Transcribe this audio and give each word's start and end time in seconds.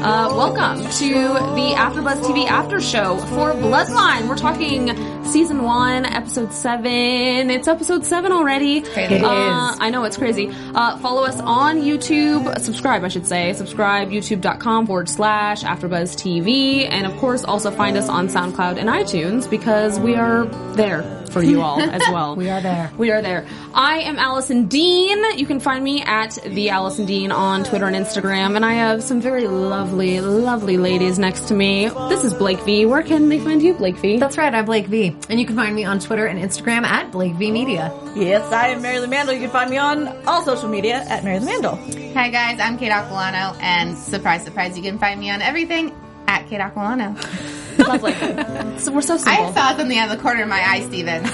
Uh, 0.00 0.28
welcome 0.32 0.80
to 0.92 1.12
the 1.56 1.74
AfterBuzz 1.74 2.22
TV 2.22 2.46
After 2.46 2.80
Show 2.80 3.16
for 3.18 3.50
Bloodline. 3.52 4.28
We're 4.28 4.36
talking 4.36 4.86
season 5.24 5.64
one, 5.64 6.06
episode 6.06 6.52
seven. 6.52 7.50
It's 7.50 7.66
episode 7.66 8.04
seven 8.06 8.30
already. 8.30 8.78
It 8.78 9.10
is. 9.10 9.22
Uh, 9.24 9.74
I 9.80 9.90
know 9.90 10.04
it's 10.04 10.16
crazy. 10.16 10.50
Uh, 10.72 10.96
follow 10.98 11.24
us 11.24 11.40
on 11.40 11.80
YouTube. 11.80 12.60
Subscribe, 12.60 13.02
I 13.02 13.08
should 13.08 13.26
say. 13.26 13.52
Subscribe 13.54 14.10
youtube.com 14.10 14.86
forward 14.86 15.08
slash 15.08 15.64
AfterBuzz 15.64 16.14
TV, 16.14 16.88
and 16.88 17.04
of 17.04 17.16
course 17.16 17.42
also 17.42 17.72
find 17.72 17.96
us 17.96 18.08
on 18.08 18.28
SoundCloud 18.28 18.78
and 18.78 18.88
iTunes 18.88 19.50
because 19.50 19.98
we 19.98 20.14
are 20.14 20.44
there 20.74 21.02
for 21.28 21.42
you 21.42 21.60
all 21.62 21.80
as 21.80 22.02
well. 22.12 22.36
We 22.36 22.48
are 22.50 22.60
there. 22.60 22.90
We 22.98 23.10
are 23.10 23.22
there. 23.22 23.46
I 23.74 24.00
am 24.00 24.18
Allison 24.18 24.66
Dean. 24.66 25.22
You 25.38 25.46
can 25.46 25.60
find 25.60 25.82
me 25.84 26.02
at 26.02 26.38
the 26.44 26.70
Allison 26.70 27.06
Dean 27.06 27.30
on 27.32 27.64
Twitter 27.64 27.86
and 27.86 27.96
Instagram, 27.96 28.56
and 28.56 28.64
I 28.64 28.74
have 28.74 29.02
some 29.02 29.20
very 29.20 29.46
lovely, 29.46 30.20
lovely 30.20 30.76
ladies 30.76 31.18
next 31.18 31.48
to 31.48 31.54
me. 31.54 31.88
This 32.08 32.24
is 32.24 32.34
Blake 32.34 32.60
V. 32.60 32.86
Where 32.86 33.02
can 33.02 33.28
they 33.28 33.38
find 33.38 33.62
you, 33.62 33.74
Blake 33.74 33.96
V? 33.96 34.18
That's 34.18 34.36
right, 34.38 34.52
I'm 34.54 34.64
Blake 34.64 34.86
V. 34.86 35.16
And 35.28 35.38
you 35.38 35.46
can 35.46 35.56
find 35.56 35.74
me 35.74 35.84
on 35.84 36.00
Twitter 36.00 36.26
and 36.26 36.38
Instagram 36.38 36.82
at 36.84 37.10
Blake 37.12 37.34
V 37.34 37.50
Media. 37.50 37.92
Yes, 38.14 38.50
I 38.52 38.68
am 38.68 38.82
Mary 38.82 38.98
Lou 39.00 39.06
Mandel. 39.06 39.34
You 39.34 39.40
can 39.40 39.50
find 39.50 39.70
me 39.70 39.78
on 39.78 40.08
all 40.26 40.42
social 40.44 40.68
media 40.68 41.04
at 41.08 41.24
Mary 41.24 41.38
Lou 41.40 41.46
Mandel. 41.46 41.76
Hi 42.14 42.30
guys, 42.30 42.58
I'm 42.60 42.78
Kate 42.78 42.90
Aquilano, 42.92 43.56
and 43.60 43.96
surprise, 43.96 44.42
surprise, 44.44 44.76
you 44.76 44.82
can 44.82 44.98
find 44.98 45.20
me 45.20 45.30
on 45.30 45.40
everything 45.42 45.94
at 46.26 46.48
Kate 46.48 46.60
Aquilano. 46.60 47.16
lovely. 47.78 48.12
So 48.78 48.92
we're 48.92 49.02
so 49.02 49.14
I 49.14 49.18
simple. 49.18 49.52
saw 49.54 49.76
something 49.76 49.98
out 49.98 50.10
of 50.10 50.16
the 50.16 50.22
corner 50.22 50.42
of 50.42 50.48
my 50.48 50.60
eye, 50.60 50.86
Steven. 50.86 51.24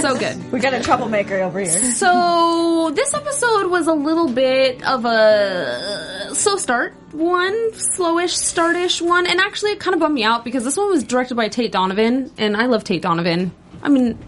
so 0.00 0.16
good. 0.18 0.52
We 0.52 0.60
got 0.60 0.74
a 0.74 0.80
troublemaker 0.82 1.36
over 1.36 1.60
here. 1.60 1.92
So 1.92 2.90
this 2.94 3.14
episode 3.14 3.70
was 3.70 3.86
a 3.86 3.92
little 3.94 4.28
bit 4.28 4.82
of 4.82 5.04
a 5.04 6.30
slow 6.34 6.56
start 6.56 6.94
one, 7.12 7.72
slowish 7.72 8.30
startish 8.30 9.02
one, 9.02 9.26
and 9.26 9.40
actually 9.40 9.72
it 9.72 9.80
kind 9.80 9.94
of 9.94 10.00
bummed 10.00 10.14
me 10.14 10.24
out 10.24 10.44
because 10.44 10.64
this 10.64 10.76
one 10.76 10.88
was 10.88 11.02
directed 11.04 11.34
by 11.34 11.48
Tate 11.48 11.72
Donovan, 11.72 12.30
and 12.38 12.56
I 12.56 12.66
love 12.66 12.84
Tate 12.84 13.02
Donovan. 13.02 13.52
I 13.82 13.88
mean, 13.88 14.18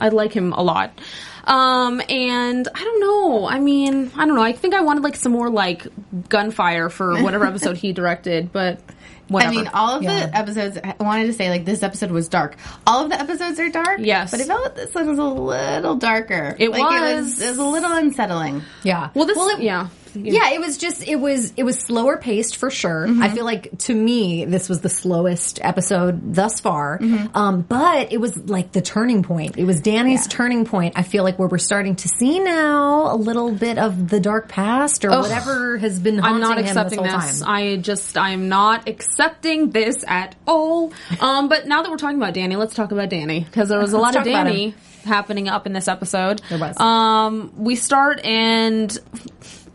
I 0.00 0.08
like 0.08 0.32
him 0.32 0.52
a 0.52 0.62
lot. 0.62 0.98
Um, 1.44 2.02
and 2.08 2.68
I 2.74 2.84
don't 2.84 3.00
know. 3.00 3.46
I 3.46 3.60
mean, 3.60 4.10
I 4.16 4.26
don't 4.26 4.34
know. 4.34 4.42
I 4.42 4.52
think 4.52 4.74
I 4.74 4.80
wanted 4.80 5.04
like 5.04 5.16
some 5.16 5.32
more 5.32 5.48
like 5.48 5.86
gunfire 6.28 6.90
for 6.90 7.22
whatever 7.22 7.46
episode 7.46 7.76
he 7.76 7.92
directed, 7.92 8.52
but 8.52 8.80
whatever. 9.28 9.52
I 9.52 9.56
mean, 9.56 9.68
all 9.74 9.96
of 9.96 10.02
Yeah. 10.02 10.26
the 10.26 10.36
episodes, 10.36 10.78
I 10.82 10.94
wanted 11.00 11.26
to 11.26 11.32
say, 11.32 11.50
like, 11.50 11.64
this 11.64 11.82
episode 11.82 12.10
was 12.10 12.28
dark. 12.28 12.56
All 12.86 13.04
of 13.04 13.10
the 13.10 13.20
episodes 13.20 13.58
are 13.60 13.68
dark. 13.68 13.98
Yes. 13.98 14.30
But 14.30 14.40
I 14.40 14.44
felt 14.44 14.74
this 14.76 14.94
one 14.94 15.08
was 15.08 15.18
a 15.18 15.24
little 15.24 15.96
darker. 15.96 16.54
It 16.58 16.70
like, 16.70 16.80
It 16.80 16.84
was. 17.16 17.24
was, 17.24 17.40
it 17.40 17.48
was 17.50 17.58
a 17.58 17.64
little 17.64 17.92
unsettling. 17.92 18.62
Yeah. 18.82 19.10
well, 19.14 19.26
this, 19.26 19.36
it- 19.38 19.60
yeah. 19.62 19.88
Yeah, 20.24 20.50
it 20.50 20.60
was 20.60 20.78
just 20.78 21.06
it 21.06 21.16
was 21.16 21.52
it 21.56 21.62
was 21.62 21.78
slower 21.78 22.16
paced 22.16 22.56
for 22.56 22.70
sure. 22.70 23.06
I 23.22 23.28
feel 23.28 23.44
like 23.44 23.76
to 23.80 23.94
me 23.94 24.44
this 24.44 24.68
was 24.68 24.80
the 24.80 24.88
slowest 24.88 25.58
episode 25.62 26.34
thus 26.34 26.60
far. 26.60 26.98
Um, 27.34 27.62
but 27.62 28.12
it 28.12 28.18
was 28.20 28.36
like 28.48 28.72
the 28.72 28.80
turning 28.82 29.22
point. 29.22 29.56
It 29.58 29.64
was 29.64 29.80
Danny's 29.80 30.26
turning 30.26 30.64
point. 30.64 30.94
I 30.96 31.02
feel 31.02 31.24
like 31.24 31.38
where 31.38 31.48
we're 31.48 31.58
starting 31.58 31.96
to 31.96 32.08
see 32.08 32.38
now 32.38 33.12
a 33.12 33.16
little 33.16 33.52
bit 33.52 33.78
of 33.78 34.08
the 34.08 34.20
dark 34.20 34.48
past 34.48 35.04
or 35.04 35.10
whatever 35.10 35.78
has 35.78 35.98
been 36.00 36.18
haunting 36.18 36.34
I'm 36.34 36.40
not 36.40 36.58
accepting 36.58 37.02
this 37.02 37.26
this. 37.26 37.42
I 37.42 37.76
just 37.76 38.16
I'm 38.16 38.48
not 38.48 38.88
accepting 38.88 39.70
this 39.70 40.04
at 40.06 40.34
all. 40.46 40.92
Um, 41.20 41.48
but 41.48 41.66
now 41.66 41.82
that 41.82 41.90
we're 41.90 41.96
talking 41.96 42.16
about 42.16 42.34
Danny, 42.34 42.56
let's 42.56 42.74
talk 42.74 42.92
about 42.92 43.08
Danny 43.08 43.40
because 43.40 43.68
there 43.68 43.78
was 43.78 43.92
a 43.92 43.98
lot 44.06 44.16
of 44.16 44.24
Danny 44.24 44.74
happening 45.04 45.48
up 45.48 45.66
in 45.66 45.72
this 45.72 45.88
episode. 45.88 46.40
There 46.48 46.58
was. 46.58 46.78
Um, 46.78 47.52
we 47.56 47.76
start 47.76 48.24
and 48.24 48.96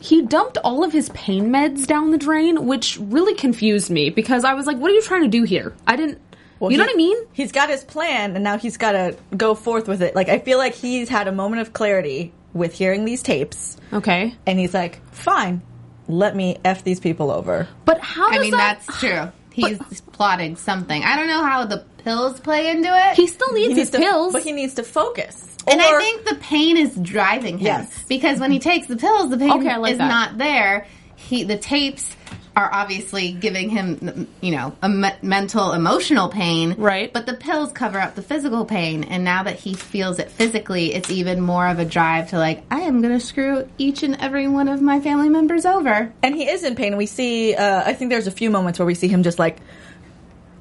he 0.02 0.22
dumped 0.24 0.58
all 0.64 0.84
of 0.84 0.92
his 0.92 1.10
pain 1.10 1.50
meds 1.50 1.86
down 1.88 2.12
the 2.12 2.18
drain, 2.18 2.66
which 2.66 2.98
really 3.00 3.36
confused 3.36 3.90
me 3.90 4.10
because 4.10 4.44
I 4.44 4.54
was 4.56 4.66
like, 4.66 4.78
"What 4.78 4.92
are 4.92 4.94
you 4.94 5.02
trying 5.02 5.22
to 5.24 5.28
do 5.30 5.44
here?" 5.44 5.74
I 5.88 5.96
didn't. 5.96 6.20
you 6.60 6.70
know 6.70 6.70
he- 6.70 6.78
what 6.80 6.90
I 6.90 6.96
mean? 6.96 7.18
He's 7.34 7.52
got 7.52 7.70
his 7.70 7.84
plan, 7.84 8.36
and 8.36 8.44
now 8.44 8.58
he's 8.58 8.78
got 8.78 8.92
to 8.94 9.16
go 9.38 9.56
forth 9.56 9.88
with 9.88 10.02
it. 10.02 10.16
Like 10.16 10.28
I 10.30 10.40
feel 10.40 10.58
like 10.58 10.74
he's 10.76 11.08
had 11.10 11.28
a 11.28 11.32
moment 11.32 11.62
of 11.62 11.72
clarity 11.74 12.34
with 12.54 12.74
hearing 12.74 13.06
these 13.06 13.22
tapes, 13.24 13.78
Okay, 13.94 14.36
and 14.46 14.60
he's 14.60 14.74
like, 14.74 15.00
"Fine, 15.14 15.62
let 16.08 16.36
me 16.36 16.58
f 16.66 16.84
these 16.84 17.00
people 17.00 17.32
over." 17.32 17.68
but 17.86 18.00
how? 18.00 18.30
Does 18.30 18.38
I 18.38 18.42
mean, 18.42 18.52
that, 18.52 18.82
that's 18.86 19.00
true. 19.00 19.32
He's 19.54 19.80
plotted 20.14 20.58
something. 20.58 21.04
I 21.04 21.16
don't 21.18 21.28
know 21.28 21.44
how 21.44 21.66
the 21.66 21.84
pills 22.04 22.40
play 22.40 22.70
into 22.70 22.90
it. 22.92 23.16
He 23.16 23.28
still 23.28 23.52
needs 23.54 23.74
He 23.74 23.80
his 23.80 23.92
needs 23.92 23.92
to, 23.92 23.98
pills. 24.00 24.34
but 24.34 24.44
he 24.44 24.52
needs 24.52 24.76
to 24.76 24.84
focus. 24.84 25.48
And 25.68 25.80
I 25.80 26.00
think 26.00 26.26
the 26.26 26.36
pain 26.36 26.76
is 26.78 26.96
driving 26.96 27.60
him. 27.60 27.66
Yes. 27.68 28.04
Because 28.10 28.40
when 28.40 28.52
he 28.52 28.60
takes 28.60 28.88
the 28.88 28.98
pills, 28.98 29.30
the 29.30 29.38
pain 29.38 29.52
Okay, 29.52 29.78
like 29.78 29.92
is 29.94 29.98
that. 30.00 30.08
not 30.08 30.38
there. 30.38 30.88
He 31.16 31.44
the 31.44 31.58
tapes 31.58 32.16
are 32.54 32.70
obviously 32.74 33.32
giving 33.32 33.70
him, 33.70 34.28
you 34.42 34.52
know, 34.52 34.76
a 34.82 34.90
me- 34.90 35.12
mental, 35.22 35.72
emotional 35.72 36.28
pain. 36.28 36.76
Right. 36.78 37.14
But 37.14 37.26
the 37.26 37.34
pills 37.36 37.72
cover 37.72 37.98
up 37.98 38.16
the 38.16 38.22
physical 38.22 38.66
pain, 38.66 39.06
and 39.06 39.24
now 39.24 39.44
that 39.44 39.56
he 39.58 39.74
feels 39.74 40.20
it 40.20 40.30
physically, 40.32 40.94
it's 40.94 41.10
even 41.10 41.40
more 41.40 41.66
of 41.68 41.80
a 41.80 41.86
drive 41.86 42.32
to 42.32 42.38
like, 42.40 42.64
I 42.70 42.82
am 42.82 43.02
going 43.02 43.18
to 43.18 43.26
screw 43.26 43.70
each 43.78 44.04
and 44.04 44.18
every 44.20 44.50
one 44.50 44.68
of 44.68 44.82
my 44.82 45.00
family 45.00 45.30
members 45.30 45.66
over. 45.66 46.12
and 46.24 46.36
he 46.36 46.50
is 46.50 46.64
in 46.66 46.76
pain. 46.76 46.98
We 46.98 47.06
see. 47.06 47.56
Uh, 47.56 47.84
I 47.86 47.94
think 47.94 48.10
there's 48.12 48.28
a 48.28 48.32
few 48.32 48.50
moments 48.50 48.80
where 48.80 48.86
we 48.86 48.96
see 48.96 49.08
him 49.08 49.24
just 49.24 49.40
like 49.40 49.60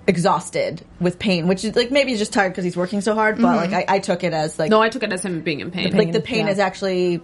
exhausted 0.06 0.84
with 1.00 1.18
pain, 1.18 1.46
which 1.46 1.64
is 1.64 1.76
like 1.76 1.90
maybe 1.90 2.10
he's 2.10 2.18
just 2.18 2.32
tired 2.32 2.50
because 2.50 2.64
he's 2.64 2.76
working 2.76 3.00
so 3.00 3.14
hard. 3.14 3.36
But 3.40 3.56
like 3.56 3.72
I, 3.72 3.96
I 3.96 3.98
took 3.98 4.24
it 4.24 4.32
as 4.32 4.58
like 4.58 4.70
no, 4.70 4.80
I 4.82 4.88
took 4.88 5.02
it 5.02 5.12
as 5.12 5.24
him 5.24 5.40
being 5.42 5.60
in 5.60 5.70
pain. 5.70 5.96
like 5.96 6.12
the 6.12 6.20
pain 6.20 6.46
yeah. 6.46 6.52
is 6.52 6.58
actually 6.58 7.20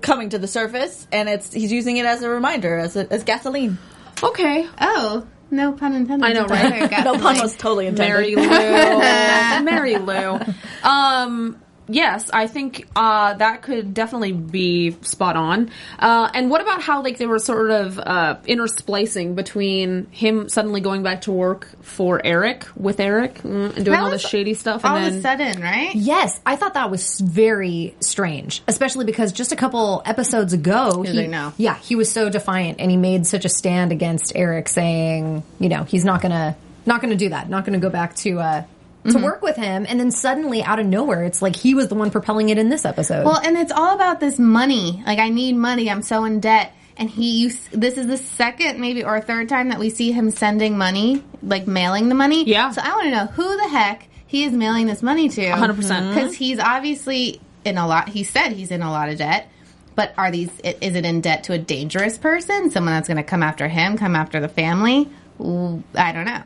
coming 0.00 0.30
to 0.30 0.38
the 0.38 0.48
surface, 0.48 1.06
and 1.12 1.28
it's 1.28 1.52
he's 1.52 1.72
using 1.72 1.96
it 1.96 2.06
as 2.06 2.22
a 2.22 2.28
reminder, 2.28 2.78
as 2.78 2.96
a, 2.96 3.12
as 3.12 3.24
gasoline. 3.24 3.78
okay, 4.22 4.68
Oh, 4.80 5.26
no 5.50 5.72
pun 5.72 5.94
intended. 5.94 6.26
I 6.26 6.32
know, 6.32 6.46
right? 6.46 6.90
No 7.04 7.18
pun 7.18 7.38
was 7.38 7.56
totally 7.56 7.86
intended. 7.86 8.12
Mary 8.12 8.34
Lou. 8.34 8.42
Mary 9.64 9.96
Lou. 9.98 10.40
Um, 10.82 11.61
yes, 11.94 12.30
I 12.32 12.46
think 12.46 12.86
uh, 12.96 13.34
that 13.34 13.62
could 13.62 13.94
definitely 13.94 14.32
be 14.32 14.96
spot 15.02 15.36
on. 15.36 15.70
Uh, 15.98 16.30
and 16.34 16.50
what 16.50 16.60
about 16.60 16.82
how 16.82 17.02
like 17.02 17.18
they 17.18 17.26
were 17.26 17.38
sort 17.38 17.70
of 17.70 17.98
uh, 17.98 18.36
intersplicing 18.44 19.34
between 19.34 20.06
him 20.10 20.48
suddenly 20.48 20.80
going 20.80 21.02
back 21.02 21.22
to 21.22 21.32
work 21.32 21.68
for 21.82 22.20
Eric 22.24 22.66
with 22.76 23.00
Eric 23.00 23.34
mm, 23.36 23.76
and 23.76 23.84
doing 23.84 23.98
all 23.98 24.10
this 24.10 24.26
shady 24.26 24.54
stuff, 24.54 24.84
and 24.84 24.92
all 24.92 25.00
then 25.00 25.12
of 25.12 25.18
a 25.18 25.22
sudden, 25.22 25.62
right? 25.62 25.94
Yes, 25.94 26.40
I 26.44 26.56
thought 26.56 26.74
that 26.74 26.90
was 26.90 27.20
very 27.20 27.94
strange, 28.00 28.62
especially 28.66 29.04
because 29.04 29.32
just 29.32 29.52
a 29.52 29.56
couple 29.56 30.02
episodes 30.04 30.52
ago, 30.52 31.02
he, 31.02 31.12
like, 31.12 31.30
"No." 31.30 31.52
yeah, 31.56 31.76
he 31.78 31.96
was 31.96 32.10
so 32.10 32.28
defiant 32.28 32.80
and 32.80 32.90
he 32.90 32.96
made 32.96 33.26
such 33.26 33.44
a 33.44 33.48
stand 33.48 33.92
against 33.92 34.32
Eric, 34.34 34.68
saying, 34.68 35.42
you 35.58 35.68
know, 35.68 35.84
he's 35.84 36.04
not 36.04 36.22
gonna, 36.22 36.56
not 36.86 37.00
gonna 37.00 37.16
do 37.16 37.28
that, 37.28 37.48
not 37.48 37.64
gonna 37.64 37.78
go 37.78 37.90
back 37.90 38.14
to, 38.16 38.38
uh, 38.40 38.62
to 39.04 39.08
Mm-hmm. 39.10 39.22
work 39.22 39.42
with 39.42 39.56
him. 39.56 39.84
And 39.88 39.98
then 39.98 40.10
suddenly, 40.10 40.62
out 40.62 40.78
of 40.78 40.86
nowhere, 40.86 41.24
it's 41.24 41.42
like 41.42 41.56
he 41.56 41.74
was 41.74 41.88
the 41.88 41.94
one 41.96 42.10
propelling 42.10 42.50
it 42.50 42.58
in 42.58 42.68
this 42.68 42.84
episode. 42.84 43.24
Well, 43.24 43.38
and 43.38 43.56
it's 43.56 43.72
all 43.72 43.94
about 43.94 44.20
this 44.20 44.38
money. 44.38 45.02
Like, 45.06 45.18
I 45.18 45.28
need 45.28 45.56
money. 45.56 45.90
I'm 45.90 46.02
so 46.02 46.24
in 46.24 46.40
debt. 46.40 46.72
And 46.96 47.08
he, 47.10 47.38
you, 47.42 47.50
this 47.72 47.96
is 47.96 48.06
the 48.06 48.18
second, 48.18 48.78
maybe, 48.78 49.02
or 49.02 49.20
third 49.20 49.48
time 49.48 49.70
that 49.70 49.78
we 49.80 49.90
see 49.90 50.12
him 50.12 50.30
sending 50.30 50.76
money, 50.78 51.24
like 51.42 51.66
mailing 51.66 52.08
the 52.10 52.14
money. 52.14 52.44
Yeah. 52.44 52.70
So 52.70 52.82
I 52.84 52.90
want 52.90 53.04
to 53.04 53.10
know 53.10 53.26
who 53.26 53.56
the 53.56 53.68
heck 53.68 54.08
he 54.26 54.44
is 54.44 54.52
mailing 54.52 54.86
this 54.86 55.02
money 55.02 55.28
to. 55.30 55.40
100%. 55.40 56.14
Because 56.14 56.34
he's 56.34 56.58
obviously 56.58 57.40
in 57.64 57.78
a 57.78 57.86
lot, 57.86 58.08
he 58.10 58.24
said 58.24 58.50
he's 58.52 58.70
in 58.70 58.82
a 58.82 58.90
lot 58.90 59.08
of 59.08 59.18
debt. 59.18 59.48
But 59.94 60.14
are 60.16 60.30
these, 60.30 60.50
is 60.60 60.94
it 60.94 61.04
in 61.04 61.20
debt 61.22 61.44
to 61.44 61.54
a 61.54 61.58
dangerous 61.58 62.18
person? 62.18 62.70
Someone 62.70 62.94
that's 62.94 63.08
going 63.08 63.16
to 63.18 63.22
come 63.22 63.42
after 63.42 63.68
him, 63.68 63.98
come 63.98 64.14
after 64.14 64.38
the 64.40 64.48
family? 64.48 65.08
I 65.40 66.12
don't 66.12 66.24
know. 66.24 66.42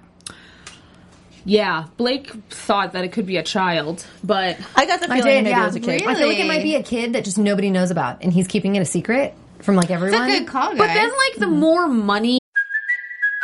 Yeah, 1.47 1.87
Blake 1.97 2.31
thought 2.51 2.93
that 2.93 3.05
it 3.05 3.13
could 3.13 3.25
be 3.27 3.37
a 3.39 3.43
child, 3.43 4.05
but 4.23 4.59
I 4.77 4.85
got 4.85 5.01
the 5.01 5.07
I 5.11 5.17
feeling 5.21 5.23
did, 5.33 5.45
maybe 5.45 5.51
yeah. 5.51 5.63
it 5.63 5.67
was 5.67 5.77
a 5.77 5.81
kid. 5.81 6.01
Really? 6.03 6.07
I 6.07 6.15
feel 6.17 6.29
like 6.29 6.39
it 6.39 6.47
might 6.47 6.63
be 6.63 6.75
a 6.75 6.83
kid 6.83 7.13
that 7.15 7.25
just 7.25 7.39
nobody 7.39 7.71
knows 7.71 7.91
about, 7.91 8.23
and 8.23 8.33
he's 8.33 8.47
keeping 8.49 8.77
it 8.77 8.81
a 8.81 8.85
secret 8.85 9.33
from 9.61 9.77
like 9.77 9.85
It's 9.87 9.93
everyone. 9.93 10.23
a 10.29 10.39
good 10.41 10.47
call, 10.49 10.69
guys. 10.71 10.79
but 10.79 10.87
then 10.89 11.09
like 11.09 11.39
the 11.39 11.47
more 11.47 11.89
money 11.89 12.39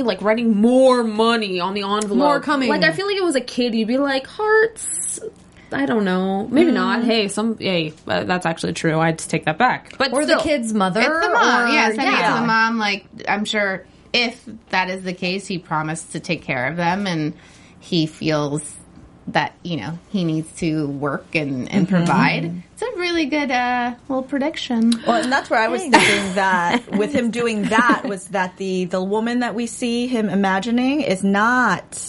Like 0.00 0.22
writing 0.22 0.56
more 0.56 1.04
money 1.04 1.60
on 1.60 1.74
the 1.74 1.82
envelope. 1.82 2.16
More 2.16 2.40
coming. 2.40 2.70
Like 2.70 2.82
I 2.82 2.92
feel 2.92 3.06
like 3.06 3.16
it 3.16 3.22
was 3.24 3.36
a 3.36 3.40
kid, 3.42 3.74
you'd 3.74 3.88
be 3.88 3.98
like 3.98 4.26
hearts. 4.26 5.20
I 5.70 5.86
don't 5.86 6.04
know. 6.04 6.46
Maybe 6.48 6.70
Mm. 6.70 6.74
not. 6.74 7.04
Hey, 7.04 7.28
some. 7.28 7.56
Hey, 7.58 7.92
uh, 8.06 8.24
that's 8.24 8.44
actually 8.46 8.72
true. 8.74 8.98
I'd 9.00 9.18
take 9.18 9.44
that 9.46 9.56
back. 9.58 9.96
But 9.98 10.12
or 10.12 10.22
still. 10.22 10.38
the 10.38 10.42
kid's 10.42 10.72
mother. 10.72 11.00
It's 11.00 11.26
the 11.26 11.32
mom. 11.32 11.64
or- 11.64 11.68
yeah, 11.72 11.86
sending 11.88 12.06
it 12.08 12.10
yeah. 12.12 12.34
to 12.34 12.40
the 12.40 12.46
mom. 12.46 12.78
Like, 12.78 13.06
I'm 13.28 13.44
sure 13.46 13.84
if 14.12 14.42
that 14.70 14.90
is 14.90 15.02
the 15.02 15.14
case, 15.14 15.46
he 15.46 15.58
promised 15.58 16.12
to 16.12 16.20
take 16.20 16.42
care 16.42 16.66
of 16.66 16.76
them 16.76 17.06
and 17.06 17.32
he 17.80 18.04
feels 18.06 18.76
that, 19.28 19.54
you 19.62 19.76
know, 19.76 19.98
he 20.10 20.24
needs 20.24 20.50
to 20.58 20.88
work 20.88 21.34
and, 21.34 21.70
and 21.70 21.86
Mm-hmm. 21.86 21.96
provide. 21.96 22.62
It's 22.72 22.82
a 22.82 22.98
really 22.98 23.26
good 23.26 23.50
uh, 23.50 23.94
little 24.08 24.22
prediction. 24.24 24.92
Well, 25.06 25.22
and 25.22 25.32
that's 25.32 25.48
where 25.50 25.60
I 25.60 25.68
was 25.68 25.80
thinking 25.82 26.34
that 26.34 26.90
with 26.96 27.12
him 27.14 27.30
doing 27.30 27.62
that 27.64 28.02
was 28.04 28.28
that 28.28 28.56
the 28.56 28.86
the 28.86 29.02
woman 29.02 29.40
that 29.40 29.54
we 29.54 29.66
see 29.66 30.06
him 30.08 30.28
imagining 30.28 31.02
is 31.02 31.22
not 31.22 32.00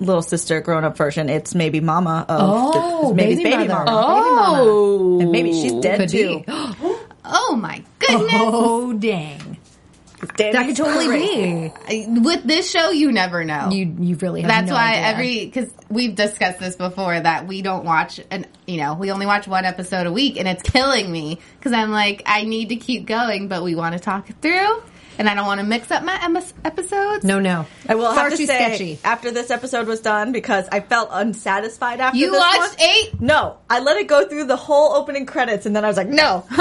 little 0.00 0.22
sister 0.22 0.60
grown 0.60 0.84
up 0.84 0.96
version. 0.96 1.28
It's 1.30 1.54
maybe 1.54 1.80
mama 1.80 2.24
of 2.28 2.40
Oh, 2.74 3.08
the, 3.10 3.14
maybe 3.14 3.36
baby 3.36 3.50
baby 3.56 3.68
mama. 3.68 3.84
oh, 3.90 5.20
And 5.20 5.30
maybe 5.32 5.52
she's 5.52 5.72
dead 5.74 6.00
Could 6.00 6.08
too. 6.10 6.44
Oh 7.32 7.54
my 7.56 7.84
goodness. 7.98 8.30
Oh 8.32 8.92
dang! 8.94 9.58
Danny's 10.36 10.54
That 10.54 10.66
could 10.66 10.76
totally 10.76 11.06
crazy. 11.06 11.72
be. 11.88 12.20
With 12.20 12.44
this 12.44 12.70
show, 12.70 12.90
you 12.90 13.12
never 13.12 13.44
know. 13.44 13.70
You 13.70 13.94
you 14.00 14.16
really 14.16 14.42
have 14.42 14.48
That's 14.50 14.68
no 14.68 14.74
why 14.74 14.92
idea. 14.92 15.02
every 15.06 15.44
because 15.46 15.70
we've 15.88 16.14
discussed 16.14 16.58
this 16.58 16.76
before 16.76 17.18
that 17.20 17.46
we 17.46 17.62
don't 17.62 17.84
watch 17.84 18.20
and 18.30 18.46
you 18.66 18.78
know 18.78 18.94
we 18.94 19.10
only 19.10 19.26
watch 19.26 19.46
one 19.48 19.64
episode 19.64 20.06
a 20.06 20.12
week 20.12 20.38
and 20.38 20.46
it's 20.48 20.62
killing 20.62 21.10
me 21.10 21.38
because 21.58 21.72
I'm 21.72 21.90
like 21.90 22.22
I 22.26 22.44
need 22.44 22.68
to 22.70 22.76
keep 22.76 23.06
going 23.06 23.48
but 23.48 23.62
we 23.62 23.74
want 23.74 23.94
to 23.94 23.98
talk 24.00 24.30
it 24.30 24.36
through 24.40 24.82
and 25.20 25.28
I 25.28 25.34
don't 25.34 25.46
want 25.46 25.60
to 25.60 25.66
mix 25.66 25.90
up 25.90 26.02
my 26.02 26.16
emis- 26.16 26.52
episodes. 26.64 27.24
no 27.24 27.38
no. 27.38 27.66
I 27.88 27.94
will 27.94 28.06
Far 28.06 28.30
have 28.30 28.30
to 28.30 28.36
say 28.38 28.44
sketchy. 28.46 28.98
after 29.04 29.30
this 29.30 29.50
episode 29.50 29.86
was 29.86 30.00
done 30.00 30.32
because 30.32 30.66
I 30.72 30.80
felt 30.80 31.10
unsatisfied 31.12 32.00
after 32.00 32.18
you 32.18 32.30
this 32.30 32.40
watched 32.40 32.78
one. 32.80 32.88
eight. 32.88 33.20
No, 33.20 33.58
I 33.68 33.80
let 33.80 33.96
it 33.98 34.08
go 34.08 34.26
through 34.26 34.44
the 34.44 34.56
whole 34.56 34.94
opening 34.94 35.26
credits 35.26 35.66
and 35.66 35.76
then 35.76 35.84
I 35.84 35.88
was 35.88 35.96
like, 35.96 36.08
no. 36.08 36.44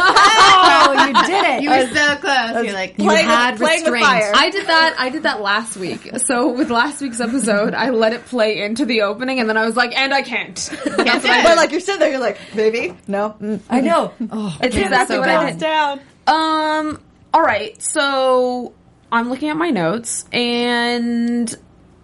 Oh, 0.52 1.06
you 1.08 1.14
did 1.26 1.46
it. 1.46 1.64
You 1.64 1.70
were 1.70 1.88
so 1.94 2.16
close. 2.18 2.64
You're 2.66 2.74
like 2.74 2.98
You 2.98 3.06
playing 3.06 3.26
had 3.28 3.52
with, 3.54 3.62
playing 3.62 3.82
restraint. 3.84 4.06
fire. 4.06 4.32
I 4.36 4.50
did 4.50 4.68
that. 4.68 4.96
I 4.98 5.10
did 5.10 5.24
that 5.24 5.42
last 5.42 5.78
week. 5.78 6.10
So 6.18 6.52
with 6.52 6.70
last 6.70 7.02
week's 7.02 7.20
episode, 7.20 7.74
I 7.74 7.90
let 7.92 8.14
it 8.14 8.26
play 8.26 8.62
into 8.62 8.86
the 8.86 9.04
opening, 9.04 9.40
and 9.40 9.48
then 9.50 9.58
I 9.58 9.66
was 9.66 9.76
like, 9.76 9.96
"And 9.98 10.14
I 10.14 10.22
can't." 10.22 10.56
That's 10.86 10.98
what 11.24 11.26
I 11.30 11.44
but 11.44 11.58
like 11.58 11.72
you're 11.72 11.80
sitting 11.80 12.00
there, 12.00 12.10
you're 12.12 12.20
like, 12.20 12.38
baby, 12.56 12.96
no. 13.08 13.36
mm. 13.42 13.60
I 13.70 13.82
know. 13.82 14.14
Oh, 14.32 14.58
It's 14.62 14.76
man, 14.76 14.86
exactly 14.86 15.16
so 15.16 15.20
what 15.22 15.30
I 15.30 15.36
bad. 15.46 15.52
did. 15.54 15.60
down. 15.60 16.00
Um. 16.28 17.02
All 17.34 17.42
right. 17.42 17.80
So 17.82 18.74
I'm 19.12 19.30
looking 19.30 19.50
at 19.50 19.58
my 19.58 19.70
notes, 19.70 20.26
and 20.32 21.54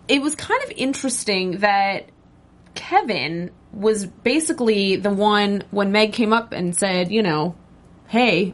it 0.08 0.22
was 0.22 0.36
kind 0.36 0.64
of 0.64 0.72
interesting 0.76 1.60
that 1.60 2.10
Kevin 2.76 3.52
was 3.74 4.06
basically 4.06 4.96
the 4.96 5.10
one 5.10 5.64
when 5.72 5.92
Meg 5.92 6.14
came 6.14 6.32
up 6.32 6.52
and 6.52 6.76
said, 6.76 7.12
you 7.12 7.24
know, 7.24 7.56
hey, 8.08 8.54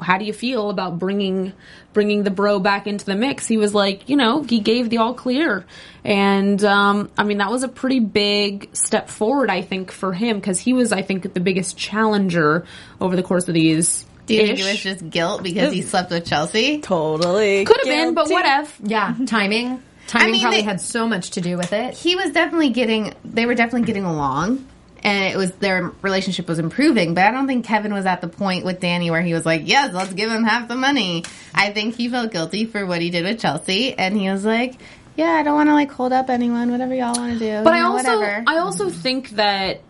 how 0.00 0.18
do 0.18 0.24
you 0.24 0.32
feel 0.32 0.68
about 0.68 0.98
bringing 0.98 1.52
bringing 1.92 2.24
the 2.24 2.30
bro 2.30 2.58
back 2.58 2.86
into 2.86 3.06
the 3.06 3.14
mix? 3.14 3.46
He 3.46 3.56
was 3.56 3.74
like, 3.74 4.08
you 4.08 4.16
know, 4.16 4.42
he 4.42 4.60
gave 4.60 4.90
the 4.90 4.98
all 4.98 5.14
clear, 5.14 5.64
and 6.04 6.62
um, 6.64 7.10
I 7.16 7.24
mean 7.24 7.38
that 7.38 7.50
was 7.50 7.62
a 7.62 7.68
pretty 7.68 8.00
big 8.00 8.74
step 8.74 9.08
forward, 9.08 9.50
I 9.50 9.62
think, 9.62 9.90
for 9.90 10.12
him 10.12 10.38
because 10.38 10.58
he 10.58 10.72
was, 10.72 10.92
I 10.92 11.02
think, 11.02 11.32
the 11.32 11.40
biggest 11.40 11.76
challenger 11.76 12.66
over 13.00 13.16
the 13.16 13.22
course 13.22 13.48
of 13.48 13.54
these. 13.54 14.04
Do 14.32 14.36
you 14.38 14.46
think 14.46 14.58
it 14.58 14.70
was 14.70 14.80
just 14.80 15.10
guilt 15.10 15.42
because 15.42 15.72
he 15.72 15.82
slept 15.82 16.10
with 16.10 16.26
Chelsea? 16.26 16.80
Totally. 16.80 17.64
Could 17.64 17.78
have 17.78 17.86
been, 17.86 18.14
but 18.14 18.28
guilty. 18.28 18.34
whatever. 18.34 18.70
Yeah, 18.82 19.12
mm-hmm. 19.12 19.24
timing. 19.26 19.82
Timing 20.06 20.32
mean, 20.32 20.40
probably 20.42 20.58
they- 20.58 20.64
had 20.64 20.80
so 20.80 21.06
much 21.06 21.30
to 21.30 21.40
do 21.40 21.56
with 21.56 21.72
it. 21.72 21.94
He 21.94 22.16
was 22.16 22.32
definitely 22.32 22.70
getting. 22.70 23.14
They 23.24 23.46
were 23.46 23.54
definitely 23.54 23.86
getting 23.86 24.04
along. 24.04 24.66
And 25.04 25.34
it 25.34 25.36
was 25.36 25.50
their 25.52 25.90
relationship 26.00 26.46
was 26.46 26.60
improving, 26.60 27.14
but 27.14 27.24
I 27.24 27.32
don't 27.32 27.48
think 27.48 27.64
Kevin 27.64 27.92
was 27.92 28.06
at 28.06 28.20
the 28.20 28.28
point 28.28 28.64
with 28.64 28.78
Danny 28.78 29.10
where 29.10 29.20
he 29.20 29.34
was 29.34 29.44
like, 29.44 29.62
"Yes, 29.64 29.92
let's 29.92 30.12
give 30.12 30.30
him 30.30 30.44
half 30.44 30.68
the 30.68 30.76
money." 30.76 31.24
I 31.52 31.72
think 31.72 31.96
he 31.96 32.08
felt 32.08 32.30
guilty 32.30 32.66
for 32.66 32.86
what 32.86 33.00
he 33.00 33.10
did 33.10 33.24
with 33.24 33.40
Chelsea, 33.40 33.98
and 33.98 34.16
he 34.16 34.30
was 34.30 34.44
like, 34.44 34.76
"Yeah, 35.16 35.30
I 35.30 35.42
don't 35.42 35.56
want 35.56 35.70
to 35.70 35.74
like 35.74 35.90
hold 35.90 36.12
up 36.12 36.30
anyone. 36.30 36.70
Whatever 36.70 36.94
y'all 36.94 37.16
want 37.16 37.32
to 37.32 37.38
do." 37.40 37.64
But 37.64 37.74
you 37.74 37.80
I 37.80 37.82
also, 37.82 38.18
whatever. 38.20 38.44
I 38.46 38.58
also 38.58 38.90
think 38.90 39.30
that, 39.30 39.80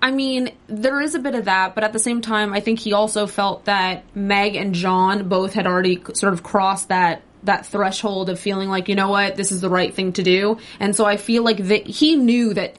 I 0.00 0.10
mean, 0.10 0.52
there 0.66 1.00
is 1.00 1.14
a 1.14 1.18
bit 1.18 1.34
of 1.34 1.46
that, 1.46 1.74
but 1.74 1.84
at 1.84 1.92
the 1.92 1.98
same 1.98 2.20
time, 2.20 2.52
I 2.52 2.60
think 2.60 2.78
he 2.78 2.92
also 2.92 3.26
felt 3.26 3.64
that 3.64 4.04
Meg 4.14 4.54
and 4.54 4.74
John 4.74 5.28
both 5.28 5.54
had 5.54 5.66
already 5.66 6.02
sort 6.14 6.32
of 6.32 6.42
crossed 6.42 6.88
that 6.88 7.22
that 7.44 7.66
threshold 7.66 8.30
of 8.30 8.38
feeling 8.38 8.68
like, 8.68 8.88
you 8.88 8.96
know 8.96 9.10
what, 9.10 9.36
this 9.36 9.52
is 9.52 9.60
the 9.60 9.70
right 9.70 9.94
thing 9.94 10.12
to 10.14 10.22
do, 10.22 10.58
and 10.80 10.94
so 10.94 11.04
I 11.04 11.16
feel 11.16 11.42
like 11.42 11.58
that 11.58 11.86
he 11.86 12.16
knew 12.16 12.54
that 12.54 12.76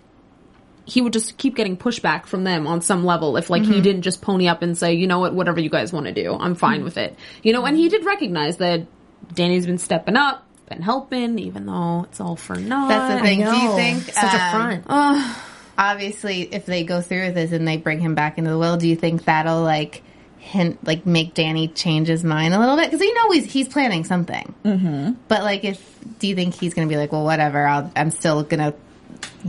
he 0.86 1.02
would 1.02 1.14
just 1.14 1.38
keep 1.38 1.56
getting 1.56 1.78
pushback 1.78 2.26
from 2.26 2.44
them 2.44 2.66
on 2.68 2.82
some 2.82 3.06
level 3.06 3.38
if 3.38 3.50
like 3.50 3.64
he 3.64 3.80
didn't 3.80 4.02
just 4.02 4.22
pony 4.22 4.48
up 4.48 4.62
and 4.64 4.78
say, 4.78 4.94
you 4.94 5.06
know 5.06 5.20
what, 5.20 5.34
whatever 5.36 5.60
you 5.60 5.70
guys 5.70 5.94
want 5.94 6.08
to 6.08 6.12
do, 6.12 6.34
I'm 6.34 6.56
fine 6.56 6.84
with 6.84 6.98
it. 6.98 7.16
You 7.44 7.54
know, 7.54 7.66
and 7.66 7.78
he 7.78 7.90
did 7.90 8.06
recognize 8.06 8.58
that 8.58 8.88
Danny's 9.34 9.68
been 9.68 9.78
stepping 9.78 10.16
up, 10.16 10.46
been 10.68 10.82
helping, 10.82 11.38
even 11.40 11.68
though 11.68 12.04
it's 12.04 12.20
all 12.20 12.36
for 12.36 12.56
naught. 12.56 12.90
That's 12.90 13.16
the 13.16 13.22
thing. 13.22 13.40
Do 13.44 13.56
you 13.56 13.76
think 13.76 14.04
such 14.04 14.34
a 14.34 14.44
um, 14.44 14.52
front? 14.52 15.40
Obviously 15.80 16.42
if 16.54 16.66
they 16.66 16.84
go 16.84 17.02
through 17.02 17.28
with 17.28 17.36
this 17.36 17.52
and 17.54 17.68
they 17.68 17.78
bring 17.78 18.00
him 18.00 18.14
back 18.14 18.38
into 18.38 18.52
the 18.52 18.58
will, 18.58 18.78
do 18.78 18.88
you 18.88 18.96
think 18.98 19.24
that'll 19.24 19.64
like 19.64 20.04
hint 20.38 20.84
like 20.86 21.06
make 21.06 21.34
Danny 21.34 21.68
change 21.68 22.08
his 22.08 22.24
mind 22.24 22.54
a 22.54 22.60
little 22.60 22.76
bit? 22.76 22.92
Because 22.92 23.02
you 23.02 23.14
know 23.16 23.32
he's 23.32 23.52
he's 23.52 23.68
planning 23.70 24.04
something. 24.04 24.54
Mm-hmm. 24.66 25.14
But 25.28 25.44
like, 25.44 25.64
if 25.64 26.00
do 26.20 26.28
you 26.28 26.36
think 26.36 26.54
he's 26.54 26.74
going 26.74 26.88
to 26.88 26.94
be 26.94 26.98
like, 26.98 27.12
well, 27.12 27.24
whatever, 27.24 27.66
I'll, 27.66 27.92
I'm 27.96 28.12
still 28.12 28.44
going 28.44 28.60
to 28.72 28.74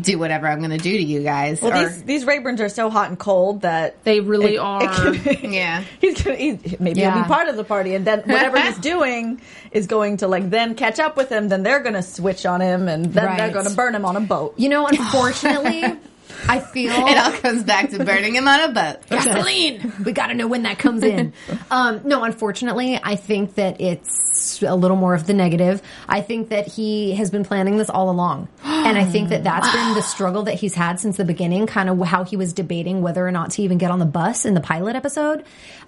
do 0.01 0.19
whatever 0.19 0.47
I'm 0.47 0.59
going 0.59 0.71
to 0.71 0.79
do 0.79 0.93
to 0.97 1.03
you 1.03 1.23
guys? 1.23 1.61
Well, 1.63 1.73
or, 1.73 1.89
these 1.89 2.03
these 2.05 2.25
Rayburns 2.25 2.61
are 2.61 2.69
so 2.69 2.91
hot 2.91 3.09
and 3.09 3.19
cold 3.19 3.63
that 3.63 4.03
They 4.05 4.21
really 4.21 4.55
it- 4.55 4.59
are. 4.59 4.83
it 5.15 5.41
can- 5.41 5.53
Yeah. 5.53 5.83
he's 6.01 6.23
gonna 6.23 6.37
he, 6.37 6.59
maybe 6.79 7.01
he'll 7.01 7.15
be 7.15 7.23
part 7.25 7.49
of 7.49 7.57
the 7.57 7.65
party, 7.65 7.95
and 7.95 8.05
then 8.07 8.21
whatever 8.21 8.61
he's 8.61 8.79
doing 8.93 9.41
is 9.73 9.87
going 9.87 10.19
to 10.19 10.29
like 10.29 10.49
then 10.51 10.75
catch 10.75 10.99
up 11.01 11.17
with 11.17 11.29
him. 11.29 11.49
Then 11.49 11.63
they're 11.63 11.81
gonna 11.81 12.03
switch 12.03 12.47
on 12.47 12.61
him, 12.61 12.89
and 12.89 13.07
then 13.07 13.37
they're 13.37 13.51
gonna 13.53 13.71
burn 13.71 13.95
him 13.95 14.05
on 14.05 14.17
a 14.17 14.21
boat. 14.21 14.55
You 14.59 14.69
know, 14.69 14.87
unfortunately, 14.87 15.85
I 16.49 16.61
feel 16.61 16.93
it 17.09 17.19
all 17.19 17.33
comes 17.33 17.65
back 17.65 17.91
to 17.91 18.05
burning 18.05 18.35
him 18.35 18.49
on 18.49 18.61
a 18.61 18.73
boat. 18.73 19.07
gasoline. 19.09 19.93
we 20.05 20.13
got 20.13 20.29
to 20.29 20.35
know 20.35 20.47
when 20.47 20.63
that 20.63 20.79
comes 20.79 21.03
in. 21.03 21.33
um, 21.71 22.01
no, 22.05 22.25
unfortunately, 22.25 22.99
I 23.03 23.17
think 23.17 23.55
that 23.55 23.81
it's 23.81 24.63
a 24.63 24.75
little 24.75 24.97
more 24.97 25.15
of 25.15 25.27
the 25.27 25.35
negative. 25.35 25.83
I 26.09 26.21
think 26.21 26.51
that 26.51 26.67
he 26.67 27.15
has 27.15 27.31
been 27.31 27.45
planning 27.45 27.77
this 27.77 27.91
all 27.91 28.11
along, 28.11 28.49
and 28.65 28.97
I 28.99 29.05
think 29.05 29.31
that 29.31 29.45
that's 29.45 29.71
been 29.73 29.95
the 29.95 30.03
struggle 30.03 30.45
that 30.45 30.55
he's 30.55 30.75
had 30.75 31.01
since 31.01 31.17
the 31.17 31.25
beginning. 31.25 31.67
Kind 31.67 31.89
of 31.89 32.01
how 32.07 32.25
he 32.25 32.37
was 32.37 32.53
debating 32.53 33.03
whether 33.03 33.27
or 33.27 33.33
not 33.33 33.53
to 33.53 33.63
even 33.63 33.79
get 33.79 33.91
on 33.91 33.99
the 33.99 34.07
bus 34.07 34.45
in 34.45 34.55
the 34.55 34.61
pilot 34.61 34.97
episode. 34.97 35.45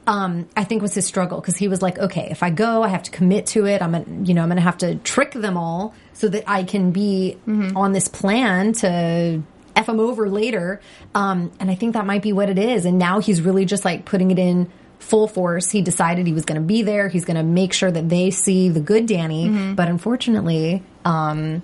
Um, 0.06 0.48
I 0.56 0.64
think 0.64 0.82
was 0.82 0.94
his 0.94 1.06
struggle 1.06 1.40
because 1.40 1.56
he 1.56 1.68
was 1.68 1.80
like, 1.80 1.98
okay, 1.98 2.28
if 2.30 2.42
I 2.42 2.50
go, 2.50 2.82
I 2.82 2.88
have 2.88 3.04
to 3.04 3.10
commit 3.12 3.46
to 3.46 3.66
it. 3.66 3.80
I'm, 3.80 3.92
gonna, 3.92 4.04
you 4.24 4.34
know, 4.34 4.42
I'm 4.42 4.48
going 4.48 4.56
to 4.56 4.62
have 4.62 4.78
to 4.78 4.96
trick 4.96 5.30
them 5.32 5.56
all 5.56 5.94
so 6.12 6.28
that 6.28 6.44
I 6.48 6.64
can 6.64 6.90
be 6.90 7.38
on 7.46 7.92
this 7.92 8.08
plan 8.08 8.72
to 8.74 9.42
f 9.76 9.88
him 9.88 10.00
over 10.00 10.28
later. 10.28 10.80
Um, 11.14 11.52
and 11.60 11.70
I 11.70 11.74
think 11.74 11.94
that 11.94 12.06
might 12.06 12.22
be 12.22 12.32
what 12.32 12.48
it 12.48 12.58
is. 12.58 12.84
And 12.84 12.98
now 12.98 13.20
he's 13.20 13.40
really 13.40 13.64
just 13.64 13.84
like 13.84 14.04
putting 14.04 14.30
it 14.30 14.38
in 14.38 14.70
full 14.98 15.26
force. 15.26 15.70
He 15.70 15.82
decided 15.82 16.26
he 16.26 16.32
was 16.32 16.44
going 16.44 16.60
to 16.60 16.66
be 16.66 16.82
there. 16.82 17.08
He's 17.08 17.24
going 17.24 17.36
to 17.36 17.42
make 17.42 17.72
sure 17.72 17.90
that 17.90 18.08
they 18.08 18.30
see 18.30 18.68
the 18.68 18.80
good 18.80 19.06
Danny. 19.06 19.48
But 19.74 19.88
unfortunately, 19.88 20.82
um, 21.04 21.62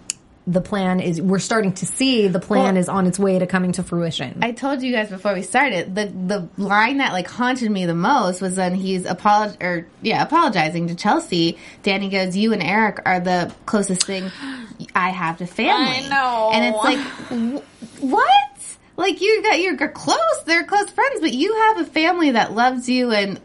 the 0.51 0.63
plan 0.63 0.99
is 0.99 1.21
we're 1.21 1.39
starting 1.39 1.75
to 1.75 1.85
see 1.85 2.27
the 2.27 2.41
plan 2.41 2.75
Well- 2.75 2.77
is 2.79 2.89
on 2.89 3.07
its 3.07 3.19
way 3.19 3.39
to 3.39 3.47
coming 3.47 3.73
to 3.73 3.83
fruition. 3.83 4.39
I 4.41 4.53
told 4.53 4.83
you 4.83 4.93
guys 4.93 5.11
before 5.11 5.35
we 5.35 5.43
started 5.43 5.95
the 5.95 6.07
the 6.07 6.49
line 6.57 6.97
that 6.99 7.13
like 7.13 7.29
haunted 7.29 7.71
me 7.71 7.85
the 7.85 7.95
most 7.95 8.41
was 8.41 8.57
when 8.57 8.75
he's 8.75 9.05
apolog 9.05 9.63
or 9.63 9.87
yeah 10.01 10.23
apologizing 10.23 10.87
to 10.89 10.95
Chelsea. 10.95 11.59
Danny 11.83 12.09
goes, 12.09 12.35
"You 12.35 12.55
and 12.55 12.63
Eric 12.63 13.03
are 13.05 13.21
the 13.21 13.53
closest 13.67 14.05
thing 14.05 14.31
I 14.95 15.11
have 15.11 15.37
to 15.39 15.47
family." 15.47 16.07
I 16.07 16.09
know. 16.09 16.51
and 16.55 16.65
it's 16.65 16.83
like, 16.83 16.99
wh- 16.99 18.03
what? 18.03 18.33
Like 18.97 19.21
you 19.21 19.43
got 19.43 19.61
you're 19.61 19.77
close, 19.89 20.43
they're 20.47 20.65
close 20.65 20.89
friends, 20.91 21.21
but 21.21 21.35
you 21.35 21.55
have 21.55 21.81
a 21.81 21.85
family 21.85 22.31
that 22.31 22.55
loves 22.55 22.89
you 22.89 23.13
and 23.13 23.39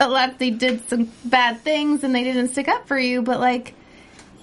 a 0.00 0.08
lot. 0.08 0.38
They 0.38 0.50
did 0.50 0.88
some 0.88 1.12
bad 1.24 1.60
things 1.60 2.02
and 2.02 2.14
they 2.14 2.24
didn't 2.24 2.48
stick 2.48 2.66
up 2.68 2.88
for 2.88 2.98
you, 2.98 3.20
but 3.20 3.40
like. 3.40 3.74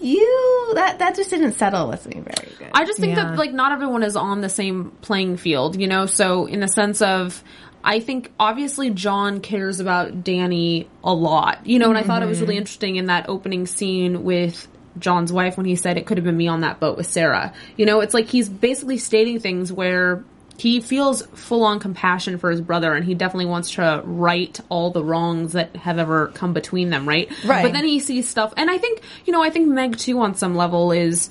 You 0.06 0.72
that 0.76 1.00
that 1.00 1.16
just 1.16 1.30
didn't 1.30 1.54
settle 1.54 1.88
with 1.88 2.06
me 2.08 2.22
very 2.22 2.56
good. 2.58 2.70
I 2.74 2.86
just 2.86 3.00
think 3.00 3.16
Yeah. 3.16 3.26
that 3.26 3.38
like 3.38 3.54
not 3.54 3.72
everyone 3.72 4.04
is 4.04 4.16
on 4.16 4.42
the 4.42 4.50
same 4.50 4.92
playing 5.02 5.38
field, 5.38 5.80
you 5.80 5.88
know. 5.88 6.06
So 6.06 6.46
in 6.46 6.60
the 6.60 6.68
sense 6.68 7.02
of, 7.02 7.44
I 7.84 8.00
think 8.00 8.32
obviously 8.40 8.90
John 8.90 9.40
cares 9.42 9.80
about 9.80 10.24
Danny 10.24 10.88
a 11.04 11.14
lot, 11.14 11.66
you 11.66 11.80
know. 11.80 11.90
And 11.90 11.98
I 11.98 12.04
thought 12.04 12.24
it 12.24 12.28
was 12.28 12.42
really 12.42 12.54
mm-hmm. 12.54 12.60
interesting 12.60 12.96
in 12.98 13.06
that 13.08 13.30
opening 13.30 13.68
scene 13.68 14.24
with 14.24 14.68
John's 14.98 15.32
wife 15.32 15.58
when 15.58 15.66
he 15.66 15.76
said 15.76 15.98
it 15.98 16.06
could 16.06 16.18
have 16.18 16.26
been 16.26 16.38
me 16.38 16.48
on 16.48 16.62
that 16.62 16.80
boat 16.80 16.98
with 16.98 17.08
Sarah. 17.08 17.54
You 17.78 17.86
know, 17.86 18.00
it's 18.00 18.14
like 18.14 18.28
he's 18.28 18.48
basically 18.48 18.98
stating 18.98 19.40
things 19.40 19.72
where 19.72 20.24
he 20.58 20.80
feels 20.80 21.26
full 21.28 21.64
on 21.64 21.80
compassion 21.80 22.38
for 22.38 22.50
his 22.50 22.62
brother 22.62 22.94
and 22.94 23.06
he 23.06 23.14
definitely 23.14 23.48
wants 23.48 23.72
to 23.72 24.02
right 24.06 24.58
all 24.70 24.92
the 24.92 25.04
wrongs 25.04 25.54
that 25.54 25.76
have 25.76 26.00
ever 26.00 26.28
come 26.28 26.54
between 26.54 26.90
them, 26.90 27.08
right? 27.08 27.30
Right. 27.46 27.64
But 27.64 27.74
then 27.74 27.86
he 27.86 28.00
sees 28.00 28.30
stuff 28.30 28.54
and 28.56 28.70
I 28.70 28.78
think, 28.78 29.02
you 29.26 29.34
know, 29.34 29.44
I 29.44 29.50
think 29.50 29.68
Meg 29.68 29.98
too 29.98 30.20
on 30.22 30.36
some 30.36 30.56
level 30.56 30.92
is 30.92 31.30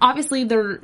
obviously 0.00 0.44
they're 0.44 0.80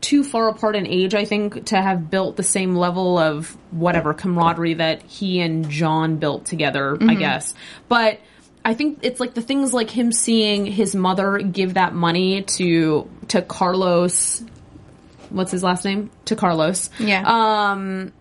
too 0.00 0.24
far 0.24 0.48
apart 0.48 0.74
in 0.76 0.86
age, 0.86 1.14
I 1.14 1.24
think, 1.24 1.66
to 1.66 1.80
have 1.80 2.10
built 2.10 2.36
the 2.36 2.42
same 2.42 2.74
level 2.74 3.18
of 3.18 3.56
whatever 3.70 4.12
camaraderie 4.12 4.74
that 4.74 5.02
he 5.02 5.40
and 5.40 5.70
John 5.70 6.16
built 6.16 6.44
together, 6.44 6.94
I 6.94 6.98
mm-hmm. 6.98 7.18
guess. 7.18 7.54
But 7.88 8.18
I 8.64 8.74
think 8.74 8.98
it's 9.02 9.20
like 9.20 9.34
the 9.34 9.42
things 9.42 9.72
like 9.72 9.90
him 9.90 10.12
seeing 10.12 10.66
his 10.66 10.94
mother 10.94 11.38
give 11.38 11.74
that 11.74 11.94
money 11.94 12.42
to 12.42 13.08
to 13.28 13.42
Carlos 13.42 14.44
what's 15.32 15.50
his 15.50 15.62
last 15.62 15.84
name? 15.84 16.10
To 16.26 16.36
Carlos. 16.36 16.90
Yeah. 16.98 17.22
Um 17.26 18.12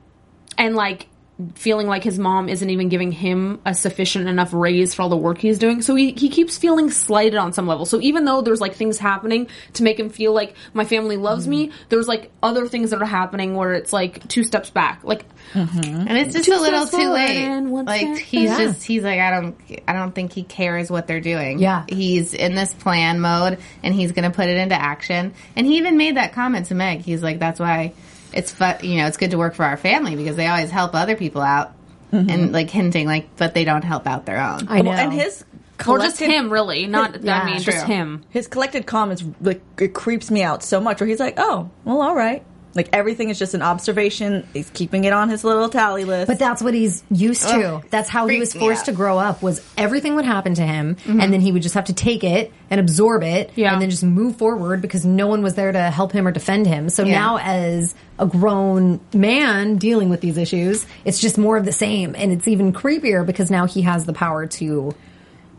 and 0.58 0.76
like 0.76 1.08
feeling 1.56 1.88
like 1.88 2.04
his 2.04 2.20
mom 2.20 2.50
isn't 2.50 2.70
even 2.70 2.90
giving 2.90 3.12
him 3.12 3.62
a 3.66 3.74
sufficient 3.74 4.28
enough 4.28 4.54
raise 4.54 4.94
for 4.94 5.04
all 5.04 5.10
the 5.10 5.18
work 5.18 5.38
he's 5.38 5.60
doing. 5.60 5.82
So 5.82 5.96
he, 5.96 6.12
he 6.12 6.30
keeps 6.30 6.58
feeling 6.58 6.90
slighted 6.90 7.36
on 7.36 7.54
some 7.54 7.68
level. 7.68 7.86
So 7.86 8.00
even 8.02 8.26
though 8.26 8.42
there's 8.42 8.62
like 8.62 8.76
things 8.76 8.98
happening 8.98 9.48
to 9.74 9.84
make 9.84 10.00
him 10.00 10.10
feel 10.10 10.34
like 10.34 10.56
my 10.74 10.86
family 10.86 11.18
loves 11.18 11.48
me, 11.48 11.68
mm-hmm. 11.68 11.78
there's 11.90 12.08
like 12.08 12.32
other 12.42 12.68
things 12.68 12.92
that 12.92 13.02
are 13.02 13.06
happening 13.06 13.56
where 13.56 13.74
it's 13.74 13.94
like 13.94 14.28
two 14.28 14.44
steps 14.44 14.70
back. 14.70 15.04
Like 15.04 15.26
mm-hmm. 15.54 16.08
and 16.08 16.18
it's 16.18 16.34
just 16.34 16.46
Two 16.46 16.56
a 16.56 16.62
little 16.62 16.86
too 16.86 17.10
late. 17.10 17.38
and 17.38 17.72
Like 17.72 18.18
he's 18.18 18.50
back. 18.50 18.60
just 18.60 18.84
he's 18.84 19.04
like 19.04 19.20
I 19.20 19.32
don't 19.32 19.58
I 19.88 19.94
don't 19.94 20.14
think 20.14 20.34
he 20.34 20.44
cares 20.44 20.90
what 20.90 21.08
they're 21.08 21.22
doing. 21.22 21.60
Yeah. 21.60 21.86
he's 21.88 22.34
in 22.34 22.56
this 22.56 22.74
plan 22.74 23.20
mode 23.20 23.60
and 23.84 23.94
he's 23.94 24.12
going 24.12 24.30
to 24.30 24.36
put 24.36 24.48
it 24.48 24.58
into 24.58 24.76
action. 24.76 25.34
And 25.56 25.66
he 25.66 25.78
even 25.78 25.98
made 25.98 26.18
that 26.18 26.34
comment 26.34 26.68
to 26.68 26.76
Meg. 26.76 27.02
He's 27.02 27.24
like, 27.24 27.40
that's 27.40 27.60
why 27.60 27.94
it's 28.34 28.52
fu- 28.52 28.86
you 28.86 28.98
know 28.98 29.08
it's 29.08 29.18
good 29.18 29.32
to 29.32 29.38
work 29.38 29.56
for 29.56 29.66
our 29.66 29.78
family 29.78 30.16
because 30.16 30.36
they 30.36 30.48
always 30.48 30.70
help 30.70 30.96
other 30.96 31.16
people 31.16 31.42
out 31.42 31.74
mm-hmm. 32.12 32.30
and 32.30 32.52
like 32.52 32.70
hinting 32.70 33.08
like 33.08 33.36
but 33.38 33.54
they 33.54 33.64
don't 33.66 33.84
help 33.84 34.08
out 34.08 34.26
their 34.26 34.42
own. 34.42 34.68
I 34.70 34.82
know. 34.82 34.92
And 34.92 35.14
his 35.14 35.44
or 35.88 36.00
just 36.00 36.20
him 36.20 36.52
really, 36.52 36.88
not 36.88 37.24
Yeah, 37.24 37.40
I 37.40 37.46
mean 37.46 37.60
just 37.62 37.86
him. 37.86 38.24
His 38.30 38.48
collected 38.48 38.86
comments 38.86 39.24
like 39.42 39.62
it 39.80 39.94
creeps 39.94 40.30
me 40.30 40.44
out 40.44 40.64
so 40.64 40.80
much. 40.80 41.00
Where 41.00 41.08
he's 41.08 41.20
like, 41.20 41.36
"Oh, 41.38 41.70
well, 41.86 42.02
all 42.02 42.16
right." 42.16 42.44
Like 42.74 42.88
everything 42.94 43.30
is 43.30 43.38
just 43.38 43.54
an 43.54 43.62
observation. 43.62 44.48
He's 44.54 44.70
keeping 44.70 45.04
it 45.04 45.12
on 45.12 45.28
his 45.28 45.44
little 45.44 45.68
tally 45.68 46.06
list. 46.06 46.28
But 46.28 46.40
that's 46.40 46.62
what 46.62 46.74
he's 46.74 47.04
used 47.12 47.42
to. 47.50 47.76
Ugh, 47.76 47.86
that's 47.90 48.08
how 48.10 48.28
he 48.28 48.40
was 48.40 48.54
forced 48.54 48.82
out. 48.82 48.86
to 48.86 48.92
grow 48.94 49.18
up. 49.18 49.42
Was 49.42 49.62
everything 49.78 50.16
would 50.16 50.24
happen 50.26 50.54
to 50.56 50.62
him, 50.62 50.96
mm-hmm. 50.96 51.20
and 51.20 51.34
then 51.34 51.42
he 51.42 51.52
would 51.52 51.64
just 51.64 51.76
have 51.76 51.86
to 51.86 51.94
take 51.94 52.24
it 52.24 52.54
and 52.70 52.80
absorb 52.80 53.24
it, 53.24 53.52
Yeah. 53.56 53.74
and 53.74 53.82
then 53.82 53.90
just 53.90 54.04
move 54.04 54.38
forward 54.38 54.82
because 54.82 55.06
no 55.06 55.28
one 55.28 55.42
was 55.44 55.56
there 55.56 55.72
to 55.72 55.82
help 55.92 56.14
him 56.14 56.26
or 56.26 56.32
defend 56.32 56.66
him. 56.66 56.88
So 56.90 57.04
Yeah. 57.04 57.20
now, 57.20 57.38
as 57.40 57.94
a 58.18 58.26
grown 58.26 59.02
man 59.14 59.76
dealing 59.76 60.10
with 60.10 60.22
these 60.22 60.38
issues, 60.38 60.86
it's 61.04 61.20
just 61.20 61.38
more 61.38 61.58
of 61.58 61.66
the 61.66 61.74
same, 61.74 62.16
and 62.18 62.32
it's 62.32 62.48
even 62.48 62.72
creepier 62.72 63.26
because 63.26 63.52
now 63.52 63.66
he 63.68 63.82
has 63.82 64.06
the 64.06 64.14
power 64.14 64.46
to 64.48 64.96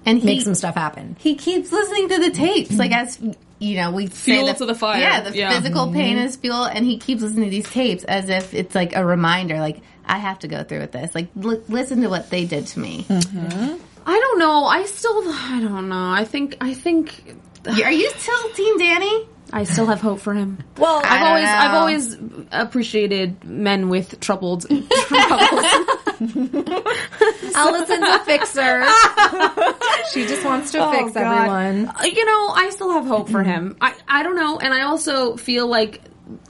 And 0.07 0.19
he 0.19 0.25
make 0.25 0.41
some 0.43 0.55
stuff 0.55 0.77
happen. 0.77 1.17
he 1.19 1.35
keeps 1.35 1.71
listening 1.71 2.09
to 2.09 2.19
the 2.21 2.31
tapes 2.31 2.73
like 2.79 2.93
as 2.93 3.19
you 3.63 3.77
know 3.77 3.91
we 3.91 4.09
say 4.09 4.33
Fuel 4.33 4.47
the- 4.47 4.55
to 4.55 4.67
the 4.67 4.75
fire. 4.75 5.01
yeah 5.01 5.21
the 5.21 5.37
Yeah. 5.37 5.53
physical 5.53 5.93
pain 5.93 6.17
mm-hmm. 6.17 6.27
is 6.27 6.37
fuel 6.37 6.65
and 6.65 6.85
he 6.85 6.99
keeps 6.99 7.23
listening 7.23 7.45
to 7.45 7.51
these 7.51 7.71
tapes 7.71 8.05
as 8.05 8.29
if 8.29 8.53
it's 8.55 8.75
like 8.75 8.95
a 8.97 9.05
reminder 9.05 9.59
like 9.59 9.81
i 10.05 10.19
have 10.19 10.39
to 10.41 10.49
go 10.49 10.65
through 10.65 10.81
with 10.81 10.93
this 10.93 11.15
like 11.15 11.29
li- 11.37 11.61
listen 11.69 12.01
to 12.03 12.09
what 12.09 12.29
they 12.31 12.45
did 12.45 12.67
to 12.69 12.81
me 12.81 13.05
mm-hmm. 13.09 13.77
I 14.05 14.19
don't 14.19 14.39
know. 14.41 14.65
I 14.65 14.85
still 14.87 15.23
I 15.29 15.61
don't 15.63 15.89
know. 15.89 16.11
I 16.11 16.25
think 16.25 16.57
I 16.61 16.75
think 16.75 17.37
are 17.67 17.93
you 17.93 18.11
still 18.11 18.51
team 18.51 18.77
danny 18.79 19.29
I 19.53 19.63
still 19.63 19.87
have 19.87 20.01
hope 20.01 20.19
for 20.19 20.35
him. 20.35 20.59
well, 20.79 21.01
I've 21.05 21.23
always 21.23 21.45
know. 21.45 21.53
I've 21.53 21.75
always 21.75 22.17
appreciated 22.51 23.45
men 23.45 23.89
with 23.91 24.19
troubled 24.19 24.63
troubles. 25.09 25.51
Allison's 27.55 28.09
a 28.09 28.19
fixer. 28.25 28.85
she 30.13 30.27
just 30.27 30.45
wants 30.45 30.73
to 30.73 30.91
fix 30.91 31.13
God. 31.13 31.17
everyone. 31.17 31.89
Uh, 31.89 32.05
you 32.05 32.25
know, 32.25 32.49
I 32.49 32.71
still 32.71 32.93
have 32.93 33.07
hope 33.07 33.29
for 33.29 33.43
him. 33.43 33.77
I, 33.81 33.95
I 34.07 34.23
don't 34.23 34.37
know. 34.37 34.59
And 34.59 34.73
I 34.73 34.83
also 34.83 35.37
feel 35.37 35.67
like 35.67 36.03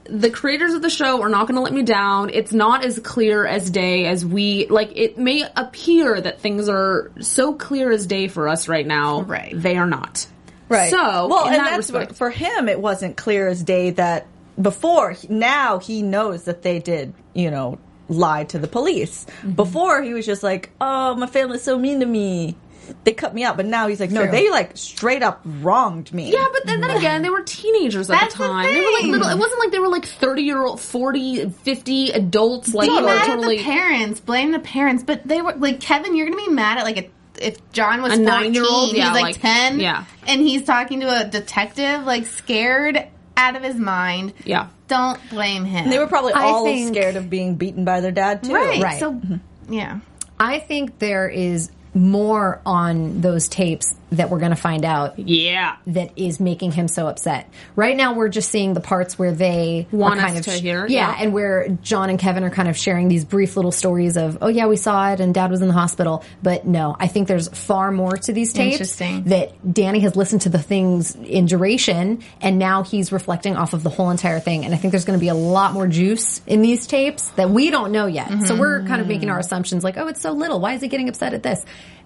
the 0.04 0.30
creators 0.30 0.74
of 0.74 0.82
the 0.82 0.90
show 0.90 1.22
are 1.22 1.28
not 1.28 1.46
going 1.46 1.56
to 1.56 1.62
let 1.62 1.72
me 1.72 1.82
down. 1.82 2.30
It's 2.30 2.52
not 2.52 2.84
as 2.84 2.98
clear 2.98 3.46
as 3.46 3.70
day 3.70 4.06
as 4.06 4.24
we, 4.24 4.66
like, 4.66 4.92
it 4.94 5.18
may 5.18 5.44
appear 5.56 6.20
that 6.20 6.40
things 6.40 6.68
are 6.68 7.10
so 7.20 7.54
clear 7.54 7.90
as 7.90 8.06
day 8.06 8.28
for 8.28 8.48
us 8.48 8.68
right 8.68 8.86
now. 8.86 9.22
Right. 9.22 9.52
They 9.54 9.76
are 9.76 9.86
not. 9.86 10.26
Right. 10.68 10.90
So, 10.90 11.28
well, 11.28 11.46
and 11.46 11.54
that 11.54 11.70
that's 11.70 11.76
respect- 11.76 12.10
what, 12.12 12.16
for 12.16 12.30
him. 12.30 12.68
It 12.68 12.80
wasn't 12.80 13.16
clear 13.16 13.48
as 13.48 13.62
day 13.62 13.90
that 13.90 14.26
before. 14.60 15.16
Now 15.28 15.78
he 15.78 16.02
knows 16.02 16.44
that 16.44 16.62
they 16.62 16.78
did. 16.78 17.14
You 17.34 17.50
know, 17.50 17.78
lie 18.12 18.44
to 18.44 18.58
the 18.58 18.68
police. 18.68 19.24
Mm-hmm. 19.24 19.52
Before 19.52 20.02
he 20.02 20.14
was 20.14 20.26
just 20.26 20.42
like, 20.42 20.70
"Oh, 20.80 21.14
my 21.16 21.26
family's 21.26 21.62
so 21.62 21.78
mean 21.78 22.00
to 22.00 22.06
me. 22.06 22.56
They 23.04 23.12
cut 23.12 23.34
me 23.34 23.44
out." 23.44 23.56
But 23.56 23.66
now 23.66 23.88
he's 23.88 24.00
like, 24.00 24.10
"No, 24.10 24.22
True. 24.22 24.30
they 24.30 24.50
like 24.50 24.76
straight 24.76 25.22
up 25.22 25.40
wronged 25.44 26.12
me." 26.12 26.32
Yeah, 26.32 26.46
but 26.52 26.66
then, 26.66 26.80
then 26.80 26.96
again, 26.96 27.22
they 27.22 27.30
were 27.30 27.42
teenagers 27.42 28.10
at 28.10 28.20
That's 28.20 28.34
the 28.34 28.42
the 28.44 28.48
time. 28.48 28.72
They 28.72 28.80
were 28.80 28.92
like 28.92 29.04
little. 29.04 29.28
It 29.28 29.38
wasn't 29.38 29.60
like 29.60 29.70
they 29.72 29.78
were 29.78 29.88
like 29.88 30.06
thirty 30.06 30.42
year 30.42 30.64
old, 30.64 30.80
40, 30.80 31.50
50 31.50 32.10
adults. 32.10 32.74
Like 32.74 32.88
be 32.88 33.00
mad 33.00 33.26
totally 33.26 33.58
at 33.58 33.64
the 33.64 33.70
parents 33.70 34.20
blame 34.20 34.52
the 34.52 34.58
parents 34.58 35.02
but 35.02 35.26
they 35.26 35.42
were 35.42 35.54
like 35.54 35.80
kevin 35.80 36.14
you're 36.16 36.26
gonna 36.26 36.36
be 36.36 36.48
mad 36.48 36.78
at 36.78 36.84
like 36.84 36.98
a 36.98 37.10
if 37.40 37.72
John 37.72 38.02
was 38.02 38.12
A 38.12 38.16
14, 38.16 38.24
nine-year-old? 38.24 38.94
Yeah, 38.94 39.06
he's 39.06 39.14
like, 39.14 39.22
like- 39.22 39.40
10, 39.40 39.80
yeah. 39.80 40.04
and 40.26 40.40
he's 40.40 40.64
talking 40.64 41.00
to 41.00 41.20
a 41.22 41.24
detective, 41.24 42.04
like 42.04 42.26
scared 42.26 43.08
out 43.36 43.56
of 43.56 43.62
his 43.62 43.76
mind. 43.76 44.34
Yeah. 44.44 44.68
Don't 44.88 45.18
blame 45.30 45.64
him. 45.64 45.88
they 45.90 45.98
were 45.98 46.06
probably 46.06 46.32
I 46.34 46.42
all 46.42 46.64
think- 46.64 46.94
scared 46.94 47.16
of 47.16 47.30
being 47.30 47.56
beaten 47.56 47.84
by 47.84 48.00
their 48.00 48.12
dad 48.12 48.42
too. 48.44 48.54
right. 48.54 48.82
Right. 48.82 48.98
So, 49.00 49.12
mm-hmm. 49.12 49.72
yeah. 49.72 50.00
I 50.38 50.58
think 50.58 50.98
there 50.98 51.28
is 51.28 51.70
more 51.94 52.60
on 52.64 53.20
those 53.20 53.48
tapes 53.48 53.94
that 54.12 54.28
we're 54.28 54.38
going 54.38 54.50
to 54.50 54.56
find 54.56 54.84
out 54.84 55.18
Yeah. 55.18 55.76
that 55.86 56.10
is 56.16 56.38
making 56.38 56.72
him 56.72 56.86
so 56.86 57.06
upset. 57.06 57.48
Right 57.76 57.96
now, 57.96 58.12
we're 58.14 58.28
just 58.28 58.50
seeing 58.50 58.74
the 58.74 58.80
parts 58.80 59.18
where 59.18 59.32
they 59.32 59.86
Want 59.90 60.20
kind 60.20 60.36
us 60.36 60.46
of 60.46 60.52
to 60.52 60.58
hear 60.60 60.86
yeah, 60.86 61.10
yeah. 61.10 61.16
and 61.22 61.32
where 61.32 61.68
John 61.82 62.10
and 62.10 62.18
Kevin 62.18 62.44
are 62.44 62.50
kind 62.50 62.68
of 62.68 62.76
sharing 62.76 63.08
these 63.08 63.24
brief 63.24 63.56
little 63.56 63.72
stories 63.72 64.18
of, 64.18 64.38
oh 64.42 64.48
yeah, 64.48 64.66
we 64.66 64.76
saw 64.76 65.12
it, 65.12 65.20
and 65.20 65.32
Dad 65.34 65.50
was 65.50 65.62
in 65.62 65.68
the 65.68 65.74
hospital. 65.74 66.24
But 66.42 66.66
no, 66.66 66.94
I 66.98 67.08
think 67.08 67.26
there's 67.26 67.48
far 67.48 67.90
more 67.90 68.12
to 68.16 68.32
these 68.34 68.52
tapes. 68.52 68.74
Interesting. 68.74 69.24
That 69.24 69.72
Danny 69.72 70.00
has 70.00 70.14
listened 70.14 70.42
to 70.42 70.50
the 70.50 70.58
things 70.60 71.14
in 71.14 71.46
duration, 71.46 72.22
and 72.42 72.58
now 72.58 72.82
he's 72.82 73.12
reflecting 73.12 73.56
off 73.56 73.72
of 73.72 73.82
the 73.82 73.90
whole 73.90 74.10
entire 74.10 74.40
thing. 74.40 74.66
And 74.66 74.74
I 74.74 74.76
think 74.76 74.92
there's 74.92 75.06
going 75.06 75.18
to 75.18 75.22
be 75.22 75.28
a 75.28 75.34
lot 75.34 75.72
more 75.72 75.86
juice 75.86 76.42
in 76.46 76.60
these 76.60 76.86
tapes 76.86 77.30
that 77.30 77.48
we 77.48 77.70
don't 77.70 77.92
know 77.92 78.06
yet. 78.06 78.30
So 78.46 78.58
we're 78.58 78.82
kind 78.84 79.00
of 79.00 79.06
making 79.06 79.30
our 79.30 79.38
assumptions, 79.38 79.84
like, 79.84 79.96
oh, 79.96 80.06
it's 80.08 80.20
so 80.20 80.32
little. 80.32 80.60
Why 80.60 80.74
is 80.74 80.82
he 80.82 80.88
getting 80.88 81.08
upset 81.08 81.32
at 81.32 81.42
this? 81.42 81.64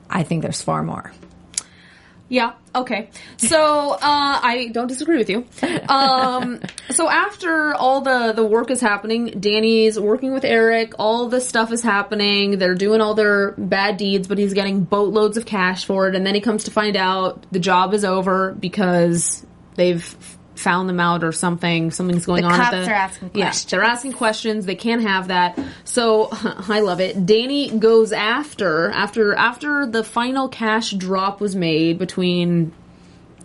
I 0.08 0.22
think 0.22 0.42
there's 0.42 0.62
far 0.62 0.82
more. 0.82 1.12
Yeah. 2.28 2.54
Okay. 2.74 3.10
So 3.36 3.92
uh, 3.92 3.98
I 4.02 4.70
don't 4.72 4.88
disagree 4.88 5.16
with 5.16 5.30
you. 5.30 5.46
Um, 5.88 6.60
so 6.90 7.08
after 7.08 7.74
all 7.74 8.00
the 8.00 8.32
the 8.32 8.44
work 8.44 8.70
is 8.70 8.80
happening, 8.80 9.38
Danny's 9.40 9.98
working 9.98 10.32
with 10.32 10.44
Eric. 10.44 10.94
All 10.98 11.28
this 11.28 11.48
stuff 11.48 11.72
is 11.72 11.82
happening. 11.82 12.58
They're 12.58 12.74
doing 12.74 13.00
all 13.00 13.14
their 13.14 13.52
bad 13.52 13.96
deeds, 13.96 14.26
but 14.26 14.38
he's 14.38 14.54
getting 14.54 14.82
boatloads 14.82 15.36
of 15.36 15.46
cash 15.46 15.84
for 15.84 16.08
it. 16.08 16.14
And 16.16 16.26
then 16.26 16.34
he 16.34 16.40
comes 16.40 16.64
to 16.64 16.70
find 16.70 16.96
out 16.96 17.46
the 17.52 17.60
job 17.60 17.94
is 17.94 18.04
over 18.04 18.52
because 18.52 19.46
they've 19.76 20.35
found 20.58 20.88
them 20.88 21.00
out 21.00 21.22
or 21.24 21.32
something. 21.32 21.90
Something's 21.90 22.26
going 22.26 22.42
The 22.42 22.48
on. 22.48 22.56
cops 22.56 22.70
the, 22.70 22.90
are 22.90 22.94
asking 22.94 23.30
Yeah, 23.34 23.44
questions. 23.46 23.70
they're 23.70 23.82
asking 23.82 24.12
questions. 24.14 24.66
They 24.66 24.74
can't 24.74 25.02
have 25.02 25.28
that. 25.28 25.58
So 25.84 26.28
I 26.32 26.80
love 26.80 27.00
it. 27.00 27.26
Danny 27.26 27.76
goes 27.78 28.12
after 28.12 28.90
after 28.90 29.34
after 29.34 29.86
the 29.86 30.02
final 30.04 30.48
cash 30.48 30.90
drop 30.92 31.40
was 31.40 31.54
made 31.54 31.98
between 31.98 32.72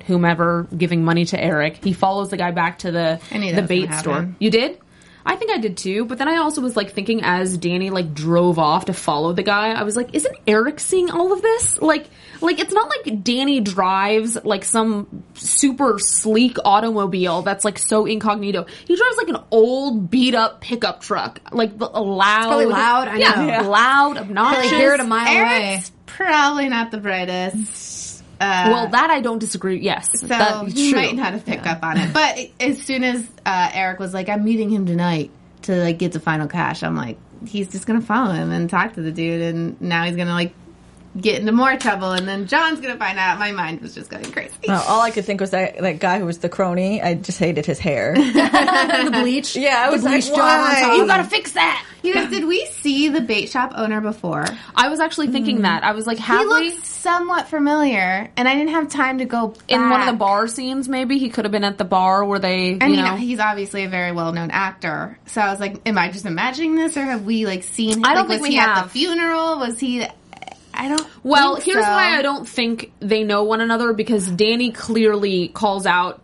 whomever 0.08 0.68
giving 0.75 1.03
money 1.03 1.25
to 1.25 1.39
Eric. 1.41 1.84
He 1.84 1.94
follows 1.94 2.30
the 2.30 2.38
guy 2.38 2.51
back 2.51 2.80
to 2.80 2.91
the 2.91 3.20
the 3.32 3.62
bait 3.68 3.94
store. 3.94 4.30
You 4.39 4.50
did? 4.50 4.80
I 5.24 5.36
think 5.36 5.51
I 5.51 5.60
did 5.60 5.77
too, 5.77 6.06
but 6.06 6.18
then 6.18 6.27
I 6.27 6.38
also 6.38 6.62
was 6.62 6.75
like 6.75 6.94
thinking 6.94 7.22
as 7.24 7.56
Danny 7.56 7.91
like 7.91 8.15
drove 8.15 8.58
off 8.58 8.86
to 8.86 8.94
follow 8.94 9.34
the 9.34 9.44
guy, 9.44 9.70
I 9.70 9.84
was 9.84 9.96
like, 9.96 10.15
isn't 10.15 10.36
Eric 10.48 10.80
seeing 10.80 11.12
all 11.12 11.32
of 11.32 11.44
this? 11.44 11.80
Like, 11.80 12.08
like 12.41 12.60
it's 12.60 12.74
not 12.74 12.89
like 12.89 13.24
Danny 13.24 13.60
drives 13.60 14.38
like 14.43 14.63
some 14.65 15.24
super 15.36 15.98
sleek 16.00 16.57
automobile 16.65 17.41
that's 17.43 17.63
like 17.63 17.77
so 17.77 18.05
incognito. 18.05 18.65
He 18.86 18.95
drives 18.95 19.17
like 19.17 19.29
an 19.29 19.38
old 19.51 20.10
beat 20.10 20.36
up 20.36 20.62
pickup 20.62 21.01
truck, 21.01 21.39
like 21.51 21.77
the- 21.77 21.89
a 21.93 22.01
loud, 22.01 22.43
probably 22.43 22.65
loud, 22.65 23.07
I 23.07 23.17
yeah, 23.17 23.31
know. 23.36 23.45
Yeah. 23.48 23.62
loud, 23.62 24.17
obnoxious. 24.17 24.71
Like 24.71 24.79
hear 24.79 24.93
it 24.93 25.00
a 25.00 25.03
mile 25.03 25.27
away. 25.27 25.63
Eric's 25.71 25.91
probably 26.05 26.69
not 26.69 26.91
the 26.91 26.98
brightest. 26.98 28.24
well, 28.39 28.88
that 28.89 29.12
I 29.12 29.21
don't 29.21 29.38
disagree. 29.39 29.79
Yes, 29.81 30.07
So 30.19 30.25
that's 30.27 30.74
he 30.74 30.91
true. 30.91 31.00
might 31.00 31.15
not 31.15 31.33
have 31.33 31.45
picked 31.45 31.67
up 31.67 31.83
on 31.83 31.98
it. 31.98 32.12
But 32.13 32.39
as 32.60 32.81
soon 32.81 33.03
as 33.03 33.24
uh, 33.45 33.69
Eric 33.74 34.00
was 34.00 34.13
like, 34.15 34.29
"I'm 34.29 34.43
meeting 34.43 34.69
him 34.71 34.86
tonight 34.88 35.29
to 35.63 35.75
like 35.75 36.00
get 36.00 36.12
the 36.13 36.19
final 36.19 36.48
cash," 36.48 36.81
I'm 36.81 36.95
like, 36.95 37.17
he's 37.48 37.67
just 37.69 37.86
gonna 37.86 38.01
follow 38.01 38.31
him 38.33 38.51
and 38.51 38.67
talk 38.67 38.93
to 38.93 39.01
the 39.03 39.12
dude, 39.12 39.41
and 39.43 39.79
now 39.79 40.05
he's 40.05 40.15
gonna 40.15 40.33
like 40.33 40.53
get 41.20 41.39
into 41.39 41.51
more 41.51 41.75
trouble, 41.77 42.12
and 42.12 42.27
then 42.27 42.48
John's 42.48 42.80
gonna 42.80 42.98
find 42.98 43.18
out. 43.20 43.39
My 43.39 43.51
mind 43.51 43.82
was 43.82 43.94
just 43.94 44.10
going 44.10 44.32
crazy. 44.32 44.53
No, 44.68 44.82
all 44.88 45.01
I 45.01 45.12
could 45.12 45.25
think 45.25 45.41
was 45.41 45.51
that 45.51 45.77
that 45.80 46.00
guy 46.00 46.20
who 46.20 46.25
was 46.25 46.39
the 46.39 46.50
crony. 46.50 47.01
I 47.01 47.15
just 47.15 47.39
hated 47.39 47.65
his 47.65 47.80
hair. 47.80 48.13
the 48.15 49.10
bleach. 49.12 49.56
Yeah, 49.56 49.84
I 49.86 49.89
was 49.89 50.03
like, 50.03 50.13
bleach 50.13 50.27
job 50.27 50.38
why? 50.38 50.96
You 50.96 51.08
gotta 51.08 51.24
fix 51.24 51.53
that. 51.53 51.86
You 52.03 52.15
guys, 52.15 52.32
did 52.32 52.46
we 52.46 52.65
see 52.65 53.10
the 53.10 53.22
bait 53.22 53.50
shop 53.50 53.74
owner 53.75 54.01
before? 54.01 54.46
I 54.75 54.89
was 54.89 55.00
actually 55.00 55.27
thinking 55.27 55.58
mm-hmm. 55.58 55.63
that. 55.63 55.84
I 55.84 55.91
was 55.91 56.08
like, 56.08 56.18
He 56.18 56.24
have 56.24 56.48
we? 56.48 56.72
looks 56.72 56.88
somewhat 56.88 57.48
familiar, 57.48 58.32
and 58.36 58.48
I 58.48 58.56
didn't 58.56 58.72
have 58.72 58.89
time 58.89 59.20
to 59.20 59.25
go 59.25 59.53
in 59.68 59.89
one 59.89 60.01
of 60.01 60.08
the 60.08 60.13
bar 60.13 60.48
scenes, 60.48 60.88
maybe 60.88 61.18
he 61.18 61.30
could 61.30 61.46
have 61.46 61.51
been 61.51 61.63
at 61.63 61.77
the 61.77 61.86
bar 61.86 62.25
where 62.25 62.39
they, 62.39 62.77
I 62.80 62.88
you 62.88 62.96
mean, 62.96 63.06
know. 63.06 63.15
he's 63.15 63.39
obviously 63.39 63.84
a 63.84 63.89
very 63.89 64.12
well-known 64.12 64.51
actor. 64.51 65.18
So 65.27 65.41
I 65.41 65.51
was 65.51 65.60
like, 65.60 65.82
"Am 65.86 65.98
I 65.98 66.12
just 66.12 66.25
imagining 66.25 66.75
this, 66.75 66.98
or 66.98 67.03
have 67.03 67.25
we 67.25 67.46
like 67.46 67.63
seen 67.63 67.98
him? 67.98 68.06
I 68.06 68.13
don't 68.13 68.27
like, 68.30 68.39
think 68.39 68.41
was 68.41 68.50
we 68.50 68.56
he 68.56 68.60
at 68.60 68.84
the 68.84 68.89
funeral? 68.89 69.60
Was 69.60 69.80
he? 69.80 70.06
I 70.81 70.88
don't. 70.88 71.07
Well, 71.23 71.55
here's 71.57 71.85
so. 71.85 71.91
why 71.91 72.17
I 72.17 72.23
don't 72.23 72.47
think 72.47 72.91
they 73.00 73.23
know 73.23 73.43
one 73.43 73.61
another 73.61 73.93
because 73.93 74.27
Danny 74.31 74.71
clearly 74.71 75.50
calls 75.50 75.85
out 75.85 76.21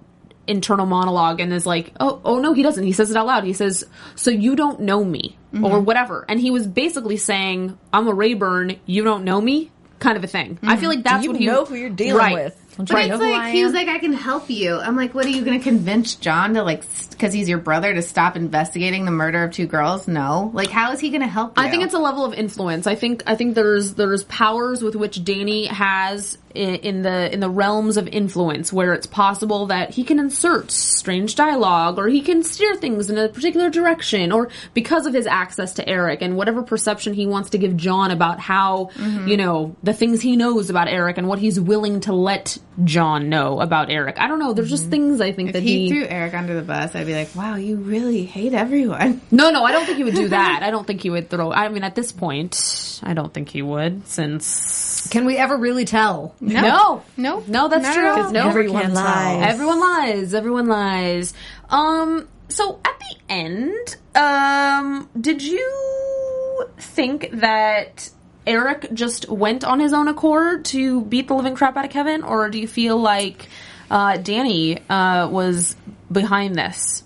internal 0.48 0.88
monologue 0.88 1.40
and 1.40 1.54
is 1.54 1.68
like, 1.68 1.94
"Oh, 2.00 2.20
oh 2.26 2.40
no, 2.40 2.54
he 2.54 2.64
doesn't." 2.64 2.84
He 2.84 2.92
says 2.92 3.12
it 3.12 3.18
out 3.18 3.28
loud. 3.28 3.44
He 3.44 3.54
says, 3.54 3.86
"So 4.16 4.32
you 4.32 4.56
don't 4.56 4.82
know 4.82 5.04
me 5.04 5.38
Mm-hmm. 5.54 5.64
or 5.64 5.80
whatever." 5.80 6.26
And 6.28 6.40
he 6.40 6.50
was 6.50 6.66
basically 6.66 7.18
saying, 7.18 7.78
"I'm 7.94 8.08
a 8.08 8.14
Rayburn, 8.14 8.78
you 8.86 9.04
don't 9.04 9.24
know 9.24 9.40
me." 9.40 9.72
kind 10.00 10.16
of 10.16 10.24
a 10.24 10.28
thing. 10.28 10.60
I 10.62 10.78
feel 10.78 10.90
like 10.90 11.04
that's 11.04 11.24
you 11.24 11.32
what 11.32 11.40
he 11.40 11.46
You 11.46 11.52
know 11.52 11.66
who 11.66 11.74
you're 11.74 11.90
dealing 11.90 12.18
right. 12.18 12.34
with. 12.36 12.67
But 12.78 12.92
Right. 12.92 13.10
it's 13.12 13.20
Know 13.20 13.26
who 13.26 13.32
like 13.32 13.42
I 13.42 13.52
he 13.52 13.64
was 13.64 13.74
like, 13.74 13.88
I 13.88 14.00
can 14.00 14.14
help 14.14 14.50
you. 14.50 14.78
I'm 14.78 14.96
like, 14.96 15.14
what 15.16 15.26
are 15.26 15.30
you 15.30 15.44
going 15.44 15.58
to 15.58 15.64
convince 15.64 16.16
John 16.16 16.54
to 16.54 16.64
like 16.64 16.84
because 17.12 17.34
he's 17.34 17.50
your 17.50 17.58
brother 17.58 17.94
to 17.94 18.02
stop 18.02 18.36
investigating 18.36 19.06
the 19.06 19.12
murder 19.12 19.44
of 19.44 19.52
two 19.52 19.66
girls? 19.68 20.08
No, 20.08 20.52
like 20.54 20.70
how 20.70 20.92
is 20.92 21.00
he 21.00 21.10
going 21.10 21.22
to 21.22 21.28
help? 21.28 21.58
You? 21.58 21.64
I 21.64 21.70
think 21.70 21.84
it's 21.84 21.94
a 21.94 22.00
level 22.00 22.24
of 22.26 22.34
influence. 22.34 22.88
I 22.88 22.96
think 22.96 23.24
I 23.26 23.36
think 23.36 23.56
there's 23.56 23.96
there's 23.96 24.24
powers 24.26 24.84
with 24.84 24.96
which 24.96 25.24
Danny 25.24 25.66
has 25.66 26.38
in, 26.54 26.76
in 26.76 27.02
the 27.02 27.34
in 27.34 27.40
the 27.40 27.50
realms 27.50 27.98
of 27.98 28.08
influence 28.08 28.72
where 28.72 28.94
it's 28.94 29.08
possible 29.08 29.68
that 29.68 29.92
he 29.92 30.04
can 30.04 30.20
insert 30.20 30.70
strange 30.72 31.36
dialogue 31.36 31.98
or 31.98 32.08
he 32.08 32.22
can 32.22 32.44
steer 32.44 32.76
things 32.76 33.10
in 33.10 33.18
a 33.18 33.28
particular 33.30 33.70
direction 33.70 34.32
or 34.32 34.50
because 34.74 35.06
of 35.06 35.14
his 35.14 35.26
access 35.28 35.74
to 35.74 35.88
Eric 35.90 36.22
and 36.22 36.36
whatever 36.38 36.62
perception 36.64 37.14
he 37.14 37.26
wants 37.28 37.50
to 37.52 37.58
give 37.58 37.76
John 37.78 38.12
about 38.12 38.40
how 38.40 38.68
Mm-hmm. 38.98 39.28
you 39.28 39.38
know 39.38 39.76
the 39.84 39.94
things 39.94 40.22
he 40.22 40.36
knows 40.36 40.70
about 40.70 40.88
Eric 40.88 41.18
and 41.18 41.28
what 41.28 41.40
he's 41.40 41.60
willing 41.60 42.00
to 42.02 42.14
let 42.14 42.58
John 42.84 43.30
know 43.30 43.60
about 43.60 43.90
Eric. 43.90 44.20
I 44.20 44.28
don't 44.28 44.38
know. 44.40 44.54
There's 44.54 44.70
just 44.70 44.90
things 44.90 45.20
I 45.20 45.32
think 45.32 45.50
Mm-hmm. 45.50 45.58
if 45.58 45.64
that 45.64 45.64
he, 45.64 45.90
threw 45.90 46.06
Eric 46.06 46.34
under 46.36 46.54
the 46.54 46.62
bus, 46.62 46.94
I'd 46.96 47.06
be 47.08 47.14
like, 47.16 47.36
wow, 47.36 47.56
you 47.56 47.78
really 47.78 48.24
hate 48.26 48.54
everyone. 48.54 49.22
No, 49.32 49.50
no, 49.52 49.64
I 49.64 49.72
don't 49.72 49.86
think 49.86 49.98
he 49.98 50.04
would 50.04 50.14
do 50.16 50.28
that. 50.30 50.62
I 50.64 50.70
don't 50.72 50.86
think 50.86 51.02
he 51.02 51.10
would 51.10 51.30
throw. 51.30 51.52
I 51.52 51.70
mean, 51.70 51.84
at 51.84 51.96
this 51.96 52.12
point, 52.12 53.00
I 53.04 53.14
don't 53.14 53.34
think 53.34 53.50
he 53.50 53.62
would, 53.62 54.08
since 54.08 55.08
Can 55.10 55.26
we 55.26 55.38
ever 55.38 55.58
really 55.58 55.86
tell? 55.86 56.36
no, 56.40 57.04
No. 57.18 57.44
no, 57.48 57.68
that's 57.68 57.84
Not 57.84 57.94
true. 57.94 58.26
at. 58.28 58.32
No, 58.32 58.48
Everyone 58.50 58.94
lies. 58.94 59.44
Everyone 59.54 59.80
lies. 59.80 60.34
Everyone 60.34 60.68
lies. 60.68 61.34
Um. 61.70 62.28
So 62.50 62.80
at 62.86 62.98
the 63.00 63.16
end, 63.34 63.98
um, 64.16 65.10
did 65.20 65.42
you 65.44 66.66
think 66.80 67.30
that 67.34 68.10
Eric 68.48 68.94
just 68.94 69.28
went 69.30 69.64
on 69.64 69.80
his 69.80 69.94
own 69.94 70.08
accord 70.08 70.66
to 70.66 71.02
beat 71.02 71.28
the 71.28 71.36
living 71.36 71.56
crap 71.56 71.76
out 71.76 71.86
of 71.86 71.92
Kevin, 71.92 72.24
or 72.24 72.50
do 72.50 72.60
you 72.60 72.68
feel 72.68 72.98
like 72.98 73.50
uh, 73.92 74.18
Danny 74.18 74.80
uh, 74.90 75.28
was 75.30 75.76
behind 76.12 76.56
this? 76.56 77.04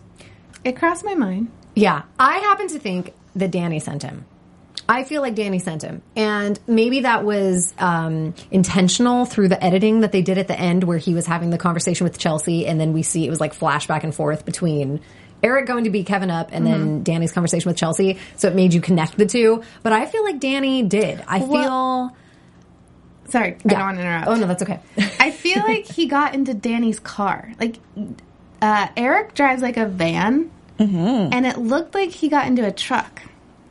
It 0.63 0.77
crossed 0.77 1.03
my 1.03 1.15
mind. 1.15 1.51
Yeah, 1.75 2.04
I 2.19 2.38
happen 2.38 2.67
to 2.69 2.80
think 2.80 3.13
that 3.36 3.49
Danny 3.49 3.80
sent 3.80 4.04
him. 4.04 4.25
I 4.88 5.04
feel 5.04 5.21
like 5.21 5.36
Danny 5.36 5.60
sent 5.60 5.84
him, 5.84 6.01
and 6.15 6.60
maybe 6.67 7.01
that 7.01 7.23
was 7.23 7.73
um, 7.77 8.36
intentional 8.51 9.25
through 9.25 9.47
the 9.47 9.63
editing 9.63 10.01
that 10.01 10.12
they 10.12 10.21
did 10.21 10.38
at 10.38 10.47
the 10.47 10.60
end, 10.60 10.84
where 10.84 10.97
he 10.97 11.13
was 11.13 11.25
having 11.25 11.49
the 11.49 11.58
conversation 11.58 12.04
with 12.04 12.17
Chelsea, 12.19 12.67
and 12.67 12.80
then 12.80 12.91
we 12.93 13.01
see 13.01 13.25
it 13.25 13.30
was 13.30 13.39
like 13.39 13.54
flash 13.54 13.88
back 13.88 14.04
and 14.04 14.13
forth 14.13 14.45
between 14.45 14.99
Eric 15.43 15.65
going 15.65 15.86
to 15.86 15.89
beat 15.89 16.06
Kevin 16.06 16.30
up, 16.30 16.49
and 16.51 16.65
then 16.65 17.04
Danny's 17.04 17.32
conversation 17.32 17.69
with 17.69 17.77
Chelsea. 17.77 18.17
So 18.38 18.47
it 18.47 18.56
made 18.56 18.73
you 18.73 18.82
connect 18.82 19.17
the 19.17 19.25
two. 19.25 19.63
But 19.84 19.93
I 19.93 20.06
feel 20.06 20.23
like 20.23 20.39
Danny 20.39 20.84
did. 20.84 21.23
I 21.27 21.39
feel. 21.39 22.15
Sorry, 23.30 23.54
I 23.54 23.58
Yeah. 23.63 23.77
don't 23.77 23.80
want 23.82 23.97
to 23.97 24.01
interrupt. 24.04 24.27
Oh 24.27 24.36
no, 24.36 24.47
that's 24.47 24.63
okay. 24.63 24.80
I 25.19 25.32
feel 25.32 25.62
like 25.63 25.86
he 25.86 26.08
got 26.08 26.34
into 26.36 26.54
Danny's 26.54 26.99
car. 26.99 27.51
Like 27.60 27.77
uh, 28.62 28.88
Eric 28.97 29.34
drives 29.34 29.62
like 29.62 29.77
a 29.77 29.86
van, 29.88 30.51
and 30.77 31.45
it 31.45 31.58
looked 31.58 31.95
like 31.95 32.10
he 32.10 32.27
got 32.30 32.47
into 32.47 32.65
a 32.65 32.71
truck. 32.71 33.21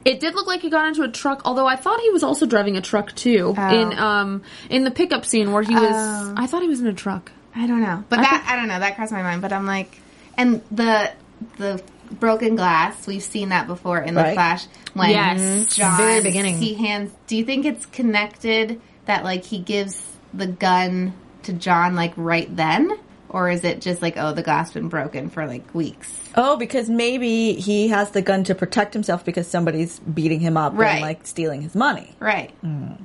It 0.03 0.19
did 0.19 0.35
look 0.35 0.47
like 0.47 0.63
he 0.63 0.71
got 0.71 0.89
into 0.89 1.03
a 1.03 1.09
truck, 1.11 1.43
although 1.45 1.67
I 1.67 1.77
thought 1.77 2.01
he 2.01 2.09
was 2.11 2.23
also 2.23 2.47
driving 2.47 2.79
a 2.79 2.81
truck 2.81 3.15
too. 3.15 3.55
In 3.59 3.99
um 3.99 4.43
in 4.71 4.85
the 4.85 4.91
pickup 4.91 5.27
scene 5.27 5.53
where 5.53 5.63
he 5.63 5.75
was 5.75 5.95
I 6.37 6.47
thought 6.47 6.63
he 6.63 6.69
was 6.69 6.81
in 6.81 6.87
a 6.87 6.95
truck. 6.95 7.31
I 7.55 7.67
don't 7.67 7.83
know, 7.83 8.03
but 8.09 8.17
that 8.17 8.47
I 8.49 8.57
don't 8.57 8.69
know. 8.69 8.79
That 8.79 8.97
crossed 8.97 9.13
my 9.13 9.23
mind. 9.23 9.43
But 9.43 9.53
I'm 9.53 9.67
like, 9.67 10.01
and 10.39 10.63
the 10.71 11.11
the 11.57 11.83
broken 12.11 12.57
glass. 12.57 13.07
We've 13.07 13.23
seen 13.23 13.51
that 13.51 13.67
before 13.67 13.99
in 14.01 14.15
the 14.15 14.33
Flash 14.33 14.67
when 14.95 15.11
Yes. 15.11 15.75
John 15.75 15.91
mm-hmm. 15.93 15.97
Very 16.03 16.23
beginning. 16.23 16.59
he 16.59 16.75
hands. 16.75 17.13
Do 17.27 17.37
you 17.37 17.45
think 17.45 17.65
it's 17.65 17.87
connected 17.87 18.81
that 19.07 19.25
like 19.25 19.45
he 19.45 19.59
gives 19.59 20.05
the 20.35 20.47
gun 20.47 21.13
to 21.45 21.53
John 21.53 21.95
like 21.95 22.13
right 22.17 22.55
then, 22.55 22.91
or 23.29 23.49
is 23.49 23.65
it 23.65 23.81
just 23.81 24.03
like 24.03 24.17
oh 24.17 24.33
the 24.33 24.43
glass 24.43 24.73
been 24.73 24.89
broken 24.89 25.31
for 25.31 25.47
like 25.47 25.73
weeks? 25.75 26.13
Oh, 26.37 26.57
because 26.57 26.89
maybe 26.89 27.55
he 27.55 27.89
has 27.89 28.11
the 28.11 28.23
gun 28.23 28.45
to 28.45 28.55
protect 28.55 28.93
himself 28.95 29.25
because 29.25 29.47
somebody's 29.49 29.99
beating 30.01 30.39
him 30.41 30.57
up 30.57 30.73
Right. 30.77 30.93
and 30.95 31.01
like 31.03 31.27
stealing 31.27 31.63
his 31.63 31.75
money. 31.75 32.15
Right. 32.21 32.53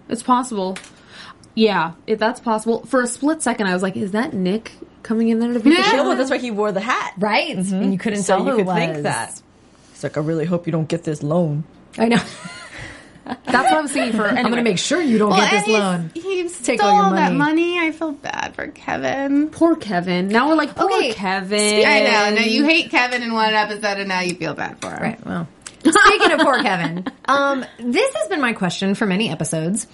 It's 0.09 0.21
possible. 0.23 0.77
Yeah, 1.55 1.93
if 2.05 2.19
that's 2.19 2.39
possible. 2.39 2.85
For 2.85 3.01
a 3.01 3.07
split 3.07 3.41
second 3.41 3.67
I 3.67 3.73
was 3.73 3.81
like, 3.81 3.95
is 3.95 4.11
that 4.11 4.33
Nick 4.33 4.73
coming 5.05 5.29
in 5.29 5.39
there 5.39 5.53
to 5.53 5.59
beat 5.59 5.69
the 5.69 5.75
Yeah, 5.77 5.83
shit? 5.91 6.03
well, 6.03 6.15
that's 6.17 6.29
why 6.29 6.37
he 6.39 6.51
wore 6.51 6.71
the 6.71 6.79
hat. 6.81 7.13
right, 7.17 7.55
and 7.55 7.91
you 7.93 7.97
couldn't 7.99 8.23
So 8.23 8.37
tell 8.37 8.45
you 8.45 8.51
who 8.51 8.57
could 8.57 8.61
it 8.61 8.65
was. 8.65 8.75
think 8.77 9.03
that. 9.03 9.41
It's 9.93 10.03
like, 10.03 10.17
I 10.17 10.19
really 10.21 10.45
hope 10.45 10.65
you 10.65 10.71
don't 10.71 10.89
get 10.89 11.03
this 11.03 11.23
loan. 11.23 11.63
I 11.97 12.07
know. 12.09 12.17
That's 13.25 13.71
what 13.71 13.73
I'm 13.73 13.87
thinking 13.87 14.19
for 14.19 14.27
I'm 14.27 14.43
going 14.43 14.57
to 14.57 14.61
make 14.61 14.77
sure 14.77 15.01
you 15.01 15.17
don't 15.17 15.35
get 15.35 15.49
this 15.49 15.67
loan. 15.67 16.11
He, 16.13 16.43
he 16.43 16.49
Take 16.49 16.79
stole 16.79 16.91
all 16.91 17.03
all 17.05 17.11
that 17.13 17.33
money. 17.33 17.75
money. 17.75 17.87
I 17.87 17.91
feel 17.91 18.11
bad 18.11 18.53
for 18.53 18.67
Kevin. 18.67 19.49
Poor 19.49 19.75
Kevin. 19.75 20.27
Now 20.27 20.47
we're 20.49 20.55
like, 20.55 20.75
poor 20.75 20.85
Okay, 20.91 21.13
Kevin. 21.13 21.85
I 21.87 22.01
know. 22.01 22.35
Now 22.35 22.41
you 22.45 22.65
hate 22.65 22.91
Kevin 22.91 23.23
in 23.23 23.33
one 23.33 23.53
episode, 23.53 23.97
and 23.99 24.07
now 24.09 24.19
you 24.19 24.35
feel 24.35 24.53
bad 24.53 24.79
for 24.79 24.91
him. 24.91 25.01
Right. 25.01 25.25
Well, 25.25 25.47
speaking 25.79 26.33
of 26.33 26.39
poor 26.41 26.61
Kevin, 26.61 27.05
um, 27.25 27.65
this 27.79 28.13
has 28.13 28.27
been 28.27 28.41
my 28.41 28.53
question 28.53 28.93
for 28.93 29.07
many 29.07 29.31
episodes. 29.31 29.87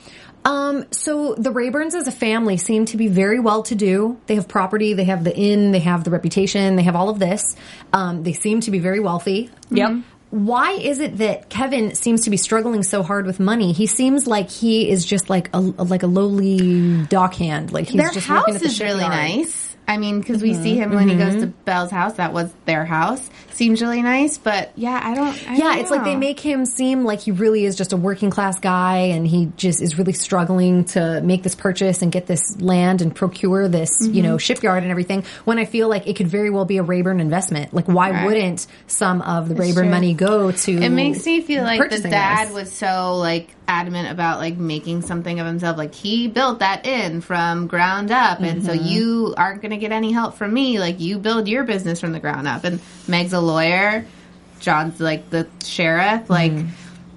Um, 0.43 0.85
so 0.91 1.35
the 1.35 1.51
Rayburns 1.51 1.93
as 1.93 2.07
a 2.07 2.11
family 2.11 2.57
seem 2.57 2.85
to 2.85 2.97
be 2.97 3.07
very 3.07 3.39
well 3.39 3.63
to 3.63 3.75
do. 3.75 4.19
They 4.25 4.35
have 4.35 4.47
property, 4.47 4.93
they 4.93 5.03
have 5.03 5.23
the 5.23 5.35
inn, 5.35 5.71
they 5.71 5.79
have 5.79 6.03
the 6.03 6.09
reputation, 6.11 6.75
they 6.75 6.83
have 6.83 6.95
all 6.95 7.09
of 7.09 7.19
this. 7.19 7.55
Um, 7.93 8.23
they 8.23 8.33
seem 8.33 8.61
to 8.61 8.71
be 8.71 8.79
very 8.79 8.99
wealthy. 8.99 9.49
Yep. 9.69 9.97
Why 10.31 10.71
is 10.71 10.99
it 10.99 11.17
that 11.17 11.49
Kevin 11.49 11.93
seems 11.93 12.21
to 12.21 12.29
be 12.29 12.37
struggling 12.37 12.83
so 12.83 13.03
hard 13.03 13.25
with 13.25 13.39
money? 13.39 13.73
He 13.73 13.85
seems 13.85 14.25
like 14.27 14.49
he 14.49 14.89
is 14.89 15.05
just 15.05 15.29
like 15.29 15.49
a 15.53 15.59
like 15.59 16.03
a 16.03 16.07
lowly 16.07 16.57
dockhand. 17.07 17.71
Like 17.73 17.87
he's 17.89 18.01
Their 18.01 18.11
just 18.11 18.27
house 18.27 18.45
at 18.47 18.61
the 18.61 18.65
is 18.67 18.79
really 18.79 19.01
shipyard. 19.01 19.11
nice. 19.11 19.60
I 19.91 19.97
mean, 19.97 20.19
because 20.19 20.41
we 20.41 20.53
see 20.53 20.75
him 20.75 20.91
when 20.93 21.09
he 21.09 21.15
goes 21.15 21.35
to 21.41 21.47
Belle's 21.47 21.91
house. 21.91 22.13
That 22.13 22.31
was 22.33 22.53
their 22.65 22.85
house. 22.85 23.29
Seems 23.51 23.81
really 23.81 24.01
nice, 24.01 24.37
but 24.37 24.71
yeah, 24.75 24.99
I 25.03 25.13
don't. 25.13 25.49
I 25.49 25.55
Yeah, 25.55 25.59
don't 25.73 25.79
it's 25.79 25.91
like 25.91 26.03
they 26.05 26.15
make 26.15 26.39
him 26.39 26.65
seem 26.65 27.03
like 27.03 27.19
he 27.19 27.31
really 27.31 27.65
is 27.65 27.75
just 27.75 27.91
a 27.93 27.97
working 27.97 28.29
class 28.29 28.57
guy 28.59 28.97
and 29.13 29.27
he 29.27 29.51
just 29.57 29.81
is 29.81 29.97
really 29.97 30.13
struggling 30.13 30.85
to 30.85 31.21
make 31.21 31.43
this 31.43 31.53
purchase 31.53 32.01
and 32.01 32.11
get 32.11 32.25
this 32.25 32.59
land 32.61 33.01
and 33.01 33.13
procure 33.15 33.67
this, 33.67 33.91
Mm-hmm. 34.01 34.13
you 34.13 34.23
know, 34.23 34.37
shipyard 34.37 34.83
and 34.83 34.91
everything. 34.91 35.23
When 35.43 35.59
I 35.59 35.65
feel 35.65 35.89
like 35.89 36.07
it 36.07 36.15
could 36.15 36.27
very 36.29 36.49
well 36.49 36.65
be 36.65 36.77
a 36.77 36.83
Rayburn 36.83 37.19
investment. 37.19 37.73
Like 37.73 37.87
why 37.87 38.11
Right. 38.11 38.25
wouldn't 38.25 38.65
some 38.87 39.21
of 39.21 39.49
the 39.49 39.55
Rayburn 39.55 39.83
true. 39.85 39.91
money 39.91 40.13
go 40.13 40.51
to 40.51 40.71
It 40.71 40.89
makes 40.89 41.25
me 41.25 41.41
feel 41.41 41.63
like 41.63 41.89
the 41.89 41.99
dad 41.99 42.47
this? 42.47 42.55
was 42.55 42.71
so 42.71 43.17
like 43.17 43.49
adamant 43.71 44.11
about 44.11 44.39
like 44.39 44.57
making 44.57 45.01
something 45.01 45.39
of 45.39 45.47
himself. 45.47 45.77
Like 45.77 45.95
he 45.95 46.27
built 46.27 46.59
that 46.59 46.85
in 46.85 47.21
from 47.21 47.67
ground 47.67 48.11
up, 48.11 48.41
and 48.41 48.63
so 48.63 48.73
mm-hmm. 48.73 48.85
you 48.85 49.33
aren't 49.37 49.61
going 49.61 49.71
to 49.71 49.77
get 49.77 49.91
any 49.91 50.11
help 50.11 50.35
from 50.35 50.53
me. 50.53 50.79
Like 50.79 50.99
you 50.99 51.17
build 51.17 51.47
your 51.47 51.63
business 51.63 51.99
from 51.99 52.11
the 52.11 52.19
ground 52.19 52.47
up. 52.47 52.65
And 52.65 52.81
Meg's 53.07 53.33
a 53.33 53.39
lawyer. 53.39 54.05
John's 54.59 54.99
like 54.99 55.29
the 55.29 55.47
sheriff. 55.63 56.23
Mm-hmm. 56.23 56.33
Like 56.33 56.65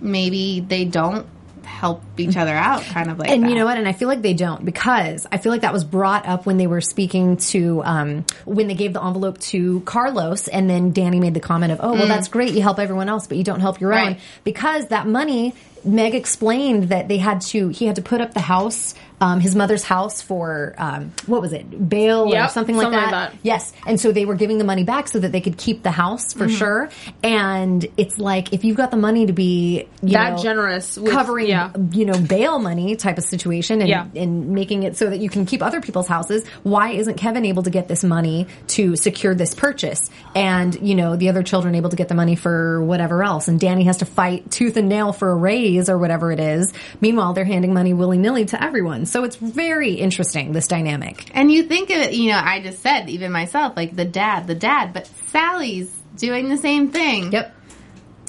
maybe 0.01 0.61
they 0.61 0.85
don't 0.85 1.27
help 1.65 2.03
each 2.19 2.37
other 2.37 2.55
out, 2.55 2.83
kind 2.83 3.11
of 3.11 3.19
like. 3.19 3.31
And 3.31 3.43
that. 3.43 3.51
you 3.51 3.57
know 3.57 3.65
what? 3.65 3.77
And 3.77 3.89
I 3.89 3.93
feel 3.93 4.09
like 4.09 4.23
they 4.23 4.35
don't 4.35 4.65
because 4.65 5.27
I 5.31 5.39
feel 5.39 5.51
like 5.53 5.63
that 5.63 5.73
was 5.73 5.85
brought 5.85 6.27
up 6.27 6.47
when 6.47 6.57
they 6.57 6.67
were 6.67 6.81
speaking 6.81 7.37
to 7.53 7.83
um, 7.85 8.25
when 8.45 8.69
they 8.69 8.75
gave 8.75 8.93
the 8.93 9.03
envelope 9.03 9.39
to 9.53 9.81
Carlos, 9.81 10.49
and 10.49 10.71
then 10.71 10.93
Danny 10.93 11.21
made 11.21 11.35
the 11.35 11.41
comment 11.41 11.73
of, 11.73 11.81
"Oh, 11.83 11.93
well, 11.93 12.05
mm. 12.05 12.09
that's 12.09 12.29
great. 12.29 12.55
You 12.55 12.63
help 12.63 12.79
everyone 12.79 13.09
else, 13.09 13.27
but 13.27 13.37
you 13.37 13.45
don't 13.45 13.61
help 13.61 13.81
your 13.81 13.93
own 13.93 14.19
because 14.45 14.89
that 14.89 15.07
money." 15.07 15.55
Meg 15.85 16.15
explained 16.15 16.85
that 16.91 17.09
they 17.09 17.19
had 17.19 17.41
to, 17.43 17.69
he 17.69 17.87
had 17.87 17.97
to 17.97 18.03
put 18.03 18.21
up 18.21 18.35
the 18.35 18.41
house, 18.41 18.95
um, 19.21 19.41
his 19.41 19.55
mother's 19.55 19.85
house 19.85 20.21
for, 20.21 20.75
um, 20.79 21.13
what 21.27 21.41
was 21.41 21.53
it, 21.53 21.89
bail 21.89 22.23
or 22.25 22.29
Yep, 22.29 22.51
something 22.51 22.77
like 22.77 22.85
something 22.85 23.01
like 23.01 23.11
that. 23.11 23.33
that. 23.33 23.39
Yes. 23.43 23.73
And 23.87 23.99
so 24.01 24.13
they 24.13 24.25
were 24.25 24.35
giving 24.35 24.59
the 24.59 24.65
money 24.65 24.85
back 24.85 25.09
so 25.09 25.19
that 25.21 25.33
they 25.33 25.41
could 25.41 25.57
keep 25.57 25.83
the 25.83 25.91
house 25.91 26.33
for 26.33 26.47
Mm-hmm. 26.47 26.57
sure. 26.57 26.89
And 27.23 27.87
it's 27.97 28.19
like, 28.19 28.53
if 28.53 28.65
you've 28.65 28.77
got 28.77 28.91
the 28.91 28.97
money 28.97 29.27
to 29.27 29.33
be, 29.33 29.87
you 30.03 30.11
That 30.13 30.37
know, 30.37 30.43
generous 30.43 30.97
with- 30.99 31.13
covering, 31.13 31.49
yeah. 31.49 31.71
you 31.93 32.05
know, 32.07 32.19
bail 32.19 32.59
money 32.59 32.97
type 32.97 33.19
of 33.19 33.25
situation 33.25 33.81
and, 33.81 33.89
Yeah. 33.89 34.07
and 34.15 34.51
making 34.51 34.83
it 34.83 34.97
so 34.97 35.09
that 35.11 35.19
you 35.21 35.31
can 35.31 35.47
keep 35.47 35.63
other 35.63 35.81
people's 35.81 36.09
houses, 36.09 36.45
why 36.63 36.91
isn't 36.91 37.15
Kevin 37.17 37.45
able 37.45 37.63
to 37.63 37.71
get 37.71 37.89
this 37.89 38.05
money 38.05 38.47
to 38.69 38.97
secure 38.97 39.35
this 39.35 39.55
purchase? 39.55 40.11
And, 40.35 40.75
you 40.87 40.95
know, 40.95 41.17
the 41.17 41.29
other 41.29 41.43
children 41.43 41.75
able 41.77 41.91
to 41.91 41.97
get 41.97 42.09
the 42.09 42.15
money 42.15 42.37
for 42.37 42.83
whatever 42.85 43.23
else. 43.23 43.49
And 43.49 43.59
Danny 43.61 43.85
has 43.85 43.99
to 43.99 44.05
fight 44.07 44.51
tooth 44.51 44.77
and 44.77 44.89
nail 44.89 45.13
for 45.13 45.31
a 45.31 45.35
raise 45.37 45.74
or 45.89 45.99
whatever 45.99 46.33
it 46.33 46.41
is. 46.41 46.73
Meanwhile, 47.01 47.33
they're 47.35 47.45
handing 47.45 47.75
money 47.75 47.93
willy 47.95 48.19
nilly 48.19 48.45
to 48.47 48.63
everyone. 48.63 49.07
So 49.07 49.25
it's 49.25 49.37
very 49.37 49.93
interesting, 49.95 50.53
this 50.53 50.67
dynamic. 50.67 51.31
And 51.35 51.51
you 51.51 51.65
think 51.65 51.91
of 51.91 51.97
it, 51.97 52.13
you 52.15 52.31
know, 52.31 52.41
I 52.43 52.61
just 52.61 52.81
said, 52.83 53.09
even 53.11 53.33
myself, 53.33 53.77
like 53.77 53.95
the 53.95 54.05
dad, 54.05 54.47
the 54.47 54.55
dad, 54.55 54.93
but 54.93 55.07
Sally's 55.29 55.91
doing 56.17 56.49
the 56.49 56.57
same 56.57 56.91
thing. 56.91 57.33
Yep. 57.33 57.55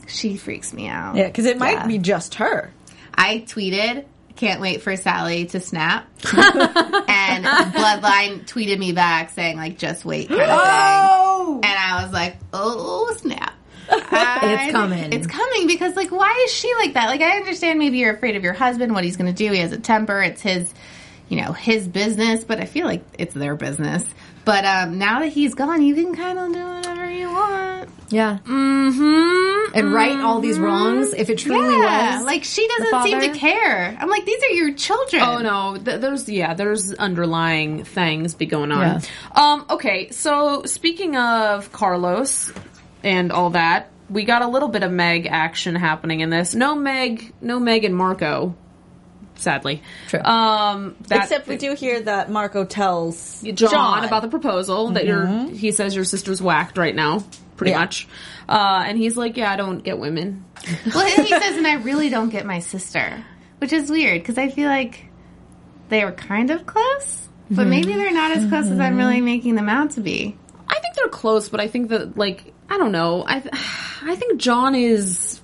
She 0.08 0.38
freaks 0.38 0.73
me 0.73 0.88
out. 0.88 1.15
Yeah, 1.15 1.27
because 1.27 1.45
it 1.45 1.58
might 1.58 1.73
Yeah. 1.73 1.88
be 1.88 1.97
just 1.97 2.36
her. 2.36 2.71
I 3.13 3.39
tweeted, 3.47 4.05
can't 4.36 4.60
wait 4.62 4.81
for 4.81 4.95
Sally 4.97 5.45
to 5.47 5.60
snap. 5.60 6.08
and 6.34 7.45
Bloodline 7.45 8.45
tweeted 8.45 8.77
me 8.77 8.91
back 8.91 9.29
saying, 9.31 9.58
like, 9.58 9.77
just 9.77 10.03
wait 10.05 10.27
kind 10.29 10.41
of 10.41 10.47
Oh! 10.51 11.60
thing. 11.62 11.71
And 11.71 11.79
I 11.79 12.03
was 12.03 12.13
like, 12.13 12.36
oh, 12.53 13.15
snap. 13.19 13.53
I- 13.89 14.39
It's 14.63 14.71
coming. 14.71 15.13
It's 15.13 15.28
coming 15.28 15.67
because, 15.67 15.95
like, 15.95 16.12
why 16.12 16.43
is 16.45 16.54
she 16.54 16.74
like 16.76 16.93
that? 16.93 17.08
Like, 17.08 17.21
I 17.21 17.38
understand 17.38 17.80
maybe 17.80 17.98
you're 17.98 18.13
afraid 18.13 18.36
of 18.36 18.43
your 18.43 18.54
husband, 18.54 18.93
what 18.93 19.04
he's 19.04 19.17
going 19.17 19.34
to 19.34 19.38
do. 19.38 19.52
He 19.52 19.60
has 19.60 19.71
a 19.71 19.78
temper. 19.80 20.21
It's 20.21 20.41
his, 20.41 20.74
you 21.30 21.41
know, 21.41 21.52
his 21.54 21.88
business, 21.88 22.43
but 22.43 22.60
I 22.60 22.65
feel 22.65 22.86
like 22.86 23.04
it's 23.17 23.34
their 23.34 23.56
business. 23.56 24.06
But 24.45 24.63
um, 24.65 25.00
now 25.00 25.21
that 25.21 25.30
he's 25.30 25.56
gone, 25.56 25.82
you 25.82 25.95
can 25.95 26.15
kind 26.15 26.38
of 26.38 26.54
do 26.54 26.63
whatever 26.63 27.10
you 27.12 27.28
want. 27.30 27.89
Yeah. 28.10 28.38
Mm-hmm. 28.45 29.76
And 29.76 29.91
right 29.93 30.19
all 30.21 30.39
these 30.39 30.60
wrongs 30.60 31.13
if 31.13 31.30
it 31.32 31.39
truly 31.39 31.74
Yeah, 31.76 32.17
was. 32.17 32.26
like 32.26 32.43
she 32.43 32.67
doesn't 32.67 33.04
seem 33.04 33.19
to 33.21 33.30
care. 33.39 33.98
I'm 34.00 34.08
like, 34.10 34.26
these 34.26 34.41
are 34.43 34.54
your 34.54 34.74
children. 34.76 35.24
Oh 35.24 35.39
no, 35.39 35.76
th- 35.84 36.00
there's 36.00 36.30
yeah, 36.30 36.54
there's 36.54 36.93
underlying 36.93 37.84
things 37.84 38.36
be 38.36 38.45
going 38.45 38.71
on. 38.71 38.82
Yeah. 38.82 39.02
Um, 39.36 39.65
okay, 39.71 40.12
so 40.12 40.63
speaking 40.65 41.15
of 41.17 41.71
Carlos 41.71 42.54
and 43.05 43.31
all 43.31 43.51
that, 43.51 43.89
we 44.09 44.25
got 44.25 44.41
a 44.41 44.47
little 44.47 44.67
bit 44.69 44.83
of 44.83 44.91
Meg 44.91 45.27
action 45.29 45.75
happening 45.75 46.19
in 46.19 46.29
this. 46.29 46.53
No 46.53 46.75
Meg, 46.75 47.33
no 47.39 47.59
Meg 47.59 47.85
and 47.85 47.95
Marco. 47.95 48.55
Sadly, 49.37 49.83
True. 50.07 50.21
Um, 50.21 50.95
that, 51.09 51.23
Except 51.23 51.45
we 51.47 51.57
do 51.57 51.73
hear 51.75 51.99
that 52.01 52.31
Marco 52.31 52.63
tells 52.63 53.41
John, 53.41 54.05
about 54.05 54.21
the 54.21 54.29
proposal 54.29 54.91
that 54.91 55.05
your 55.05 55.27
he 55.49 55.71
says 55.73 55.93
your 55.93 56.05
sister's 56.05 56.41
whacked 56.41 56.77
right 56.77 56.95
now, 56.95 57.21
pretty 57.57 57.71
Yeah. 57.71 57.79
much. 57.79 58.07
Uh, 58.47 58.83
and 58.85 58.97
he's 58.97 59.17
like, 59.17 59.35
yeah, 59.35 59.51
I 59.51 59.57
don't 59.57 59.83
get 59.83 59.99
women. 59.99 60.45
Well, 60.93 61.05
and 61.05 61.27
he 61.27 61.29
says, 61.29 61.57
and 61.57 61.67
I 61.67 61.73
really 61.75 62.09
don't 62.09 62.29
get 62.29 62.45
my 62.45 62.59
sister, 62.59 63.25
which 63.59 63.73
is 63.73 63.89
weird 63.91 64.21
because 64.21 64.37
I 64.37 64.47
feel 64.47 64.69
like 64.69 65.05
they 65.89 66.05
were 66.05 66.13
kind 66.13 66.49
of 66.49 66.65
close, 66.65 67.27
but 67.51 67.67
maybe 67.67 67.93
they're 67.93 68.13
not 68.13 68.31
as 68.31 68.47
close 68.47 68.67
as 68.67 68.79
I'm 68.79 68.95
really 68.97 69.19
making 69.21 69.55
them 69.55 69.67
out 69.67 69.91
to 69.91 70.01
be. 70.01 70.37
I 70.67 70.80
think 70.80 70.95
they're 70.95 71.08
close, 71.08 71.49
but 71.49 71.60
I 71.60 71.67
think 71.67 71.89
that 71.89 72.17
like 72.17 72.54
I 72.69 72.78
don't 72.78 72.91
know. 72.91 73.23
I 73.28 73.38
I 74.04 74.15
think 74.15 74.39
John 74.39 74.75
is 74.75 75.41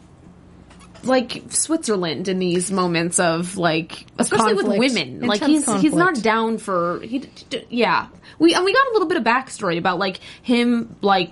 like 1.04 1.44
Switzerland 1.50 2.28
in 2.28 2.40
these 2.40 2.72
moments 2.72 3.20
of 3.20 3.58
like 3.58 4.06
especially 4.20 4.54
with 4.54 4.66
conflict. 4.66 4.94
women. 4.94 5.22
Like 5.22 5.42
Intense 5.42 5.66
he's 5.66 5.82
he's 5.82 5.94
not 5.94 6.22
down 6.22 6.58
for 6.58 7.00
he 7.02 7.20
d- 7.20 7.30
d- 7.50 7.66
yeah. 7.70 8.08
We 8.40 8.54
and 8.54 8.64
we 8.66 8.74
got 8.74 8.88
a 8.88 8.92
little 8.94 9.08
bit 9.08 9.18
of 9.18 9.24
backstory 9.24 9.78
about 9.78 10.00
like 10.00 10.20
him 10.42 10.96
like 11.02 11.32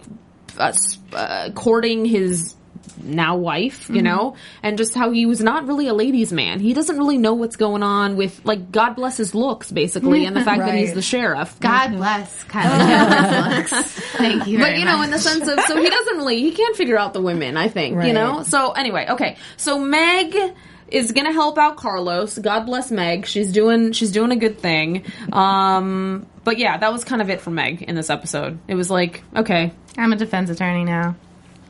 uh, 0.57 0.73
uh, 1.13 1.51
courting 1.51 2.05
his 2.05 2.55
now 3.01 3.37
wife, 3.37 3.83
Mm-hmm. 3.83 3.95
you 3.95 4.01
know, 4.01 4.35
and 4.61 4.77
just 4.77 4.93
how 4.95 5.11
he 5.11 5.25
was 5.25 5.39
not 5.41 5.67
really 5.67 5.87
a 5.87 5.93
ladies' 5.93 6.31
man. 6.33 6.59
He 6.59 6.73
doesn't 6.73 6.97
really 6.97 7.17
know 7.17 7.33
what's 7.33 7.55
going 7.55 7.83
on 7.83 8.15
with 8.15 8.41
like 8.45 8.71
God 8.71 8.93
bless 8.95 9.17
his 9.17 9.33
looks, 9.33 9.71
basically, 9.71 10.25
and 10.25 10.35
the 10.35 10.43
fact 10.43 10.59
that 10.59 10.75
he's 10.75 10.93
the 10.93 11.01
sheriff. 11.01 11.59
God 11.59 11.91
bless, 11.93 12.43
kind 12.45 12.67
of. 12.69 13.57
looks. 13.57 13.71
Thank 14.17 14.47
you. 14.47 14.59
But 14.59 14.77
you 14.77 14.85
know, 14.85 14.97
much. 14.97 15.05
in 15.05 15.11
the 15.11 15.19
sense 15.19 15.47
of, 15.47 15.59
so 15.61 15.81
he 15.81 15.89
doesn't 15.89 16.17
really, 16.17 16.41
he 16.41 16.51
can't 16.51 16.75
figure 16.75 16.97
out 16.97 17.13
the 17.13 17.21
women, 17.21 17.57
I 17.57 17.67
think, 17.67 18.03
you 18.03 18.13
know? 18.13 18.43
So 18.43 18.71
anyway, 18.71 19.07
okay. 19.09 19.37
So 19.57 19.79
Meg 19.79 20.35
is 20.89 21.11
gonna 21.11 21.31
help 21.33 21.57
out 21.57 21.77
Carlos. 21.77 22.37
God 22.37 22.65
bless 22.65 22.91
Meg. 22.91 23.25
She's 23.27 23.51
doing, 23.51 23.91
she's 23.93 24.11
doing 24.11 24.31
a 24.31 24.35
good 24.35 24.59
thing. 24.59 25.03
Um, 25.31 26.25
but 26.43 26.57
yeah, 26.57 26.77
that 26.77 26.91
was 26.91 27.03
kind 27.03 27.21
of 27.21 27.29
it 27.29 27.41
for 27.41 27.51
Meg 27.51 27.83
in 27.83 27.95
this 27.95 28.09
episode. 28.09 28.59
It 28.67 28.75
was 28.75 28.89
like, 28.89 29.23
okay. 29.35 29.71
I'm 29.97 30.13
a 30.13 30.15
defense 30.15 30.49
attorney 30.49 30.83
now. 30.83 31.15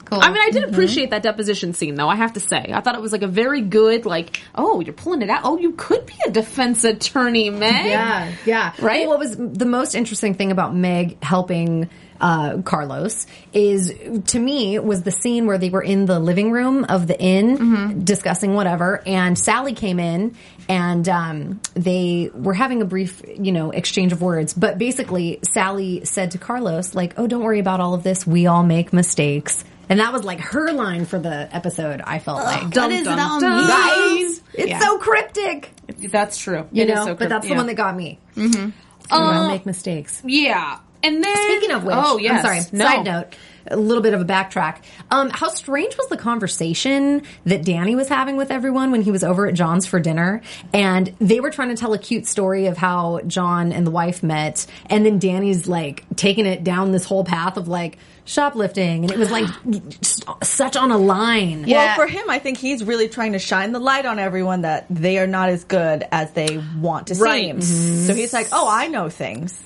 Cool. 0.09 0.19
I 0.21 0.29
mean, 0.29 0.41
I 0.41 0.49
did 0.49 0.63
appreciate 0.63 1.11
that 1.11 1.21
deposition 1.21 1.73
scene 1.73 1.93
though, 1.93 2.09
I 2.09 2.15
have 2.15 2.33
to 2.33 2.39
say. 2.39 2.71
I 2.73 2.81
thought 2.81 2.95
it 2.95 3.01
was 3.01 3.11
like 3.11 3.21
a 3.21 3.27
very 3.27 3.61
good, 3.61 4.05
like, 4.05 4.41
oh, 4.55 4.79
you're 4.79 4.93
pulling 4.93 5.21
it 5.21 5.29
out. 5.29 5.41
Oh, 5.43 5.57
you 5.57 5.73
could 5.73 6.05
be 6.05 6.15
a 6.25 6.31
defense 6.31 6.83
attorney, 6.83 7.49
Meg. 7.51 7.85
Yeah, 7.85 8.31
yeah. 8.45 8.73
Right? 8.79 9.01
Well, 9.01 9.09
what 9.09 9.19
was 9.19 9.37
the 9.37 9.65
most 9.65 9.93
interesting 9.93 10.33
thing 10.33 10.51
about 10.51 10.75
Meg 10.75 11.23
helping 11.23 11.89
uh, 12.19 12.61
Carlos 12.63 13.27
is, 13.53 13.93
to 14.27 14.39
me, 14.39 14.79
was 14.79 15.03
the 15.03 15.11
scene 15.11 15.45
where 15.45 15.57
they 15.57 15.69
were 15.69 15.81
in 15.81 16.05
the 16.05 16.19
living 16.19 16.51
room 16.51 16.85
of 16.85 17.07
the 17.07 17.19
inn 17.19 18.03
discussing 18.03 18.55
whatever, 18.55 19.01
and 19.05 19.37
Sally 19.37 19.73
came 19.73 19.99
in 19.99 20.35
and 20.67 21.07
um, 21.07 21.61
they 21.75 22.29
were 22.33 22.53
having 22.53 22.81
a 22.81 22.85
brief, 22.85 23.21
you 23.37 23.51
know, 23.51 23.71
exchange 23.71 24.11
of 24.11 24.21
words. 24.21 24.53
But 24.53 24.77
basically, 24.77 25.39
Sally 25.43 26.03
said 26.03 26.31
to 26.31 26.37
Carlos, 26.37 26.93
like, 26.93 27.13
"Oh, 27.17 27.27
don't 27.27 27.43
worry 27.43 27.59
about 27.59 27.79
all 27.79 27.93
of 27.93 28.03
this. 28.03 28.27
We 28.27 28.47
all 28.47 28.63
make 28.63 28.91
mistakes." 28.91 29.63
And 29.89 29.99
that 29.99 30.13
was 30.13 30.23
like 30.23 30.39
her 30.39 30.71
line 30.71 31.06
for 31.06 31.17
the 31.19 31.49
episode. 31.54 32.02
I 32.02 32.19
felt 32.19 32.43
like, 32.43 32.63
what 32.63 32.73
Dun, 32.73 32.89
does 32.91 33.04
dun, 33.06 33.17
it 33.17 33.21
all 33.21 33.39
dun. 33.39 33.58
mean? 33.58 33.67
right? 33.67 34.39
It's 34.54 34.69
Yeah. 34.69 34.80
so 34.80 34.97
cryptic, 34.99 35.71
That's 36.12 36.38
true. 36.38 36.67
you 36.71 36.84
It 36.84 36.89
is 36.89 36.95
know. 36.95 37.06
so 37.08 37.15
but 37.15 37.30
that's 37.30 37.30
crypt- 37.30 37.43
the 37.43 37.49
yeah. 37.49 37.58
one 37.58 37.65
that 37.67 37.73
got 37.73 37.95
me. 37.97 38.19
Mm-hmm. 38.36 38.65
we 38.65 38.71
all 39.10 39.47
make 39.47 39.65
mistakes. 39.65 40.21
Yeah. 40.23 40.78
And 41.02 41.23
then 41.23 41.36
Speaking 41.47 41.71
of 41.71 41.84
which, 41.86 41.95
oh 41.97 42.17
yes, 42.19 42.45
I'm 42.45 42.45
sorry. 42.63 42.78
No. 42.78 42.86
Side 42.86 43.06
note, 43.06 43.36
a 43.69 43.75
little 43.77 44.03
bit 44.03 44.13
of 44.13 44.21
a 44.21 44.25
backtrack. 44.25 44.77
Um, 45.12 45.29
how 45.29 45.49
strange 45.49 45.97
was 45.97 46.08
the 46.10 46.17
conversation 46.17 47.23
that 47.45 47.63
Danny 47.63 47.95
was 47.95 48.08
having 48.10 48.38
with 48.38 48.51
everyone 48.51 48.91
when 48.91 49.01
he 49.01 49.12
was 49.12 49.23
over 49.23 49.47
at 49.47 49.53
John's 49.53 49.86
for 49.86 49.99
dinner, 49.99 50.41
and 50.73 51.13
they 51.19 51.39
were 51.39 51.51
trying 51.51 51.69
to 51.69 51.75
tell 51.75 51.93
a 51.93 51.97
cute 51.99 52.25
story 52.27 52.65
of 52.67 52.77
how 52.77 53.21
John 53.27 53.71
and 53.71 53.86
the 53.86 53.91
wife 53.91 54.23
met, 54.23 54.65
and 54.88 55.05
then 55.05 55.19
Danny's 55.19 55.67
like 55.67 56.03
taking 56.15 56.45
it 56.45 56.63
down 56.63 56.91
this 56.91 57.05
whole 57.05 57.23
path 57.23 57.58
of 57.58 57.67
like 57.67 57.97
shoplifting, 58.25 59.03
and 59.05 59.12
it 59.12 59.17
was 59.17 59.32
like 59.32 59.47
such 60.43 60.75
on 60.75 60.91
a 60.91 60.97
line. 60.97 61.65
Yeah. 61.67 61.97
Well, 61.97 62.08
for 62.08 62.12
him, 62.12 62.29
I 62.29 62.39
think 62.39 62.58
he's 62.58 62.84
really 62.84 63.10
trying 63.10 63.34
to 63.34 63.39
shine 63.39 63.71
the 63.71 63.79
light 63.79 64.05
on 64.05 64.19
everyone 64.19 64.62
that 64.62 64.86
they 64.89 65.17
are 65.19 65.27
not 65.27 65.49
as 65.49 65.63
good 65.63 66.05
as 66.12 66.32
they 66.32 66.62
want 66.79 67.08
to 67.08 67.15
Right. 67.15 67.62
seem. 67.62 67.62
So 68.08 68.13
he's 68.13 68.34
like, 68.34 68.47
"Oh, 68.51 68.67
I 68.69 68.88
know 68.88 69.10
things." 69.10 69.58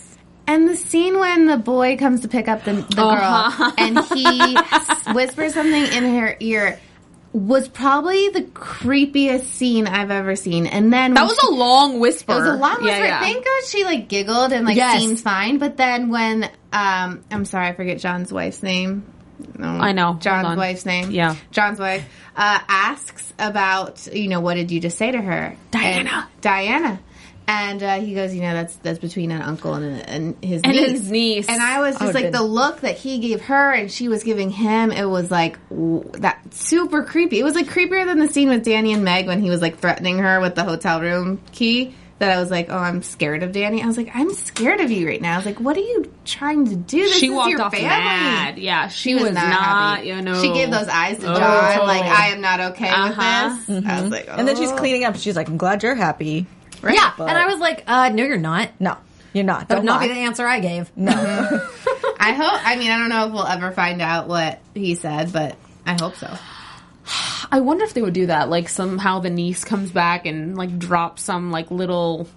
And 0.48 0.68
the 0.68 0.76
scene 0.76 1.18
when 1.20 1.46
the 1.46 1.58
boy 1.58 1.96
comes 1.98 2.22
to 2.22 2.28
pick 2.28 2.48
up 2.48 2.64
the, 2.66 2.74
the 2.74 3.02
Uh-huh. 3.02 3.60
girl 3.60 3.74
and 3.78 4.00
he 4.14 4.58
whispers 5.14 5.54
something 5.54 5.84
in 5.94 6.16
her 6.20 6.36
ear 6.40 6.80
was 7.32 7.68
probably 7.68 8.30
the 8.30 8.42
creepiest 8.44 9.46
scene 9.46 9.88
I've 9.88 10.12
ever 10.12 10.36
seen. 10.36 10.68
And 10.68 10.94
then 10.94 11.14
That 11.16 11.24
was 11.26 11.40
she- 11.40 11.48
a 11.48 11.50
long 11.50 12.00
whisper. 12.00 12.34
It 12.34 12.36
was 12.42 12.48
a 12.48 12.54
long 12.54 12.84
whisper. 12.84 13.04
yeah. 13.06 13.20
Thank 13.22 13.44
God 13.44 13.64
she 13.66 13.84
like 13.86 14.08
giggled 14.08 14.52
and 14.54 14.66
like 14.66 14.76
Yes. 14.76 15.00
seemed 15.02 15.20
fine. 15.20 15.58
But 15.58 15.78
then 15.78 16.10
when 16.10 16.44
um 16.72 17.24
I'm 17.32 17.46
sorry, 17.46 17.68
I 17.68 17.74
forget 17.74 17.98
John's 18.00 18.32
wife's 18.32 18.62
name. 18.62 19.06
I 19.60 19.94
know. 19.94 20.14
John's 20.20 20.56
wife's 20.58 20.86
name. 20.86 21.10
Yeah. 21.12 21.36
John's 21.52 21.80
wife 21.80 22.06
uh, 22.36 22.60
asks 22.68 23.34
about 23.40 24.08
you 24.14 24.28
know 24.28 24.40
what 24.42 24.54
did 24.56 24.72
you 24.72 24.80
just 24.80 24.98
say 24.98 25.12
to 25.12 25.20
her, 25.22 25.56
Diana. 25.72 26.10
And- 26.10 26.42
Diana. 26.42 27.00
And 27.48 27.84
uh, 27.84 28.00
he 28.00 28.14
goes, 28.16 28.34
you 28.34 28.42
know, 28.42 28.54
that's 28.54 28.76
that's 28.78 29.00
between 29.00 29.30
an 29.32 29.42
uncle 29.42 29.74
and, 29.74 30.00
and 30.10 30.44
his 30.44 30.62
And 30.64 30.72
niece. 30.74 30.90
his 30.92 31.12
niece. 31.12 31.50
And 31.50 31.62
I 31.62 31.80
was 31.80 31.96
just 31.96 32.04
Oh, 32.04 32.12
like 32.14 32.26
good. 32.26 32.34
the 32.34 32.42
look 32.44 32.82
that 32.82 32.98
he 32.98 33.20
gave 33.20 33.42
her 33.42 33.72
and 33.74 33.92
she 33.92 34.08
was 34.08 34.24
giving 34.24 34.50
him. 34.50 34.92
It 34.92 35.06
was 35.06 35.30
like 35.30 35.58
w- 35.70 36.10
that 36.20 36.40
super 36.54 37.04
creepy. 37.04 37.40
It 37.40 37.44
was 37.44 37.56
like 37.56 37.68
creepier 37.68 38.06
than 38.06 38.20
the 38.20 38.28
scene 38.30 38.48
with 38.50 38.64
Danny 38.64 38.94
and 38.94 39.04
Meg 39.04 39.28
when 39.28 39.42
he 39.42 39.50
was 39.50 39.62
like 39.62 39.78
threatening 39.80 40.20
her 40.20 40.40
with 40.40 40.56
the 40.56 40.64
hotel 40.64 41.02
room 41.02 41.42
key. 41.52 41.96
That 42.20 42.38
I 42.38 42.40
was 42.40 42.50
like, 42.52 42.68
oh, 42.70 42.78
I'm 42.78 43.02
scared 43.02 43.44
of 43.44 43.52
Danny. 43.52 43.84
I 43.84 43.88
was 43.88 43.98
like, 43.98 44.12
I'm 44.14 44.34
scared 44.34 44.80
of 44.80 44.92
you 44.92 45.06
right 45.08 45.20
now. 45.22 45.34
I 45.34 45.38
was 45.38 45.46
like, 45.46 45.60
what 45.60 45.76
are 45.76 45.82
you 45.82 46.14
trying 46.24 46.68
to 46.70 46.76
do? 46.76 47.00
This 47.02 47.18
she 47.18 47.26
is 47.28 47.34
walked 47.34 47.50
your 47.50 47.62
off 47.64 47.74
family. 47.74 47.88
mad. 47.90 48.58
Yeah, 48.60 48.88
she, 48.88 49.10
She 49.10 49.16
was, 49.16 49.34
not, 49.34 49.44
happy. 49.44 50.08
You 50.08 50.22
know, 50.22 50.40
she 50.42 50.54
gave 50.54 50.72
those 50.72 50.88
eyes 50.88 51.18
to 51.18 51.30
Oh, 51.34 51.36
John, 51.38 51.72
totally. 51.74 51.88
like 51.88 52.04
I 52.06 52.28
am 52.28 52.40
not 52.40 52.60
okay 52.62 52.88
Uh-huh. 52.88 53.58
with 53.68 53.84
this. 53.84 53.86
I 53.92 54.02
was 54.02 54.12
like, 54.12 54.28
And 54.30 54.48
then 54.48 54.56
she's 54.56 54.72
oh. 54.72 54.78
cleaning 54.78 55.04
up. 55.04 55.18
She's 55.18 55.36
like, 55.36 55.50
"I'm 55.50 55.58
glad 55.58 55.84
you're 55.84 55.96
happy." 55.96 56.46
Right? 56.84 56.96
Yeah, 56.96 57.12
But- 57.18 57.30
and 57.30 57.38
I 57.38 57.48
was 57.48 57.60
like, 57.60 57.84
uh, 57.88 58.10
"No, 58.10 58.24
you're 58.24 58.38
not." 58.38 58.70
No, 58.80 58.98
you're 59.34 59.44
not. 59.44 59.68
That 59.70 59.76
Don't 59.76 59.84
would 59.84 59.86
not 59.88 60.02
lie. 60.02 60.08
be 60.10 60.14
the 60.14 60.20
answer 60.22 60.46
I 60.46 60.60
gave. 60.60 60.92
No. 60.96 61.12
I 62.20 62.34
hope. 62.34 62.68
I 62.68 62.76
mean, 62.76 62.92
I 62.92 62.98
don't 62.98 63.10
know 63.10 63.28
if 63.28 63.34
we'll 63.34 63.48
ever 63.48 63.72
find 63.72 64.02
out 64.02 64.28
what 64.28 64.60
he 64.76 64.96
said, 64.96 65.32
but 65.34 65.56
I 65.86 65.96
hope 66.00 66.16
so. 66.16 66.30
I 67.52 67.60
wonder 67.60 67.84
if 67.84 67.94
they 67.94 68.02
would 68.02 68.14
do 68.14 68.28
that. 68.28 68.50
Like 68.50 68.70
somehow 68.70 69.20
the 69.20 69.30
niece 69.30 69.64
comes 69.66 69.92
back 69.92 70.26
and 70.26 70.56
like 70.58 70.78
drops 70.80 71.22
some 71.24 71.52
like 71.52 71.70
little 71.72 72.28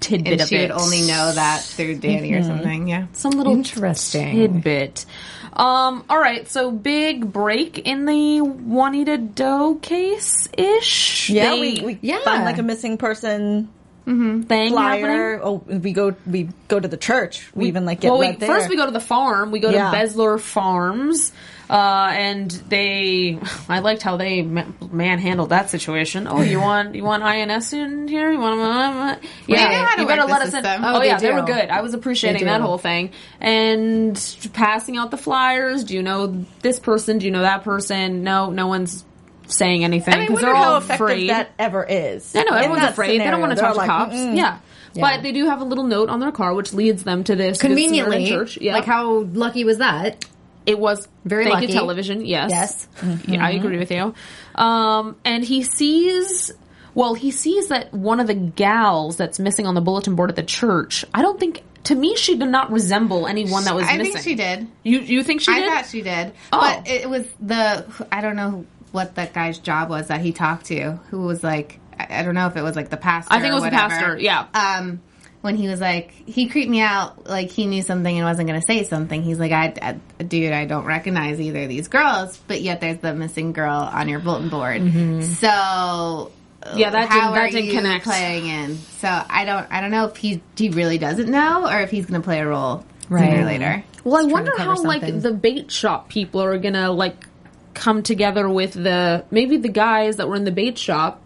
tidbit 0.00 0.32
And 0.32 0.40
of 0.42 0.48
she 0.48 0.56
it. 0.56 0.62
would 0.62 0.80
only 0.80 1.02
know 1.02 1.32
that 1.32 1.62
through 1.62 1.96
Danny 1.98 2.32
or 2.32 2.42
something. 2.42 2.88
Yeah. 2.88 3.06
some 3.12 3.32
little 3.32 3.52
Interesting. 3.52 4.34
tidbit. 4.36 5.04
Um, 5.52 6.04
all 6.08 6.18
right, 6.18 6.48
so 6.48 6.70
big 6.70 7.32
break 7.32 7.78
in 7.80 8.04
the 8.06 8.40
Juanita 8.40 9.18
Doe 9.18 9.76
case 9.76 10.48
ish. 10.56 11.28
Yeah, 11.30 11.54
we, 11.54 11.80
we 11.80 11.98
Yeah. 12.02 12.20
find 12.24 12.44
like 12.44 12.58
a 12.58 12.62
missing 12.62 12.96
person 12.98 13.68
thing 14.04 14.74
happening. 14.76 15.40
Oh, 15.42 15.56
we 15.66 15.92
go 15.92 16.14
we 16.26 16.48
go 16.68 16.80
to 16.80 16.88
the 16.88 16.96
church. 16.96 17.48
We, 17.54 17.66
even 17.68 17.84
like 17.84 18.00
get 18.00 18.10
well, 18.10 18.18
we, 18.20 18.32
there. 18.32 18.48
first 18.48 18.68
we 18.68 18.76
go 18.76 18.86
to 18.86 18.92
the 18.92 19.00
farm. 19.00 19.50
We 19.50 19.60
go 19.60 19.70
Yeah. 19.70 19.90
to 19.90 19.96
Besler 19.96 20.40
Farms, 20.40 21.32
uh, 21.68 22.08
and 22.12 22.50
they. 22.50 23.38
I 23.68 23.78
liked 23.80 24.02
how 24.02 24.16
they 24.16 24.42
manhandled 24.42 25.50
that 25.50 25.70
situation. 25.70 26.26
Oh, 26.26 26.40
you 26.42 26.60
want 26.62 26.94
you 26.94 27.04
want 27.04 27.22
INS 27.22 27.72
in 27.72 28.08
here? 28.08 28.30
You 28.32 28.38
want? 28.40 28.60
Uh, 28.60 29.16
yeah, 29.46 29.94
know 29.96 30.02
you 30.02 30.08
better 30.08 30.22
work 30.22 30.28
the 30.28 30.32
let 30.32 30.42
us 30.42 30.54
in. 30.54 30.66
Oh, 30.66 30.96
Oh, 30.96 31.00
they 31.00 31.06
yeah, 31.06 31.18
they 31.18 31.32
were 31.32 31.42
good. 31.42 31.68
I 31.70 31.80
was 31.82 31.94
appreciating 31.94 32.44
that 32.46 32.60
whole 32.60 32.78
thing 32.78 33.12
and 33.40 34.16
passing 34.52 34.96
out 34.96 35.10
the 35.10 35.16
flyers. 35.18 35.84
Do 35.84 35.94
you 35.94 36.02
know 36.02 36.44
this 36.62 36.78
person? 36.78 37.18
Do 37.18 37.26
you 37.26 37.32
know 37.32 37.42
that 37.42 37.62
person? 37.64 38.24
No, 38.24 38.50
no 38.50 38.66
one's 38.66 39.04
saying 39.50 39.84
anything 39.84 40.14
I 40.14 40.18
mean, 40.18 40.26
because 40.28 40.40
they're 40.42 40.54
how 40.54 40.72
all 40.72 40.76
afraid. 40.76 41.30
that 41.30 41.50
ever 41.58 41.84
is. 41.84 42.34
I 42.34 42.42
know 42.44 42.54
everyone's 42.56 42.82
that 42.82 42.92
afraid. 42.92 43.20
they 43.20 43.24
don't 43.30 43.40
want 43.40 43.52
to 43.54 43.60
talk 43.60 43.72
to 43.72 43.78
like, 43.78 43.86
cops. 43.88 44.14
"Mm-mm." 44.14 44.36
Yeah. 44.36 44.58
Yeah. 44.92 45.00
But 45.16 45.22
they 45.22 45.30
do 45.32 45.46
have 45.46 45.60
a 45.60 45.64
little 45.64 45.84
note 45.84 46.08
on 46.08 46.18
their 46.18 46.32
car 46.32 46.52
which 46.52 46.72
leads 46.72 47.04
them 47.04 47.22
to 47.24 47.36
this 47.36 47.60
Conveniently, 47.60 48.28
church. 48.28 48.58
Yeah. 48.60 48.74
like 48.74 48.84
how 48.86 49.20
lucky 49.20 49.62
was 49.64 49.78
that? 49.78 50.24
It 50.66 50.78
was 50.78 51.06
Very 51.24 51.44
thank 51.44 51.54
lucky. 51.54 51.66
you 51.68 51.72
television. 51.72 52.24
Yes, 52.26 52.50
Yes. 52.50 52.88
Yeah, 53.26 53.44
I 53.44 53.50
agree 53.52 53.78
with 53.78 53.90
you. 53.90 54.14
Um, 54.56 55.16
and 55.24 55.44
he 55.44 55.62
sees. 55.62 56.50
Well, 56.94 57.14
he 57.14 57.30
sees 57.30 57.68
that 57.68 57.94
one 57.94 58.18
of 58.18 58.26
the 58.26 58.34
gals 58.34 59.16
that's 59.16 59.38
missing 59.38 59.66
on 59.66 59.74
the 59.76 59.80
bulletin 59.80 60.16
board 60.16 60.28
at 60.30 60.36
the 60.36 60.42
church. 60.42 61.04
I 61.14 61.22
don't 61.22 61.38
think. 61.38 61.62
To 61.84 61.94
me, 61.94 62.14
she 62.16 62.36
did 62.36 62.48
not 62.48 62.70
resemble 62.72 63.26
anyone 63.26 63.64
that 63.64 63.74
was 63.74 63.86
I 63.88 63.96
missing. 63.96 64.12
think 64.12 64.24
she 64.24 64.34
did. 64.34 64.66
You 64.82 64.98
you 65.00 65.22
think 65.22 65.40
she 65.40 65.50
did 65.54 65.62
I 65.62 65.66
did? 65.66 65.72
thought 65.72 65.86
she 65.90 66.02
did. 66.02 66.32
Oh. 66.52 66.60
But 66.60 66.88
it 66.88 67.08
was 67.08 67.26
the 67.40 67.86
I 68.12 68.20
don't 68.20 68.36
know 68.36 68.66
what 68.92 69.14
that 69.16 69.32
guy's 69.32 69.58
job 69.58 69.88
was 69.90 70.08
that 70.08 70.20
he 70.20 70.32
talked 70.32 70.66
to. 70.66 70.92
Who 71.10 71.22
was 71.22 71.42
like 71.42 71.78
I 71.98 72.20
I 72.20 72.22
don't 72.22 72.34
know 72.34 72.46
if 72.46 72.56
it 72.56 72.62
was 72.62 72.76
like 72.76 72.88
the 72.90 72.96
pastor. 72.96 73.32
I 73.32 73.40
think 73.40 73.52
it 73.52 73.52
or 73.52 73.60
was 73.60 73.64
the 73.64 73.70
pastor, 73.70 74.18
yeah. 74.18 74.46
Um, 74.54 75.00
when 75.42 75.56
he 75.56 75.68
was 75.68 75.80
like 75.80 76.10
he 76.26 76.48
creeped 76.48 76.70
me 76.70 76.80
out, 76.80 77.26
like 77.26 77.50
he 77.50 77.66
knew 77.66 77.80
something 77.82 78.14
and 78.14 78.26
wasn't 78.26 78.46
going 78.48 78.60
to 78.60 78.66
say 78.66 78.84
something. 78.84 79.22
He's 79.22 79.38
like, 79.38 79.52
I, 79.52 79.72
I, 80.18 80.22
dude, 80.22 80.52
I 80.52 80.66
don't 80.66 80.84
recognize 80.84 81.40
either 81.40 81.62
of 81.62 81.68
these 81.70 81.88
girls, 81.88 82.36
but 82.46 82.60
yet 82.60 82.80
there's 82.82 82.98
the 82.98 83.14
missing 83.14 83.52
girl 83.52 83.72
on 83.72 84.08
your 84.08 84.20
bulletin 84.20 84.50
board. 84.50 84.82
So. 85.24 85.46
Mm-hmm. 85.48 86.76
Yeah, 86.76 86.90
that 86.90 87.08
how 87.08 87.20
didn't- 87.20 87.34
that 87.34 87.40
are 87.40 87.50
didn't 87.50 87.64
you 87.66 87.72
connect. 87.72 88.04
Playing 88.04 88.46
in, 88.46 88.76
so 88.76 89.08
I 89.08 89.46
don't, 89.46 89.66
I 89.72 89.80
don't 89.80 89.90
know 89.90 90.04
if 90.04 90.16
he 90.18 90.42
he 90.58 90.68
really 90.68 90.98
doesn't 90.98 91.30
know, 91.30 91.66
or 91.66 91.80
if 91.80 91.90
he's 91.90 92.04
going 92.04 92.20
to 92.20 92.24
play 92.24 92.38
a 92.40 92.46
role 92.46 92.84
sooner 93.08 93.16
or 93.16 93.24
Right. 93.36 93.44
later. 93.46 93.82
Well, 94.04 94.26
I 94.28 94.30
wonder 94.30 94.50
to 94.50 94.56
cover 94.58 94.70
how 94.74 94.82
like 94.82 95.22
the 95.22 95.32
bait 95.32 95.70
shop 95.70 96.10
people 96.10 96.42
are 96.42 96.58
gonna 96.58 96.90
like 96.92 97.26
come 97.74 98.02
together 98.02 98.48
with 98.48 98.74
the 98.74 99.24
maybe 99.30 99.56
the 99.56 99.68
guys 99.68 100.16
that 100.16 100.28
were 100.28 100.36
in 100.36 100.44
the 100.44 100.52
bait 100.52 100.78
shop, 100.78 101.22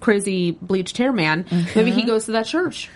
crazy 0.00 0.52
bleached 0.52 0.96
hair 0.96 1.12
man. 1.12 1.46
Maybe 1.50 1.90
he 1.90 2.00
mm-hmm. 2.00 2.06
goes 2.06 2.26
to 2.26 2.32
that 2.32 2.46
church. 2.46 2.90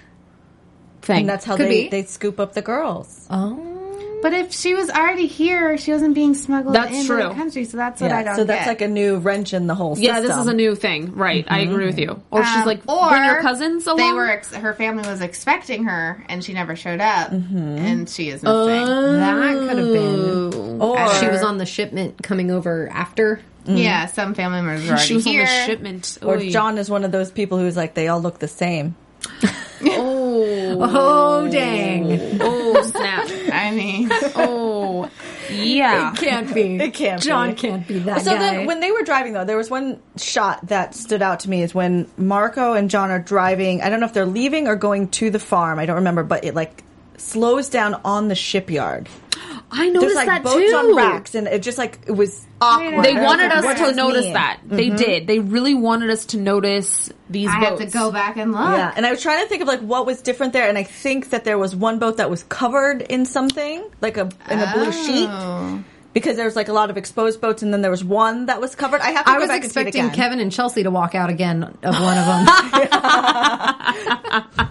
Thing. 1.03 1.21
And 1.21 1.29
that's 1.29 1.45
how 1.47 1.57
Could 1.57 1.67
they, 1.67 1.85
be. 1.85 1.89
they 1.89 2.03
scoop 2.05 2.39
up 2.39 2.53
the 2.53 2.63
girls. 2.63 3.27
Oh. 3.31 3.70
But 4.23 4.33
if 4.35 4.53
she 4.53 4.75
was 4.75 4.91
already 4.91 5.27
here, 5.27 5.79
she 5.79 5.93
wasn't 5.93 6.15
being 6.15 6.35
smuggled 6.35 6.75
That's 6.75 6.93
into 6.95 7.07
true. 7.07 7.29
the 7.29 7.35
country. 7.35 7.65
So 7.65 7.77
that's 7.77 8.01
what 8.01 8.13
I 8.13 8.23
don't 8.23 8.37
so 8.37 8.45
that's 8.45 8.65
get. 8.65 8.69
like 8.69 8.81
a 8.83 8.89
new 8.89 9.19
wrench 9.19 9.55
in 9.55 9.67
the 9.67 9.75
whole 9.75 9.97
system. 9.97 10.15
yeah, 10.15 10.21
this 10.21 10.37
is 10.37 10.47
a 10.47 10.53
new 10.55 10.75
thing, 10.75 11.15
right? 11.15 11.45
I 11.49 11.61
agree 11.61 11.87
with 11.87 11.97
mm-hmm. 11.97 12.11
you. 12.11 12.23
Or 12.31 12.45
she's 12.45 12.57
Um, 12.57 12.67
like, 12.67 12.81
or 12.89 13.09
bring 13.09 13.25
your 13.25 13.41
cousins 13.41 13.87
along. 13.87 13.99
They 13.99 14.13
were 14.13 14.29
ex- 14.29 14.55
her 14.55 14.75
family 14.75 15.09
was 15.09 15.21
expecting 15.21 15.85
her, 15.85 16.25
and 16.29 16.45
she 16.45 16.53
never 16.53 16.77
showed 16.77 17.01
up, 17.01 17.31
mm-hmm. 17.31 17.57
and 17.57 18.09
she 18.09 18.29
is 18.29 18.43
missing. 18.43 18.67
That 18.67 19.55
could 19.69 19.79
have 19.79 19.93
been. 19.93 20.81
Oh. 20.81 20.97
Or 20.97 21.15
She 21.15 21.29
was 21.29 21.43
on 21.43 21.59
the 21.59 21.67
shipment 21.67 22.23
coming 22.23 22.51
over 22.51 22.89
after. 22.89 23.41
Mm. 23.67 23.83
yeah, 23.83 24.07
some 24.07 24.33
family 24.35 24.63
members 24.63 24.85
were 24.85 24.93
already 24.93 25.07
she 25.07 25.15
was 25.15 25.25
here. 25.25 25.43
on 25.43 25.47
the 25.47 25.67
shipment. 25.67 26.19
or 26.23 26.39
John 26.39 26.79
is 26.79 26.89
one 26.89 27.05
of 27.05 27.13
those 27.13 27.31
people 27.31 27.59
who's 27.59 27.77
like 27.77 27.93
they 27.93 28.09
all 28.09 28.21
look 28.21 28.39
the 28.39 28.49
same. 28.49 28.97
Oh, 29.83 30.20
Oh, 30.43 31.49
dang. 31.51 32.41
Oh, 32.41 32.75
oh, 32.77 32.83
snap. 32.83 33.29
I 33.53 33.71
mean, 33.73 34.09
Oh, 34.37 35.11
yeah. 35.51 36.13
It 36.13 36.17
can't 36.19 36.55
be. 36.55 36.77
It 36.77 36.95
can't 36.95 37.23
John 37.23 37.51
be. 37.51 37.55
can't 37.57 37.87
be 37.87 37.99
that 38.01 38.23
So 38.23 38.33
guy. 38.33 38.39
then, 38.39 38.67
when 38.67 38.81
they 38.81 38.91
were 38.93 39.03
driving, 39.03 39.33
though, 39.33 39.45
there 39.45 39.57
was 39.57 39.71
one 39.71 40.01
shot 40.17 40.67
that 40.69 40.95
stood 40.95 41.23
out 41.23 41.41
to 41.41 41.51
me 41.51 41.63
is 41.63 41.75
when 41.75 42.09
Marco 42.17 42.73
and 42.75 42.89
John 42.91 43.11
are 43.11 43.19
driving. 43.19 43.83
I 43.83 43.89
don't 43.91 44.01
know 44.01 44.07
if 44.07 44.13
they're 44.13 44.27
leaving 44.27 44.69
or 44.69 44.77
going 44.77 45.09
to 45.09 45.31
the 45.31 45.39
farm. 45.41 45.79
I 45.79 45.87
don't 45.87 45.97
remember, 45.97 46.23
but 46.23 46.45
it 46.45 46.55
like 46.55 46.83
slows 47.17 47.69
down 47.69 48.01
on 48.05 48.29
the 48.29 48.35
shipyard. 48.35 49.09
I 49.73 49.91
There's 49.91 49.95
noticed 49.95 50.17
like 50.17 50.27
that 50.27 50.43
boats 50.43 50.71
too. 50.71 50.77
on 50.77 50.97
racks, 50.97 51.35
and 51.35 51.47
it 51.47 51.63
just 51.63 51.79
like 51.79 52.01
it 52.07 52.13
was 52.13 52.47
awkward. 52.61 53.05
They 53.05 53.15
wanted 53.15 53.53
us 53.53 53.79
to 53.79 53.95
notice 53.95 54.25
mean? 54.25 54.33
that. 54.35 54.61
They 54.65 54.89
mm-hmm. 54.89 54.97
did. 54.97 55.27
They 55.27 55.39
really 55.39 55.75
wanted 55.75 56.11
us 56.11 56.27
to 56.27 56.39
notice 56.39 57.11
these 57.29 57.49
I 57.49 57.61
boats. 57.61 57.81
have 57.81 57.93
to 57.93 57.99
go 57.99 58.11
back 58.11 58.37
and 58.37 58.53
look. 58.53 58.61
Yeah, 58.61 58.93
and 58.95 59.07
I 59.07 59.11
was 59.11 59.23
trying 59.23 59.43
to 59.45 59.49
think 59.49 59.63
of 59.63 59.69
like 59.69 59.81
what 59.81 60.07
was 60.07 60.23
different 60.23 60.53
there, 60.53 60.69
and 60.69 60.77
I 60.77 60.83
think 60.83 61.31
that 61.31 61.45
there 61.45 61.59
was 61.59 61.75
one 61.77 61.99
boat 61.99 62.17
that 62.19 62.29
was 62.31 62.43
covered 62.45 63.03
in 63.03 63.25
something, 63.27 63.85
like 64.01 64.17
a 64.17 64.29
in 64.51 64.59
a 64.59 64.73
blue 64.73 64.89
oh. 64.89 65.07
sheet, 65.07 65.29
Oh. 65.31 65.85
because 66.13 66.37
there 66.37 66.47
was 66.47 66.57
like 66.57 66.69
a 66.69 66.73
lot 66.73 66.91
of 66.91 66.97
exposed 66.97 67.41
boats, 67.41 67.63
and 67.63 67.73
then 67.73 67.83
there 67.83 67.91
was 67.93 68.05
one 68.05 68.47
that 68.47 68.61
was 68.61 68.75
covered. 68.75 69.01
I 69.01 69.11
have 69.13 69.25
to 69.25 69.31
I 69.31 69.35
go 69.35 69.41
was 69.41 69.49
back 69.49 69.63
and 69.63 69.73
see 69.73 69.81
it 69.81 69.87
expecting 69.87 70.05
again. 70.07 70.17
Kevin 70.17 70.41
and 70.41 70.51
Chelsea 70.51 70.83
to 70.83 70.91
walk 70.91 71.15
out 71.15 71.31
again 71.31 71.63
of 71.63 72.01
one 72.01 72.19
of 72.19 72.27
them. 72.27 72.47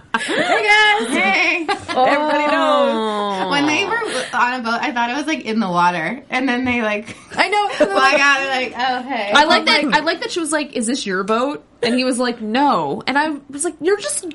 Hey 0.22 0.36
guys, 0.36 1.08
hey. 1.08 1.66
Everybody 1.88 2.46
knows. 2.52 2.90
Oh. 2.92 3.29
When 4.40 4.52
they 4.52 4.58
were 4.58 4.58
on 4.58 4.60
a 4.60 4.62
boat, 4.62 4.80
I 4.80 4.92
thought 4.92 5.10
it 5.10 5.16
was 5.16 5.26
like 5.26 5.44
in 5.44 5.60
the 5.60 5.68
water, 5.68 6.22
and 6.30 6.48
then 6.48 6.64
they 6.64 6.82
like 6.82 7.16
I 7.36 7.48
know. 7.48 7.68
fly 7.86 8.16
out 8.20 8.40
and 8.40 8.48
like, 8.48 8.74
oh 8.76 9.02
hey. 9.08 9.32
I 9.34 9.44
like 9.44 9.64
that. 9.66 9.84
I 9.84 10.00
like 10.00 10.20
that 10.20 10.30
she 10.30 10.40
was 10.40 10.52
like, 10.52 10.72
"Is 10.74 10.86
this 10.86 11.06
your 11.06 11.24
boat?" 11.24 11.64
And 11.82 11.94
he 11.94 12.04
was 12.04 12.18
like, 12.18 12.40
"No." 12.42 13.02
And 13.06 13.16
I 13.16 13.30
was 13.48 13.64
like, 13.64 13.76
"You're 13.80 13.98
just 13.98 14.26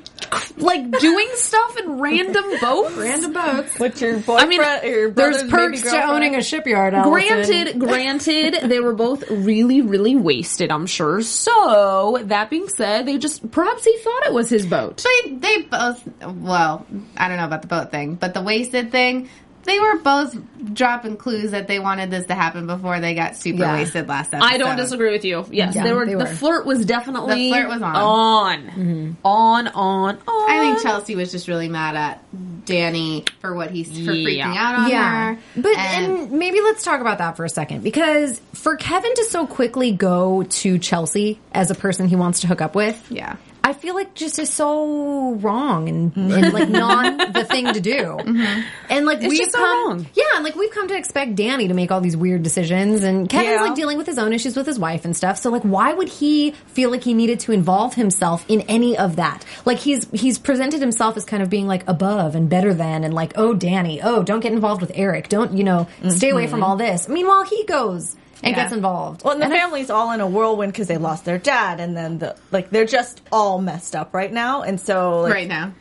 like 0.56 0.90
doing 0.98 1.28
stuff 1.34 1.76
in 1.78 2.00
random 2.00 2.44
boats." 2.60 2.94
Random 2.96 3.32
boats. 3.32 3.78
What's 3.78 4.00
your 4.00 4.18
boyfriend? 4.18 4.48
mean, 4.48 4.60
or 4.60 4.84
your 4.84 5.10
brother's 5.10 5.36
There's 5.42 5.50
baby 5.50 5.50
perks 5.50 5.82
to 5.82 6.02
owning 6.04 6.34
a 6.34 6.42
shipyard. 6.42 6.94
Allison. 6.94 7.12
Granted, 7.12 7.78
granted, 7.80 8.54
they 8.70 8.80
were 8.80 8.94
both 8.94 9.28
really, 9.30 9.80
really 9.80 10.16
wasted. 10.16 10.70
I'm 10.72 10.86
sure. 10.86 11.20
So 11.22 12.20
that 12.24 12.50
being 12.50 12.68
said, 12.68 13.06
they 13.06 13.18
just 13.18 13.48
perhaps 13.50 13.84
he 13.84 13.96
thought 13.98 14.26
it 14.26 14.32
was 14.32 14.48
his 14.48 14.66
boat. 14.66 15.04
they 15.24 15.32
they 15.34 15.62
both 15.62 16.02
well 16.26 16.86
i 17.16 17.28
don't 17.28 17.36
know 17.36 17.44
about 17.44 17.62
the 17.62 17.68
boat 17.68 17.90
thing 17.90 18.14
but 18.14 18.34
the 18.34 18.42
wasted 18.42 18.90
thing 18.90 19.28
they 19.66 19.78
were 19.78 19.98
both 19.98 20.36
dropping 20.72 21.16
clues 21.16 21.50
that 21.50 21.68
they 21.68 21.78
wanted 21.78 22.10
this 22.10 22.26
to 22.26 22.34
happen 22.34 22.66
before 22.66 22.98
they 23.00 23.14
got 23.14 23.36
super 23.36 23.60
Yeah. 23.62 23.74
wasted 23.74 24.08
last 24.08 24.32
episode 24.32 24.46
I 24.52 24.56
don't 24.58 24.76
disagree 24.76 25.10
with 25.12 25.24
you. 25.24 25.44
Yes, 25.50 25.74
Yeah, 25.74 25.84
they 25.84 25.92
were. 25.92 26.06
they 26.06 26.14
The 26.14 26.26
flirt 26.26 26.64
was 26.66 26.84
definitely 26.86 27.50
The 27.50 27.50
flirt 27.50 27.68
was 27.68 27.82
on. 27.82 27.96
on, 27.96 28.62
mm-hmm. 28.62 29.12
on, 29.24 29.68
on, 29.68 30.18
on. 30.26 30.50
i 30.50 30.58
think 30.60 30.82
chelsea 30.82 31.14
was 31.16 31.30
just 31.30 31.46
really 31.48 31.68
mad 31.68 31.94
at 31.96 32.22
danny 32.64 33.24
for 33.40 33.54
what 33.54 33.70
he's 33.70 33.88
for 33.90 34.12
freaking 34.12 34.56
out 34.56 34.80
on 34.80 34.90
Yeah. 34.90 35.34
her 35.34 35.38
But 35.56 35.76
and, 35.76 36.32
maybe 36.32 36.60
let's 36.60 36.82
talk 36.82 37.00
about 37.00 37.18
that 37.18 37.36
for 37.36 37.44
a 37.44 37.48
second 37.48 37.82
because 37.82 38.40
for 38.54 38.76
Kevin 38.76 39.14
to 39.14 39.24
so 39.24 39.46
quickly 39.46 39.92
go 39.92 40.42
to 40.42 40.78
Chelsea 40.78 41.38
as 41.52 41.70
a 41.70 41.74
person 41.74 42.08
he 42.08 42.16
wants 42.16 42.40
to 42.40 42.46
hook 42.46 42.60
up 42.60 42.74
with, 42.74 43.06
yeah 43.10 43.36
I 43.66 43.72
feel 43.72 43.96
like 43.96 44.14
just 44.14 44.38
is 44.38 44.48
so 44.48 45.32
wrong 45.32 45.88
and, 45.88 46.16
and 46.16 46.52
like 46.52 46.68
mm-hmm. 46.68 46.72
not 46.72 47.32
the 47.32 47.42
thing 47.42 47.72
to 47.72 47.80
do. 47.80 47.96
Mm-hmm. 47.96 48.60
And 48.90 49.06
like 49.06 49.20
we've 49.20 49.50
so 49.50 49.58
come, 49.58 49.88
wrong. 49.88 50.06
yeah, 50.14 50.22
and 50.36 50.44
like 50.44 50.54
we've 50.54 50.70
come 50.70 50.86
to 50.86 50.96
expect 50.96 51.34
Danny 51.34 51.66
to 51.66 51.74
make 51.74 51.90
all 51.90 52.00
these 52.00 52.16
weird 52.16 52.44
decisions, 52.44 53.02
and 53.02 53.28
Kevin's 53.28 53.54
Yeah. 53.54 53.62
like 53.62 53.74
dealing 53.74 53.98
with 53.98 54.06
his 54.06 54.18
own 54.18 54.32
issues 54.32 54.54
with 54.54 54.68
his 54.68 54.78
wife 54.78 55.04
and 55.04 55.16
stuff. 55.16 55.38
So 55.38 55.50
like, 55.50 55.64
why 55.64 55.92
would 55.92 56.08
he 56.08 56.52
feel 56.68 56.92
like 56.92 57.02
he 57.02 57.12
needed 57.12 57.40
to 57.40 57.50
involve 57.50 57.94
himself 57.94 58.44
in 58.46 58.60
any 58.62 58.96
of 58.96 59.16
that? 59.16 59.44
Like 59.64 59.78
he's 59.78 60.08
he's 60.12 60.38
presented 60.38 60.80
himself 60.80 61.16
as 61.16 61.24
kind 61.24 61.42
of 61.42 61.50
being 61.50 61.66
like 61.66 61.82
above 61.88 62.36
and 62.36 62.48
better 62.48 62.72
than, 62.72 63.02
and 63.02 63.14
like, 63.14 63.32
oh 63.34 63.52
Danny, 63.52 64.00
oh 64.00 64.22
don't 64.22 64.38
get 64.38 64.52
involved 64.52 64.80
with 64.80 64.92
Eric, 64.94 65.28
don't 65.28 65.56
you 65.56 65.64
know, 65.64 65.88
stay 66.08 66.30
away 66.30 66.46
from 66.46 66.60
mm-hmm. 66.60 66.70
all 66.70 66.76
this. 66.76 67.08
Meanwhile, 67.08 67.42
he 67.46 67.64
goes 67.64 68.14
and 68.42 68.54
Yeah. 68.56 68.62
gets 68.62 68.72
involved. 68.74 69.22
Well, 69.24 69.32
and 69.32 69.40
the 69.40 69.46
And 69.46 69.54
I- 69.54 69.58
family's 69.58 69.90
all 69.90 70.12
in 70.12 70.20
a 70.20 70.26
whirlwind 70.26 70.72
because 70.72 70.86
they 70.88 70.98
lost 70.98 71.24
their 71.24 71.38
dad, 71.38 71.80
and 71.80 71.96
then 71.96 72.18
the 72.18 72.36
like 72.52 72.70
they're 72.70 72.84
just 72.84 73.20
all 73.32 73.60
messed 73.60 73.94
up 73.96 74.14
right 74.14 74.32
now, 74.32 74.62
and 74.62 74.80
so 74.80 75.20
like, 75.22 75.32
right 75.32 75.48
now 75.48 75.72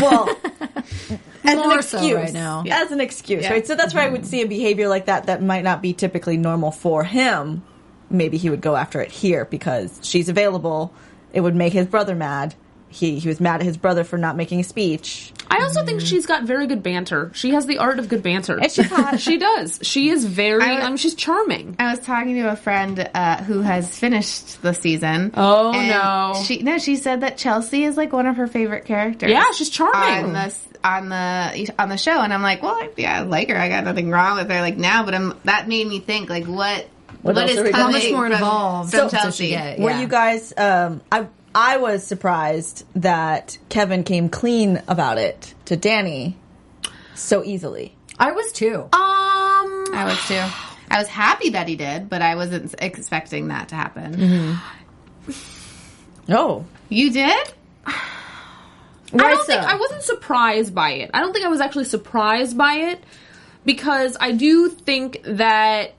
Well, 0.00 0.28
as 1.44 1.56
More 1.56 1.76
an 1.76 1.82
so 1.82 1.98
excuse, 1.98 2.14
right 2.14 2.32
now. 2.32 2.62
as 2.70 2.92
an 2.92 3.00
excuse, 3.00 3.42
Yeah. 3.44 3.52
right? 3.52 3.66
So 3.66 3.74
that's 3.74 3.94
where 3.94 4.02
I 4.04 4.08
would 4.08 4.20
mm-hmm. 4.22 4.30
see 4.30 4.42
a 4.42 4.46
behavior 4.46 4.88
like 4.88 5.06
that 5.06 5.26
that 5.26 5.42
might 5.42 5.64
not 5.64 5.80
be 5.82 5.92
typically 5.94 6.36
normal 6.36 6.70
for 6.70 7.04
him. 7.04 7.62
Maybe 8.10 8.36
he 8.38 8.50
would 8.50 8.60
go 8.60 8.76
after 8.76 9.00
it 9.00 9.10
here 9.10 9.44
because 9.44 9.98
she's 10.02 10.28
available. 10.28 10.92
It 11.32 11.40
would 11.40 11.54
make 11.54 11.72
his 11.72 11.86
brother 11.86 12.14
mad, 12.14 12.54
he 12.88 13.18
he 13.18 13.28
was 13.28 13.40
mad 13.40 13.60
at 13.60 13.66
his 13.66 13.76
brother 13.76 14.04
for 14.04 14.16
not 14.18 14.36
making 14.36 14.60
a 14.60 14.64
speech. 14.64 15.32
I 15.50 15.62
also 15.62 15.84
think 15.84 16.00
she's 16.02 16.26
got 16.26 16.44
very 16.44 16.66
good 16.66 16.82
banter. 16.82 17.30
She 17.34 17.50
has 17.52 17.64
the 17.66 17.78
art 17.78 17.98
of 17.98 18.08
good 18.08 18.22
banter. 18.22 18.58
And 18.58 18.70
she's 18.70 18.90
hot. 18.90 19.18
she 19.20 19.38
does. 19.38 19.78
She 19.82 20.10
is 20.10 20.24
very. 20.24 20.62
I 20.62 20.74
would- 20.74 20.82
I 20.82 20.88
mean, 20.88 20.96
she's 20.98 21.14
charming. 21.14 21.74
I 21.78 21.90
was 21.90 22.00
talking 22.00 22.34
to 22.36 22.50
a 22.52 22.56
friend 22.56 23.08
uh, 23.14 23.42
who 23.44 23.60
has 23.62 23.98
finished 23.98 24.60
the 24.62 24.74
season. 24.74 25.32
Oh, 25.34 25.72
no. 25.72 26.42
She 26.44 26.58
no, 26.62 26.78
she 26.78 26.96
said 26.96 27.22
that 27.22 27.38
Chelsea 27.38 27.84
is 27.84 27.96
like 27.96 28.12
one 28.12 28.26
of 28.26 28.36
her 28.36 28.46
favorite 28.46 28.84
characters. 28.84 29.30
Yeah, 29.30 29.50
she's 29.52 29.70
charming. 29.70 30.26
on 30.26 30.32
the 30.34 30.54
on 30.84 31.08
the 31.08 31.74
on 31.78 31.88
the 31.88 31.96
show, 31.98 32.20
and 32.20 32.32
I'm 32.32 32.42
like, 32.42 32.62
well, 32.62 32.86
yeah, 32.96 33.18
I 33.18 33.22
like 33.22 33.48
her. 33.48 33.56
I 33.56 33.68
got 33.68 33.84
nothing 33.84 34.10
wrong 34.10 34.36
with 34.36 34.50
her. 34.50 34.60
Like 34.60 34.76
now, 34.76 35.04
but 35.04 35.14
I'm 35.14 35.34
that 35.44 35.66
made 35.68 35.86
me 35.86 36.00
think 36.00 36.28
like 36.30 36.44
what 36.46 36.86
What 37.22 37.34
what 37.34 37.38
else 37.38 37.50
is 37.52 37.58
are 37.58 37.64
we 37.64 37.70
coming? 37.70 37.86
How 37.86 37.90
much 38.02 38.12
more 38.12 38.26
involved 38.26 38.90
from 38.90 39.00
does 39.08 39.10
she 39.12 39.16
Chelsea? 39.18 39.48
get? 39.50 39.78
Were 39.80 39.90
Yeah. 39.90 40.00
you 40.00 40.08
guys? 40.08 40.52
Um, 40.56 41.00
I 41.10 41.26
I 41.54 41.78
was 41.78 42.06
surprised 42.06 42.84
that 42.94 43.58
Kevin 43.68 44.04
came 44.04 44.28
clean 44.28 44.82
about 44.88 45.18
it 45.18 45.54
to 45.66 45.76
Danny 45.76 46.36
so 47.14 47.44
easily. 47.44 47.94
I 48.18 48.32
was 48.32 48.52
too. 48.52 48.82
Um, 48.82 48.88
I 48.92 50.04
was 50.06 50.18
too. 50.26 50.42
I 50.90 50.98
was 50.98 51.08
happy 51.08 51.50
that 51.50 51.68
he 51.68 51.76
did, 51.76 52.08
but 52.08 52.22
I 52.22 52.34
wasn't 52.34 52.74
expecting 52.78 53.48
that 53.48 53.68
to 53.70 53.74
happen. 53.74 54.16
Mm-hmm. 54.16 56.32
Oh, 56.32 56.64
You 56.88 57.12
did? 57.12 57.52
I 57.86 59.16
don't 59.16 59.46
think? 59.46 59.62
I 59.62 59.76
wasn't 59.76 60.02
surprised 60.02 60.74
by 60.74 60.90
it. 60.92 61.10
I 61.14 61.20
don't 61.20 61.32
think 61.32 61.44
I 61.44 61.48
was 61.48 61.60
actually 61.60 61.84
surprised 61.86 62.56
by 62.58 62.74
it 62.74 63.02
because 63.64 64.16
I 64.20 64.32
do 64.32 64.68
think 64.68 65.20
that 65.24 65.94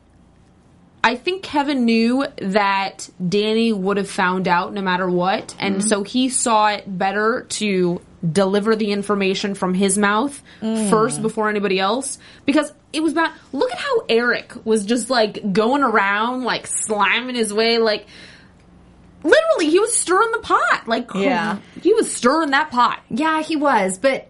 I 1.03 1.15
think 1.15 1.43
Kevin 1.43 1.85
knew 1.85 2.25
that 2.37 3.09
Danny 3.25 3.71
would 3.71 3.97
have 3.97 4.09
found 4.09 4.47
out 4.47 4.73
no 4.73 4.81
matter 4.81 5.09
what, 5.09 5.55
and 5.59 5.77
mm-hmm. 5.77 5.87
so 5.87 6.03
he 6.03 6.29
saw 6.29 6.69
it 6.69 6.83
better 6.85 7.45
to 7.49 8.01
deliver 8.29 8.75
the 8.75 8.91
information 8.91 9.55
from 9.55 9.73
his 9.73 9.97
mouth 9.97 10.41
mm. 10.61 10.89
first 10.89 11.21
before 11.21 11.49
anybody 11.49 11.79
else 11.79 12.17
because 12.45 12.73
it 12.91 13.01
was 13.01 13.13
bad. 13.13 13.31
Look 13.53 13.71
at 13.71 13.77
how 13.77 14.01
Eric 14.09 14.65
was 14.65 14.85
just 14.85 15.09
like 15.09 15.53
going 15.53 15.83
around 15.83 16.43
like 16.43 16.67
slamming 16.67 17.35
his 17.35 17.53
way 17.53 17.77
like 17.77 18.07
literally 19.23 19.69
he 19.69 19.79
was 19.79 19.95
stirring 19.95 20.31
the 20.31 20.39
pot 20.39 20.83
like 20.85 21.13
Yeah. 21.13 21.59
he 21.81 21.93
was 21.93 22.13
stirring 22.13 22.51
that 22.51 22.71
pot 22.71 22.99
Yeah, 23.09 23.41
he 23.41 23.55
was, 23.55 23.97
but 23.97 24.27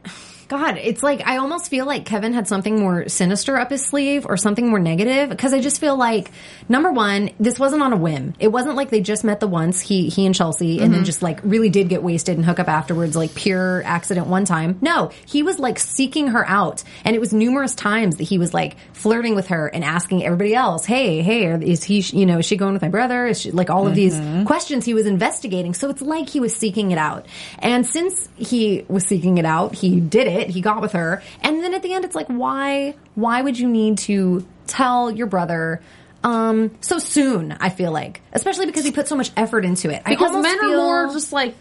God, 0.49 0.77
it's 0.77 1.03
like 1.03 1.25
I 1.27 1.37
almost 1.37 1.69
feel 1.69 1.85
like 1.85 2.05
Kevin 2.05 2.33
had 2.33 2.47
something 2.47 2.79
more 2.79 3.07
sinister 3.07 3.55
up 3.55 3.69
his 3.69 3.85
sleeve 3.85 4.25
or 4.25 4.35
something 4.35 4.67
more 4.67 4.79
negative 4.79 5.29
because 5.29 5.53
I 5.53 5.61
just 5.61 5.79
feel 5.79 5.95
like 5.95 6.31
number 6.67 6.91
one, 6.91 7.29
this 7.39 7.59
wasn't 7.59 7.83
on 7.83 7.93
a 7.93 7.97
whim. 7.97 8.33
It 8.39 8.47
wasn't 8.47 8.75
like 8.75 8.89
they 8.89 8.99
just 8.99 9.23
met 9.23 9.39
the 9.39 9.47
once 9.47 9.79
he 9.79 10.09
he 10.09 10.25
and 10.25 10.33
Chelsea 10.33 10.79
and 10.79 10.91
then 10.91 11.01
mm-hmm. 11.01 11.03
just 11.03 11.21
like 11.21 11.39
really 11.43 11.69
did 11.69 11.87
get 11.87 12.01
wasted 12.01 12.35
and 12.35 12.43
hook 12.43 12.57
up 12.57 12.67
afterwards, 12.67 13.15
like 13.15 13.35
pure 13.35 13.83
accident 13.85 14.25
one 14.25 14.45
time. 14.45 14.79
No, 14.81 15.11
he 15.27 15.43
was 15.43 15.59
like 15.59 15.77
seeking 15.77 16.29
her 16.29 16.43
out, 16.49 16.83
and 17.05 17.15
it 17.15 17.19
was 17.19 17.31
numerous 17.31 17.75
times 17.75 18.17
that 18.17 18.23
he 18.23 18.39
was 18.39 18.51
like 18.51 18.75
flirting 18.93 19.35
with 19.35 19.49
her 19.49 19.67
and 19.67 19.83
asking 19.83 20.25
everybody 20.25 20.55
else, 20.55 20.83
"Hey, 20.83 21.21
hey, 21.21 21.45
is 21.45 21.83
he? 21.83 21.99
You 21.99 22.25
know, 22.25 22.39
is 22.39 22.47
she 22.47 22.57
going 22.57 22.73
with 22.73 22.81
my 22.81 22.89
brother? 22.89 23.27
Is 23.27 23.41
she 23.41 23.51
like 23.51 23.69
all 23.69 23.85
of 23.85 23.93
these 23.93 24.15
mm-hmm. 24.15 24.45
questions 24.45 24.83
he 24.83 24.95
was 24.95 25.05
investigating?" 25.05 25.75
So 25.75 25.91
it's 25.91 26.01
like 26.01 26.27
he 26.27 26.39
was 26.39 26.55
seeking 26.55 26.89
it 26.89 26.97
out, 26.97 27.27
and 27.59 27.85
since 27.85 28.27
he 28.35 28.83
was 28.87 29.05
seeking 29.05 29.37
it 29.37 29.45
out, 29.45 29.75
he 29.75 29.99
did 29.99 30.25
it. 30.25 30.38
He 30.47 30.61
got 30.61 30.81
with 30.81 30.93
her, 30.93 31.21
and 31.41 31.61
then 31.63 31.73
at 31.73 31.83
the 31.83 31.93
end, 31.93 32.05
it's 32.05 32.15
like, 32.15 32.27
why? 32.27 32.95
Why 33.15 33.41
would 33.41 33.57
you 33.59 33.67
need 33.67 33.97
to 33.99 34.45
tell 34.67 35.11
your 35.11 35.27
brother? 35.27 35.81
Um, 36.23 36.71
so 36.81 36.99
soon, 36.99 37.53
I 37.59 37.69
feel 37.69 37.91
like, 37.91 38.21
especially 38.33 38.65
because 38.65 38.83
he 38.83 38.91
put 38.91 39.07
so 39.07 39.15
much 39.15 39.31
effort 39.37 39.63
into 39.65 39.89
it. 39.89 40.03
Because 40.05 40.31
men 40.33 40.57
are 40.57 40.59
feel- 40.59 40.77
more 40.77 41.07
just 41.13 41.31
like 41.31 41.55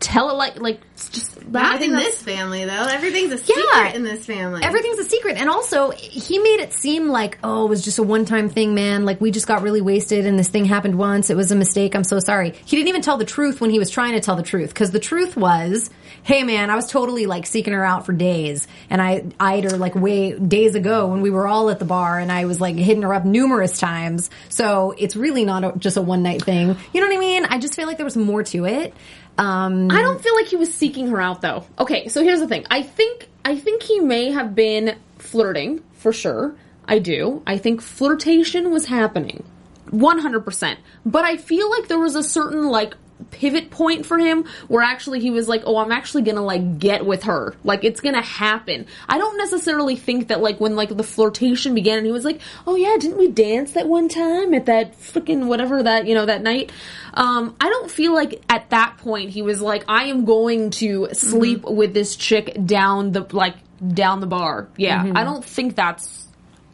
tell 0.00 0.30
it 0.30 0.34
like 0.34 0.60
like 0.60 0.80
just 1.10 1.38
I 1.38 1.50
Not 1.50 1.78
think 1.78 1.92
in 1.92 1.98
this 1.98 2.22
family, 2.22 2.64
though. 2.64 2.86
Everything's 2.86 3.32
a 3.32 3.36
Yeah. 3.36 3.42
secret 3.56 3.94
in 3.96 4.02
this 4.04 4.24
family. 4.24 4.62
Everything's 4.62 4.98
a 4.98 5.04
secret. 5.04 5.36
And 5.36 5.48
also, 5.48 5.90
he 5.90 6.38
made 6.38 6.60
it 6.60 6.72
seem 6.72 7.08
like, 7.08 7.38
oh, 7.42 7.66
it 7.66 7.68
was 7.68 7.82
just 7.82 7.98
a 7.98 8.02
one 8.02 8.24
time 8.24 8.48
thing, 8.48 8.74
man. 8.74 9.04
Like, 9.04 9.20
we 9.20 9.30
just 9.30 9.46
got 9.46 9.62
really 9.62 9.80
wasted 9.80 10.26
and 10.26 10.38
this 10.38 10.48
thing 10.48 10.64
happened 10.64 10.96
once. 10.96 11.28
It 11.28 11.36
was 11.36 11.50
a 11.50 11.56
mistake. 11.56 11.94
I'm 11.96 12.04
so 12.04 12.18
sorry. 12.20 12.50
He 12.64 12.76
didn't 12.76 12.88
even 12.88 13.02
tell 13.02 13.16
the 13.16 13.24
truth 13.24 13.60
when 13.60 13.70
he 13.70 13.78
was 13.78 13.90
trying 13.90 14.12
to 14.12 14.20
tell 14.20 14.36
the 14.36 14.42
truth. 14.42 14.72
Cause 14.74 14.90
the 14.90 15.00
truth 15.00 15.36
was, 15.36 15.90
hey, 16.22 16.44
man, 16.44 16.70
I 16.70 16.76
was 16.76 16.88
totally 16.88 17.26
like 17.26 17.46
seeking 17.46 17.72
her 17.72 17.84
out 17.84 18.06
for 18.06 18.12
days. 18.12 18.68
And 18.90 19.02
I 19.02 19.24
eyed 19.40 19.64
her 19.64 19.76
like 19.76 19.94
way 19.96 20.38
days 20.38 20.74
ago 20.76 21.08
when 21.08 21.20
we 21.20 21.30
were 21.30 21.48
all 21.48 21.68
at 21.70 21.78
the 21.78 21.84
bar 21.84 22.18
and 22.18 22.30
I 22.30 22.44
was 22.44 22.60
like 22.60 22.76
hitting 22.76 23.02
her 23.02 23.12
up 23.12 23.24
numerous 23.24 23.78
times. 23.78 24.30
So 24.50 24.94
it's 24.96 25.16
really 25.16 25.44
not 25.44 25.64
a, 25.64 25.72
just 25.78 25.96
a 25.96 26.02
one 26.02 26.22
night 26.22 26.42
thing. 26.44 26.76
You 26.92 27.00
know 27.00 27.08
what 27.08 27.16
I 27.16 27.20
mean? 27.20 27.44
I 27.46 27.58
just 27.58 27.74
feel 27.74 27.86
like 27.86 27.96
there 27.96 28.04
was 28.04 28.16
more 28.16 28.42
to 28.44 28.66
it. 28.66 28.94
Um, 29.40 29.90
I 29.90 30.02
don't 30.02 30.22
feel 30.22 30.34
like 30.34 30.48
he 30.48 30.56
was 30.56 30.72
seeking 30.72 31.08
her 31.08 31.20
out 31.20 31.40
though. 31.40 31.64
Okay, 31.78 32.08
so 32.08 32.22
here's 32.22 32.40
the 32.40 32.46
thing. 32.46 32.66
I 32.70 32.82
think 32.82 33.26
I 33.42 33.56
think 33.56 33.82
he 33.82 33.98
may 33.98 34.30
have 34.30 34.54
been 34.54 34.98
flirting 35.18 35.82
for 35.94 36.12
sure. 36.12 36.54
I 36.84 36.98
do. 36.98 37.42
I 37.46 37.56
think 37.56 37.80
flirtation 37.80 38.70
was 38.70 38.84
happening. 38.86 39.44
100%. 39.86 40.76
But 41.06 41.24
I 41.24 41.36
feel 41.38 41.70
like 41.70 41.88
there 41.88 41.98
was 41.98 42.16
a 42.16 42.22
certain 42.22 42.68
like 42.68 42.94
pivot 43.30 43.70
point 43.70 44.06
for 44.06 44.18
him 44.18 44.44
where 44.68 44.82
actually 44.82 45.20
he 45.20 45.30
was 45.30 45.48
like, 45.48 45.62
"Oh, 45.66 45.76
I'm 45.78 45.92
actually 45.92 46.22
to 46.36 46.42
like 46.42 46.78
get 46.78 47.04
with 47.04 47.24
her. 47.24 47.54
Like 47.64 47.84
it's 47.84 48.00
to 48.14 48.22
happen." 48.22 48.86
I 49.08 49.18
don't 49.18 49.36
necessarily 49.38 49.96
think 49.96 50.28
that 50.28 50.40
like 50.40 50.60
when 50.60 50.76
like 50.76 50.96
the 50.96 51.02
flirtation 51.02 51.74
began 51.74 51.98
and 51.98 52.06
he 52.06 52.12
was 52.12 52.24
like, 52.24 52.40
"Oh 52.66 52.76
yeah, 52.76 52.96
didn't 52.98 53.18
we 53.18 53.28
dance 53.28 53.72
that 53.72 53.86
one 53.88 54.08
time 54.08 54.54
at 54.54 54.66
that 54.66 54.98
freaking 54.98 55.46
whatever 55.46 55.82
that, 55.82 56.06
you 56.06 56.14
know, 56.14 56.26
that 56.26 56.42
night?" 56.42 56.72
Um 57.14 57.54
I 57.60 57.68
don't 57.68 57.90
feel 57.90 58.14
like 58.14 58.42
at 58.48 58.70
that 58.70 58.98
point 58.98 59.30
he 59.30 59.42
was 59.42 59.60
like, 59.60 59.84
"I 59.88 60.04
am 60.04 60.24
going 60.24 60.70
to 60.72 61.08
sleep 61.12 61.64
with 61.64 61.94
this 61.94 62.16
chick 62.16 62.56
down 62.64 63.12
the 63.12 63.26
like 63.32 63.56
down 63.94 64.20
the 64.20 64.26
bar." 64.26 64.68
Yeah. 64.76 65.12
I 65.14 65.24
don't 65.24 65.44
think 65.44 65.74
that's 65.76 66.28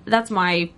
that's 0.05 0.31
my 0.31 0.71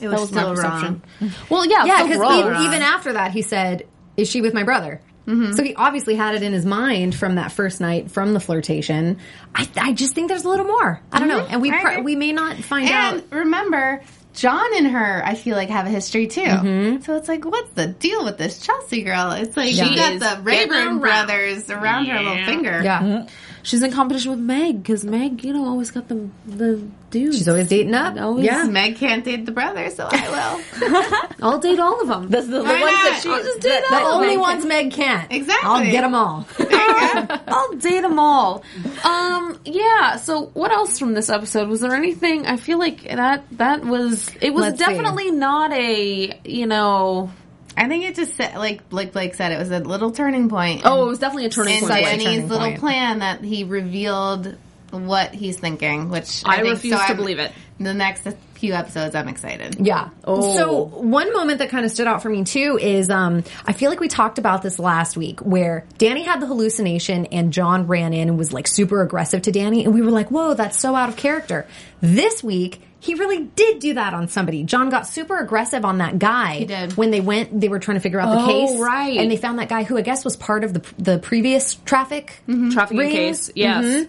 it 0.00 0.08
that 0.08 0.10
was 0.10 0.20
was 0.22 0.32
my 0.32 0.40
still 0.42 0.54
perception. 0.54 1.02
wrong. 1.20 1.30
Well, 1.50 1.66
yeah, 1.66 1.84
Yeah, 1.84 2.02
because 2.02 2.64
even 2.66 2.82
after 2.82 3.12
that, 3.12 3.30
he 3.30 3.42
said, 3.42 3.86
"Is 4.16 4.28
she 4.30 4.40
with 4.40 4.54
my 4.54 4.62
brother?" 4.62 5.00
Mm-hmm. 5.26 5.52
So 5.52 5.62
he 5.62 5.74
obviously 5.74 6.16
had 6.16 6.34
it 6.34 6.42
in 6.42 6.52
his 6.52 6.66
mind 6.66 7.14
from 7.14 7.36
that 7.36 7.50
first 7.50 7.80
night, 7.80 8.10
from 8.10 8.34
the 8.34 8.40
flirtation. 8.40 9.18
I, 9.54 9.66
I 9.76 9.92
just 9.94 10.14
think 10.14 10.28
there's 10.28 10.44
a 10.44 10.48
little 10.48 10.66
more. 10.66 11.00
I 11.10 11.18
don't 11.18 11.28
know, 11.28 11.40
mm-hmm. 11.40 11.52
and 11.52 11.62
we 11.62 11.70
pr- 11.72 12.00
we 12.02 12.14
may 12.14 12.32
not 12.32 12.56
find 12.56 12.88
And 12.90 13.22
out. 13.22 13.32
remember, 13.32 14.02
John 14.34 14.76
and 14.76 14.88
her, 14.88 15.22
I 15.24 15.34
feel 15.34 15.56
like, 15.56 15.70
have 15.70 15.86
a 15.86 15.90
history 15.90 16.26
too. 16.26 16.42
Mm-hmm. 16.42 17.02
So 17.02 17.16
it's 17.16 17.28
like, 17.28 17.44
what's 17.46 17.70
the 17.70 17.86
deal 17.86 18.24
with 18.24 18.36
this 18.36 18.58
Chelsea 18.60 19.02
girl? 19.02 19.30
It's 19.30 19.56
like 19.56 19.68
She 19.70 19.76
she 19.76 19.96
got 19.96 20.18
the 20.20 20.42
Rayburn 20.42 20.98
brothers 20.98 21.70
around 21.70 22.06
her 22.06 22.18
little 22.18 22.44
finger. 22.44 22.82
Yeah, 22.82 23.00
mm-hmm. 23.00 23.28
She's 23.64 23.82
in 23.82 23.90
competition 23.92 24.30
with 24.30 24.40
Meg 24.40 24.82
because 24.82 25.04
Meg, 25.04 25.42
you 25.42 25.52
know, 25.54 25.64
always 25.66 25.90
got 25.90 26.06
the 26.06 26.28
the 26.46 26.80
dudes. 27.10 27.38
she's 27.38 27.48
always 27.48 27.66
dating 27.68 27.94
up. 27.94 28.16
Always- 28.20 28.44
yeah, 28.44 28.64
Meg 28.64 28.96
can't 28.96 29.24
date 29.24 29.46
the 29.46 29.52
brother, 29.52 29.88
so 29.90 30.06
I 30.10 30.28
will. 30.28 31.28
I'll 31.42 31.58
date 31.58 31.78
all 31.80 32.00
of 32.02 32.08
them. 32.08 32.28
the, 32.28 32.42
the, 32.42 32.46
the 32.46 32.62
ones 32.62 32.68
Why 32.68 32.90
that 33.10 33.20
she 33.22 33.28
I'll 33.30 33.42
just 33.42 33.60
do 33.60 33.68
that- 33.70 33.86
the 33.88 33.96
only 34.02 34.28
Meg 34.36 34.38
ones 34.38 34.64
Meg 34.66 34.92
can't. 34.92 35.32
Exactly. 35.32 35.68
I'll 35.68 35.82
get 35.84 36.02
them 36.02 36.14
all. 36.14 36.46
I'll 36.60 37.72
date 37.76 38.02
them 38.02 38.18
all. 38.18 38.62
Um, 39.04 39.58
yeah. 39.64 40.16
So, 40.16 40.46
what 40.54 40.70
else 40.70 40.98
from 40.98 41.14
this 41.14 41.30
episode? 41.30 41.68
Was 41.68 41.80
there 41.80 41.94
anything? 41.94 42.46
I 42.46 42.56
feel 42.58 42.78
like 42.78 43.04
that 43.04 43.44
that 43.52 43.84
was 43.84 44.30
it 44.40 44.52
was 44.52 44.62
Let's 44.64 44.78
see. 44.78 44.84
definitely 44.84 45.30
not 45.30 45.72
a 45.72 46.38
you 46.44 46.66
know. 46.66 47.30
I 47.76 47.88
think 47.88 48.04
it 48.04 48.14
just 48.14 48.36
said, 48.36 48.56
like 48.56 48.80
like 48.90 49.12
Blake 49.12 49.34
said, 49.34 49.52
it 49.52 49.58
was 49.58 49.70
a 49.70 49.80
little 49.80 50.10
turning 50.12 50.48
point. 50.48 50.82
Oh, 50.84 51.04
it 51.04 51.08
was 51.08 51.18
definitely 51.18 51.46
a 51.46 51.50
turning 51.50 51.74
in 51.74 51.80
point. 51.80 51.92
Such 51.92 52.02
a 52.02 52.16
Danny's 52.18 52.48
little 52.48 52.66
point. 52.68 52.80
plan 52.80 53.18
that 53.20 53.42
he 53.42 53.64
revealed 53.64 54.56
what 54.90 55.34
he's 55.34 55.58
thinking, 55.58 56.08
which 56.08 56.42
I 56.44 56.54
I, 56.54 56.60
think, 56.62 56.74
refuse 56.74 56.94
so 56.94 56.98
to 57.00 57.04
I'm- 57.04 57.16
believe 57.16 57.38
it. 57.38 57.52
The 57.80 57.92
next 57.92 58.24
few 58.54 58.72
episodes, 58.72 59.16
I'm 59.16 59.26
excited. 59.26 59.84
Yeah. 59.84 60.10
Oh. 60.22 60.56
So 60.56 60.84
one 60.84 61.32
moment 61.32 61.58
that 61.58 61.70
kind 61.70 61.84
of 61.84 61.90
stood 61.90 62.06
out 62.06 62.22
for 62.22 62.28
me 62.30 62.44
too 62.44 62.78
is 62.80 63.10
um, 63.10 63.42
I 63.66 63.72
feel 63.72 63.90
like 63.90 63.98
we 63.98 64.06
talked 64.06 64.38
about 64.38 64.62
this 64.62 64.78
last 64.78 65.16
week 65.16 65.40
where 65.40 65.84
Danny 65.98 66.22
had 66.22 66.38
the 66.40 66.46
hallucination 66.46 67.26
and 67.26 67.52
John 67.52 67.88
ran 67.88 68.12
in 68.12 68.28
and 68.28 68.38
was 68.38 68.52
like 68.52 68.68
super 68.68 69.02
aggressive 69.02 69.42
to 69.42 69.52
Danny 69.52 69.84
and 69.84 69.92
we 69.92 70.02
were 70.02 70.12
like, 70.12 70.30
whoa, 70.30 70.54
that's 70.54 70.78
so 70.78 70.94
out 70.94 71.08
of 71.08 71.16
character. 71.16 71.66
This 72.00 72.44
week 72.44 72.80
he 73.04 73.14
really 73.14 73.44
did 73.44 73.78
do 73.80 73.94
that 73.94 74.14
on 74.14 74.28
somebody. 74.28 74.64
John 74.64 74.88
got 74.90 75.06
super 75.06 75.36
aggressive 75.38 75.84
on 75.84 75.98
that 75.98 76.18
guy. 76.18 76.54
He 76.60 76.64
did. 76.64 76.96
when 76.96 77.10
they 77.10 77.20
went. 77.20 77.60
They 77.60 77.68
were 77.68 77.78
trying 77.78 77.96
to 77.96 78.00
figure 78.00 78.18
out 78.20 78.30
the 78.34 78.42
Oh, 78.44 78.46
case, 78.46 78.78
right. 78.80 79.16
And 79.18 79.30
they 79.30 79.36
found 79.36 79.58
that 79.58 79.68
guy 79.68 79.82
who 79.84 79.96
I 79.98 80.02
guess 80.02 80.24
was 80.24 80.36
part 80.36 80.64
of 80.64 80.72
the 80.74 80.82
the 80.98 81.18
previous 81.18 81.74
traffic 81.74 82.42
Trafficking 82.46 82.98
ring. 82.98 83.10
case, 83.10 83.50
yes. 83.54 83.84
Mhm. 83.84 84.08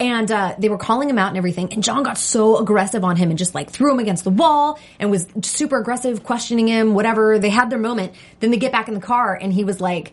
And 0.00 0.30
uh, 0.32 0.56
they 0.58 0.68
were 0.68 0.76
calling 0.78 1.08
him 1.08 1.18
out 1.18 1.28
and 1.28 1.36
everything. 1.36 1.72
And 1.72 1.80
John 1.82 2.02
got 2.02 2.18
so 2.18 2.58
aggressive 2.58 3.04
on 3.04 3.14
him 3.16 3.30
and 3.30 3.38
just 3.38 3.54
like 3.54 3.70
threw 3.70 3.92
him 3.92 4.00
against 4.00 4.24
the 4.24 4.30
wall 4.30 4.78
and 4.98 5.08
was 5.10 5.26
super 5.42 5.78
aggressive, 5.78 6.24
questioning 6.24 6.66
him, 6.66 6.94
whatever. 6.94 7.38
They 7.38 7.48
had 7.50 7.70
their 7.70 7.78
moment. 7.78 8.12
Then 8.40 8.50
they 8.50 8.56
get 8.56 8.72
back 8.72 8.88
in 8.88 8.94
the 8.94 9.00
car 9.00 9.38
and 9.40 9.52
he 9.52 9.62
was 9.62 9.80
like, 9.80 10.12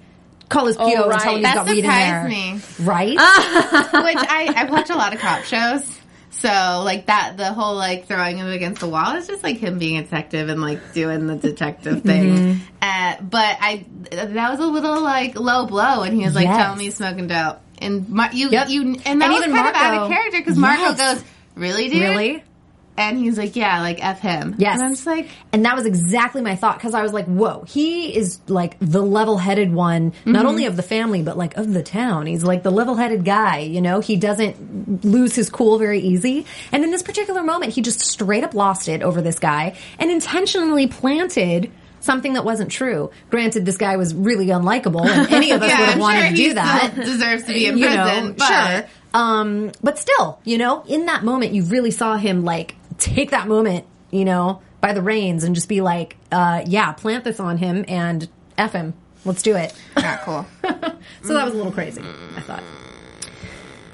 call 0.49 0.67
his 0.67 0.77
PO 0.77 0.85
and 0.85 1.09
right. 1.09 1.19
tell 1.21 1.31
him 1.31 1.37
he's 1.39 1.43
That 1.45 1.55
got 1.55 1.67
weed 1.67 1.79
in 1.79 1.89
there. 1.89 2.29
surprised 2.29 2.79
me. 2.79 2.85
Right? 2.85 3.09
Which 4.05 4.17
I, 4.29 4.53
I 4.55 4.63
watch 4.69 4.89
a 4.91 4.95
lot 4.95 5.13
of 5.15 5.19
cop 5.19 5.43
shows. 5.45 5.99
So 6.31 6.47
like 6.85 7.07
that, 7.07 7.35
the 7.37 7.51
whole 7.53 7.75
like 7.75 8.07
throwing 8.07 8.37
him 8.37 8.47
against 8.47 8.79
the 8.81 8.87
wall 8.87 9.15
is 9.15 9.27
just 9.27 9.43
like 9.43 9.57
him 9.57 9.77
being 9.79 9.97
a 9.97 10.03
detective 10.03 10.49
and 10.49 10.61
like 10.61 10.93
doing 10.93 11.27
the 11.27 11.35
detective 11.35 12.01
thing. 12.03 12.35
Mm-hmm. 12.35 12.59
Uh, 12.81 13.15
but 13.21 13.57
I 13.59 13.85
that 14.11 14.49
was 14.51 14.59
a 14.59 14.65
little 14.65 15.01
like 15.01 15.37
low 15.39 15.65
blow, 15.67 16.03
and 16.03 16.13
he 16.17 16.23
was 16.23 16.33
like 16.35 16.45
Yes. 16.45 16.57
telling 16.57 16.79
me 16.79 16.89
smoking 16.89 17.27
dope, 17.27 17.59
and 17.79 18.07
Mar- 18.09 18.29
you 18.33 18.49
Yep. 18.49 18.69
you 18.69 18.81
and 18.81 19.21
that 19.21 19.25
And 19.25 19.33
was 19.33 19.43
even 19.43 19.55
kind 19.55 19.67
of 19.67 19.75
out 19.75 19.91
Marco- 19.91 20.03
of 20.05 20.11
character 20.11 20.37
because 20.39 20.57
Marco 20.57 20.81
Yes. 20.81 20.97
goes, 21.15 21.23
"Really, 21.55 21.89
dude?" 21.89 22.01
Really? 22.01 22.43
And 22.97 23.17
he's 23.17 23.37
like, 23.37 23.55
"Yeah, 23.55 23.81
like 23.81 24.03
f 24.03 24.19
him." 24.19 24.55
Yes. 24.57 24.75
and 24.75 24.83
I'm 24.83 24.91
just 24.91 25.05
like, 25.07 25.29
And 25.53 25.65
that 25.65 25.75
was 25.75 25.85
exactly 25.85 26.41
my 26.41 26.55
thought 26.55 26.77
because 26.77 26.93
I 26.93 27.01
was 27.01 27.13
like, 27.13 27.25
whoa, 27.25 27.63
he 27.67 28.15
is 28.15 28.39
like 28.47 28.75
the 28.79 29.01
level 29.01 29.37
headed 29.37 29.73
one, 29.73 30.13
not 30.25 30.45
only 30.45 30.65
of 30.65 30.75
the 30.75 30.83
family, 30.83 31.23
but 31.23 31.37
like 31.37 31.55
of 31.57 31.73
the 31.73 31.83
town. 31.83 32.25
He's 32.27 32.43
like 32.43 32.63
the 32.63 32.71
level 32.71 32.95
headed 32.95 33.23
guy, 33.23 33.59
you 33.59 33.81
know? 33.81 34.01
He 34.01 34.17
doesn't 34.17 35.05
lose 35.05 35.33
his 35.35 35.49
cool 35.49 35.79
very 35.79 35.99
easy. 36.01 36.45
And 36.71 36.83
in 36.83 36.91
this 36.91 37.01
particular 37.01 37.43
moment, 37.43 37.73
he 37.73 37.81
just 37.81 38.01
straight 38.01 38.43
up 38.43 38.53
lost 38.53 38.87
it 38.89 39.01
over 39.01 39.21
this 39.21 39.39
guy 39.39 39.77
and 39.97 40.11
intentionally 40.11 40.87
planted 40.87 41.71
something 42.01 42.33
that 42.33 42.43
wasn't 42.43 42.71
true. 42.71 43.09
Granted, 43.29 43.65
this 43.65 43.77
guy 43.77 43.95
was 43.97 44.13
really 44.13 44.47
unlikable 44.47 45.05
and 45.05 45.31
any 45.31 45.51
of 45.51 45.61
us 45.63 45.69
yeah, 45.69 45.79
would 45.79 45.89
have 45.89 45.99
wanted 45.99 46.21
sure 46.21 46.29
to 46.29 46.35
do 46.35 46.53
that. 46.55 46.93
deserves 46.95 47.43
to 47.45 47.53
be 47.53 47.67
in 47.67 47.77
you 47.77 47.85
prison. 47.85 48.25
know, 48.27 48.33
but 48.37 48.47
sure. 48.81 48.89
Um, 49.13 49.71
but 49.83 49.97
still, 49.97 50.39
you 50.43 50.57
know, 50.57 50.83
in 50.87 51.05
that 51.07 51.23
moment, 51.23 51.53
you 51.53 51.63
really 51.63 51.91
saw 51.91 52.17
him 52.17 52.43
like 52.43 52.75
take 53.01 53.31
that 53.31 53.47
moment, 53.47 53.85
you 54.11 54.23
know, 54.25 54.61
by 54.79 54.93
the 54.93 55.01
reins 55.01 55.43
and 55.43 55.53
just 55.55 55.67
be 55.67 55.81
like, 55.81 56.15
uh, 56.31 56.63
yeah, 56.65 56.91
plant 56.93 57.23
this 57.23 57.39
on 57.39 57.57
him 57.57 57.83
and 57.87 58.27
F 58.57 58.73
him. 58.73 58.93
Let's 59.25 59.41
do 59.43 59.55
it. 59.55 59.73
Yeah, 59.97 60.17
cool. 60.23 60.45
So 61.23 61.33
that 61.35 61.45
was 61.45 61.53
a 61.53 61.57
little 61.57 61.71
crazy, 61.71 62.01
I 62.35 62.41
thought. 62.41 62.63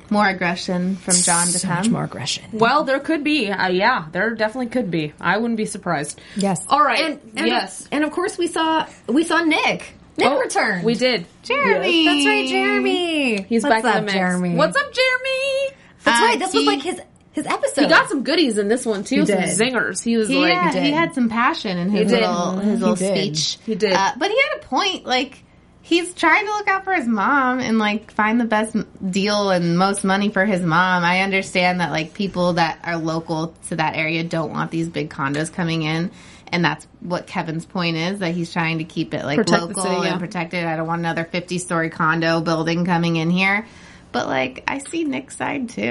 More 0.09 0.25
aggression 0.27 0.95
from 0.95 1.15
John 1.15 1.47
to 1.47 1.59
So 1.59 1.67
come. 1.67 1.77
much 1.77 1.89
more 1.89 2.03
aggression. 2.05 2.45
Well, 2.53 2.85
there 2.85 2.99
could 2.99 3.23
be. 3.25 3.49
Uh, 3.51 3.67
yeah, 3.69 4.05
there 4.13 4.33
definitely 4.35 4.67
could 4.67 4.89
be. 4.89 5.13
I 5.19 5.37
wouldn't 5.37 5.57
be 5.57 5.65
surprised. 5.65 6.21
Yes. 6.37 6.65
All 6.69 6.81
right. 6.81 6.99
And, 6.99 7.19
and 7.35 7.47
yes. 7.47 7.87
And 7.91 8.05
of 8.05 8.11
course, 8.11 8.37
we 8.37 8.47
saw 8.47 8.87
we 9.07 9.25
saw 9.25 9.41
Nick. 9.43 9.93
Nick 10.17 10.27
Oh, 10.27 10.39
returned. 10.39 10.85
We 10.85 10.95
did. 10.95 11.25
Jeremy. 11.43 12.05
That's 12.05 12.25
right, 12.25 12.47
Jeremy. 12.47 13.41
He's 13.43 13.63
What's 13.63 13.83
back 13.83 13.85
up, 13.85 13.95
in 13.99 14.05
the 14.05 14.05
mix. 14.05 14.13
Jeremy? 14.13 14.55
What's 14.55 14.77
up, 14.77 14.93
Jeremy? 14.93 15.75
That's 16.05 16.21
Uh, 16.21 16.25
right. 16.25 16.39
This 16.39 16.53
was 16.53 16.65
like 16.65 16.81
his 16.81 17.01
his 17.37 17.45
episode. 17.45 17.81
He 17.83 17.87
got 17.87 18.09
some 18.09 18.23
goodies 18.23 18.57
in 18.57 18.67
this 18.67 18.85
one 18.85 19.03
too. 19.03 19.25
Some 19.25 19.37
did. 19.37 19.49
zingers. 19.49 20.03
He 20.03 20.17
was 20.17 20.27
He, 20.27 20.37
like, 20.39 20.53
had, 20.53 20.75
he 20.83 20.91
had 20.91 21.13
some 21.13 21.29
passion 21.29 21.77
in 21.77 21.89
his 21.89 22.09
did. 22.11 22.21
little 22.21 22.57
his 22.57 22.65
He 22.73 22.77
little 22.79 22.95
did. 22.95 23.37
speech. 23.37 23.59
He 23.65 23.75
did. 23.75 23.93
uh, 23.93 24.11
but 24.17 24.29
he 24.29 24.37
had 24.37 24.59
a 24.61 24.65
point. 24.65 25.05
Like 25.05 25.43
he's 25.81 26.13
trying 26.13 26.45
to 26.45 26.51
look 26.51 26.67
out 26.67 26.83
for 26.83 26.93
his 26.93 27.07
mom 27.07 27.59
and 27.59 27.79
like 27.79 28.11
find 28.11 28.41
the 28.41 28.45
best 28.45 28.75
deal 29.11 29.51
and 29.51 29.77
most 29.77 30.03
money 30.03 30.29
for 30.29 30.43
his 30.45 30.61
mom. 30.61 31.03
I 31.05 31.21
understand 31.21 31.79
that 31.79 31.91
like 31.91 32.13
people 32.13 32.53
that 32.53 32.79
are 32.83 32.97
local 32.97 33.53
to 33.69 33.77
that 33.77 33.95
area 33.95 34.23
don't 34.23 34.51
want 34.51 34.69
these 34.71 34.89
big 34.89 35.09
condos 35.09 35.51
coming 35.53 35.83
in. 35.83 36.11
And 36.49 36.63
that's 36.63 36.87
what 37.01 37.27
Kevin's 37.27 37.65
point 37.65 37.97
is 37.97 38.19
that 38.19 38.33
he's 38.33 38.53
trying 38.53 38.77
to 38.77 38.85
keep 38.85 39.13
it 39.13 39.25
like 39.25 39.35
Protect 39.37 39.61
local 39.63 39.83
city, 39.83 39.95
yeah. 39.95 40.11
and 40.11 40.19
protected. 40.19 40.63
I 40.63 40.77
don't 40.77 40.87
want 40.87 40.99
another 40.99 41.25
50 41.25 41.57
story 41.57 41.89
condo 41.89 42.39
building 42.39 42.85
coming 42.85 43.17
in 43.17 43.29
here. 43.29 43.65
But 44.11 44.27
like, 44.27 44.63
I 44.67 44.79
see 44.79 45.03
Nick's 45.03 45.35
side 45.37 45.69
too. 45.69 45.81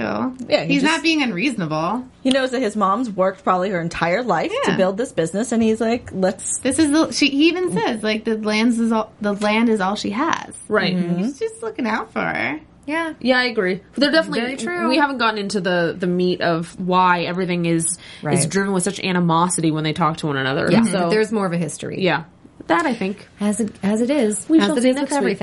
Yeah, 0.48 0.62
he 0.64 0.74
he's 0.74 0.82
just- 0.82 0.92
not 0.94 1.02
being 1.02 1.22
unreasonable. 1.22 2.04
He 2.22 2.30
knows 2.30 2.50
that 2.50 2.60
his 2.60 2.74
mom's 2.76 3.10
worked 3.10 3.44
probably 3.44 3.70
her 3.70 3.80
entire 3.80 4.22
life 4.22 4.50
Yeah. 4.64 4.72
to 4.72 4.76
build 4.76 4.96
this 4.96 5.12
business, 5.12 5.52
and 5.52 5.62
he's 5.62 5.80
like, 5.80 6.10
"Let's." 6.12 6.58
This 6.60 6.78
is 6.78 6.90
the, 6.90 7.12
she. 7.12 7.28
He 7.28 7.48
even 7.48 7.72
says 7.72 8.02
like 8.02 8.24
the 8.24 8.36
lands 8.38 8.80
is 8.80 8.90
all 8.92 9.12
the 9.20 9.34
land 9.34 9.68
is 9.68 9.80
all 9.80 9.94
she 9.96 10.10
has. 10.10 10.54
right. 10.68 10.96
Mm-hmm. 10.96 11.22
He's 11.24 11.38
just 11.38 11.62
looking 11.62 11.86
out 11.86 12.12
for 12.12 12.20
her. 12.20 12.60
Yeah. 12.86 13.14
Yeah, 13.20 13.38
I 13.38 13.44
agree. 13.46 13.80
They're 13.96 14.12
definitely 14.12 14.40
Very 14.42 14.56
true. 14.56 14.88
We 14.88 14.96
haven't 14.98 15.18
gotten 15.18 15.38
into 15.38 15.60
the 15.60 15.94
the 15.98 16.06
meat 16.06 16.40
of 16.40 16.78
why 16.80 17.22
everything 17.24 17.66
is 17.66 17.98
is 18.30 18.46
driven 18.46 18.72
with 18.72 18.84
such 18.84 19.00
animosity 19.00 19.70
when 19.72 19.82
they 19.84 19.92
talk 19.92 20.18
to 20.18 20.26
one 20.28 20.36
another. 20.36 20.68
Yeah. 20.70 20.82
So 20.84 21.10
There's 21.10 21.32
more 21.32 21.46
of 21.46 21.52
a 21.52 21.58
history. 21.58 22.02
yeah, 22.02 22.24
that 22.68 22.86
I 22.86 22.94
think 22.94 23.26
As 23.40 23.58
it 23.60 23.72
as 23.82 24.00
it 24.00 24.10
is. 24.10 24.48
We 24.48 24.58
as 24.60 24.66
shall 24.66 24.78
it 24.78 24.82
see 24.82 24.90
is 24.90 25.00
with 25.00 25.10
week. 25.24 25.38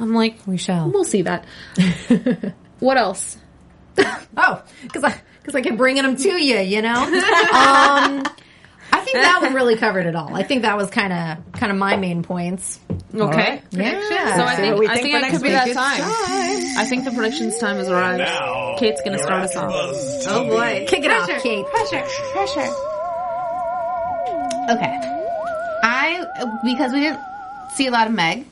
Everything. 0.00 0.08
I'm 0.08 0.14
like 0.14 0.46
We 0.46 0.56
shall. 0.56 0.90
We'll 0.90 1.04
see 1.04 1.22
that. 1.22 1.44
what 2.80 2.96
else? 2.96 3.36
Oh, 4.36 4.62
because 4.82 5.04
I 5.04 5.20
because 5.40 5.54
I 5.54 5.60
kept 5.62 5.76
bringing 5.76 6.02
them 6.04 6.16
to 6.16 6.42
you, 6.42 6.58
you 6.58 6.82
know. 6.82 6.94
um, 7.02 8.24
I 8.92 9.00
think 9.02 9.14
that 9.18 9.40
one 9.42 9.54
really 9.54 9.76
covered 9.76 10.06
it 10.06 10.14
all. 10.16 10.34
I 10.34 10.42
think 10.42 10.62
that 10.62 10.76
was 10.76 10.90
kind 10.90 11.12
of 11.12 11.52
kind 11.52 11.70
of 11.72 11.78
my 11.78 11.96
main 11.96 12.22
points. 12.22 12.80
Okay. 13.14 13.62
Yeah. 13.70 14.36
So 14.36 14.42
I 14.44 14.54
See 14.56 14.62
think, 14.62 14.76
what 14.78 14.90
I 14.90 14.94
think 14.94 15.02
think 15.04 15.14
it 15.16 15.20
next 15.20 15.32
could 15.34 15.42
be 15.42 15.48
week. 15.48 15.58
that 15.58 15.68
It's 15.68 15.76
time. 15.76 16.80
I 16.80 16.84
think 16.88 17.04
the 17.04 17.10
predictions 17.10 17.58
time 17.58 17.76
has 17.76 17.88
arrived. 17.88 18.18
Now, 18.18 18.76
Kate's 18.78 19.00
going 19.02 19.16
to 19.16 19.22
start 19.22 19.42
us 19.42 19.56
off. 19.56 19.72
Oh 20.28 20.48
boy, 20.48 20.86
Kick 20.88 21.04
it 21.04 21.10
off, 21.10 21.26
pressure, 21.26 21.40
Kate. 21.42 21.66
Pressure, 21.66 22.02
pressure. 22.32 22.72
Okay, 24.70 25.00
I 25.82 26.24
because 26.64 26.92
we 26.92 27.00
didn't 27.00 27.20
see 27.74 27.86
a 27.86 27.90
lot 27.90 28.06
of 28.06 28.12
Meg. 28.12 28.46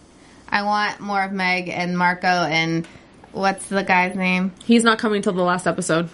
I 0.48 0.62
want 0.62 1.00
more 1.00 1.22
of 1.22 1.32
Meg 1.32 1.68
and 1.68 1.96
Marco 1.96 2.26
and 2.26 2.86
what's 3.32 3.66
the 3.68 3.82
guy's 3.82 4.16
name? 4.16 4.52
He's 4.64 4.84
not 4.84 4.98
coming 4.98 5.22
till 5.22 5.32
the 5.34 5.42
last 5.42 5.66
episode. 5.66 6.08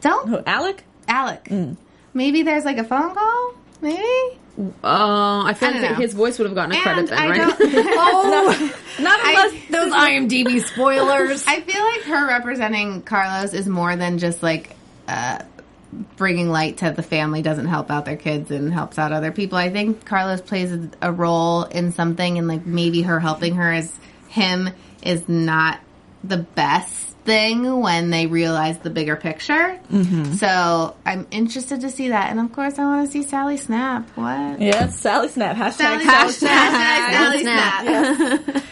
Don't 0.00 0.28
Who, 0.28 0.40
Alec? 0.46 0.84
Alec. 1.08 1.50
Maybe 2.12 2.42
there's 2.42 2.64
like 2.64 2.78
a 2.78 2.84
phone 2.84 3.14
call. 3.14 3.54
Maybe. 3.80 4.38
Uh, 4.84 5.42
I 5.44 5.54
feel 5.54 5.70
I 5.70 5.72
like 5.72 5.90
know. 5.90 5.94
his 5.96 6.14
voice 6.14 6.38
would 6.38 6.46
have 6.46 6.54
gotten 6.54 6.76
a 6.76 6.80
credit 6.80 7.10
then, 7.10 7.18
I 7.18 7.28
right? 7.28 7.58
don't. 7.58 7.58
Oh, 7.96 8.72
Not 9.00 9.20
unless 9.24 9.68
those 9.68 9.92
IMDb 9.92 10.62
spoilers. 10.64 11.44
I 11.48 11.60
feel 11.60 11.82
like 11.82 12.02
her 12.02 12.28
representing 12.28 13.02
Carlos 13.02 13.52
is 13.52 13.66
more 13.66 13.96
than 13.96 14.18
just 14.18 14.42
like 14.44 14.76
uh, 15.08 15.38
bringing 16.16 16.48
light 16.50 16.78
to 16.78 16.90
the 16.90 17.02
family 17.02 17.42
doesn't 17.42 17.66
help 17.66 17.90
out 17.90 18.04
their 18.04 18.16
kids 18.16 18.50
and 18.50 18.72
helps 18.72 18.98
out 18.98 19.12
other 19.12 19.32
people. 19.32 19.58
I 19.58 19.70
think 19.70 20.04
Carlos 20.04 20.40
plays 20.40 20.72
a, 21.00 21.12
role 21.12 21.64
in 21.64 21.92
something, 21.92 22.38
and 22.38 22.48
like 22.48 22.66
maybe 22.66 23.02
her 23.02 23.20
helping 23.20 23.54
her 23.56 23.72
as 23.72 23.92
him 24.28 24.70
is 25.02 25.28
not 25.28 25.80
the 26.22 26.38
best 26.38 27.13
thing 27.24 27.80
when 27.80 28.10
they 28.10 28.26
realize 28.26 28.78
the 28.78 28.90
bigger 28.90 29.16
picture. 29.16 29.78
Mm-hmm. 29.90 30.34
So 30.34 30.94
I'm 31.04 31.26
interested 31.30 31.80
to 31.82 31.90
see 31.90 32.08
that, 32.08 32.30
and 32.30 32.40
of 32.40 32.52
course 32.52 32.78
I 32.78 32.84
want 32.84 33.06
to 33.06 33.12
see 33.12 33.22
Sally 33.22 33.56
Snap. 33.56 34.08
What? 34.16 34.60
yeah, 34.60 34.88
Sally 34.88 35.28
Snap 35.28 35.56
hashtag 35.56 36.02
Sally, 36.02 36.04
Sally 36.04 36.32
Snap. 36.32 37.12
Sally 37.12 37.38
Snap. 37.40 38.44
Snap. 38.44 38.64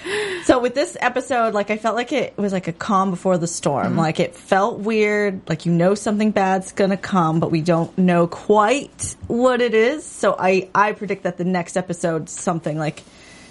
So 0.45 0.59
with 0.59 0.75
this 0.75 0.97
episode, 1.01 1.55
like 1.55 1.71
I 1.71 1.77
felt 1.77 1.95
like 1.95 2.13
it 2.13 2.37
was 2.37 2.53
like 2.53 2.67
a 2.67 2.73
calm 2.73 3.11
before 3.11 3.39
the 3.39 3.47
storm. 3.47 3.89
Mm-hmm. 3.89 3.99
Like 3.99 4.21
it 4.21 4.35
felt 4.35 4.81
weird. 4.81 5.41
Like 5.49 5.67
you 5.67 5.73
know 5.73 5.95
something 5.95 6.33
bad's 6.33 6.73
gonna 6.73 6.97
come, 6.97 7.39
but 7.39 7.51
we 7.51 7.61
don't 7.63 7.97
know 7.97 8.27
quite 8.27 9.17
what 9.29 9.63
it 9.63 9.73
is. 9.75 10.05
So 10.05 10.35
I 10.39 10.69
I 10.75 10.93
predict 10.93 11.23
that 11.23 11.39
the 11.39 11.45
next 11.45 11.77
episode 11.77 12.29
something 12.29 12.77
like 12.77 13.03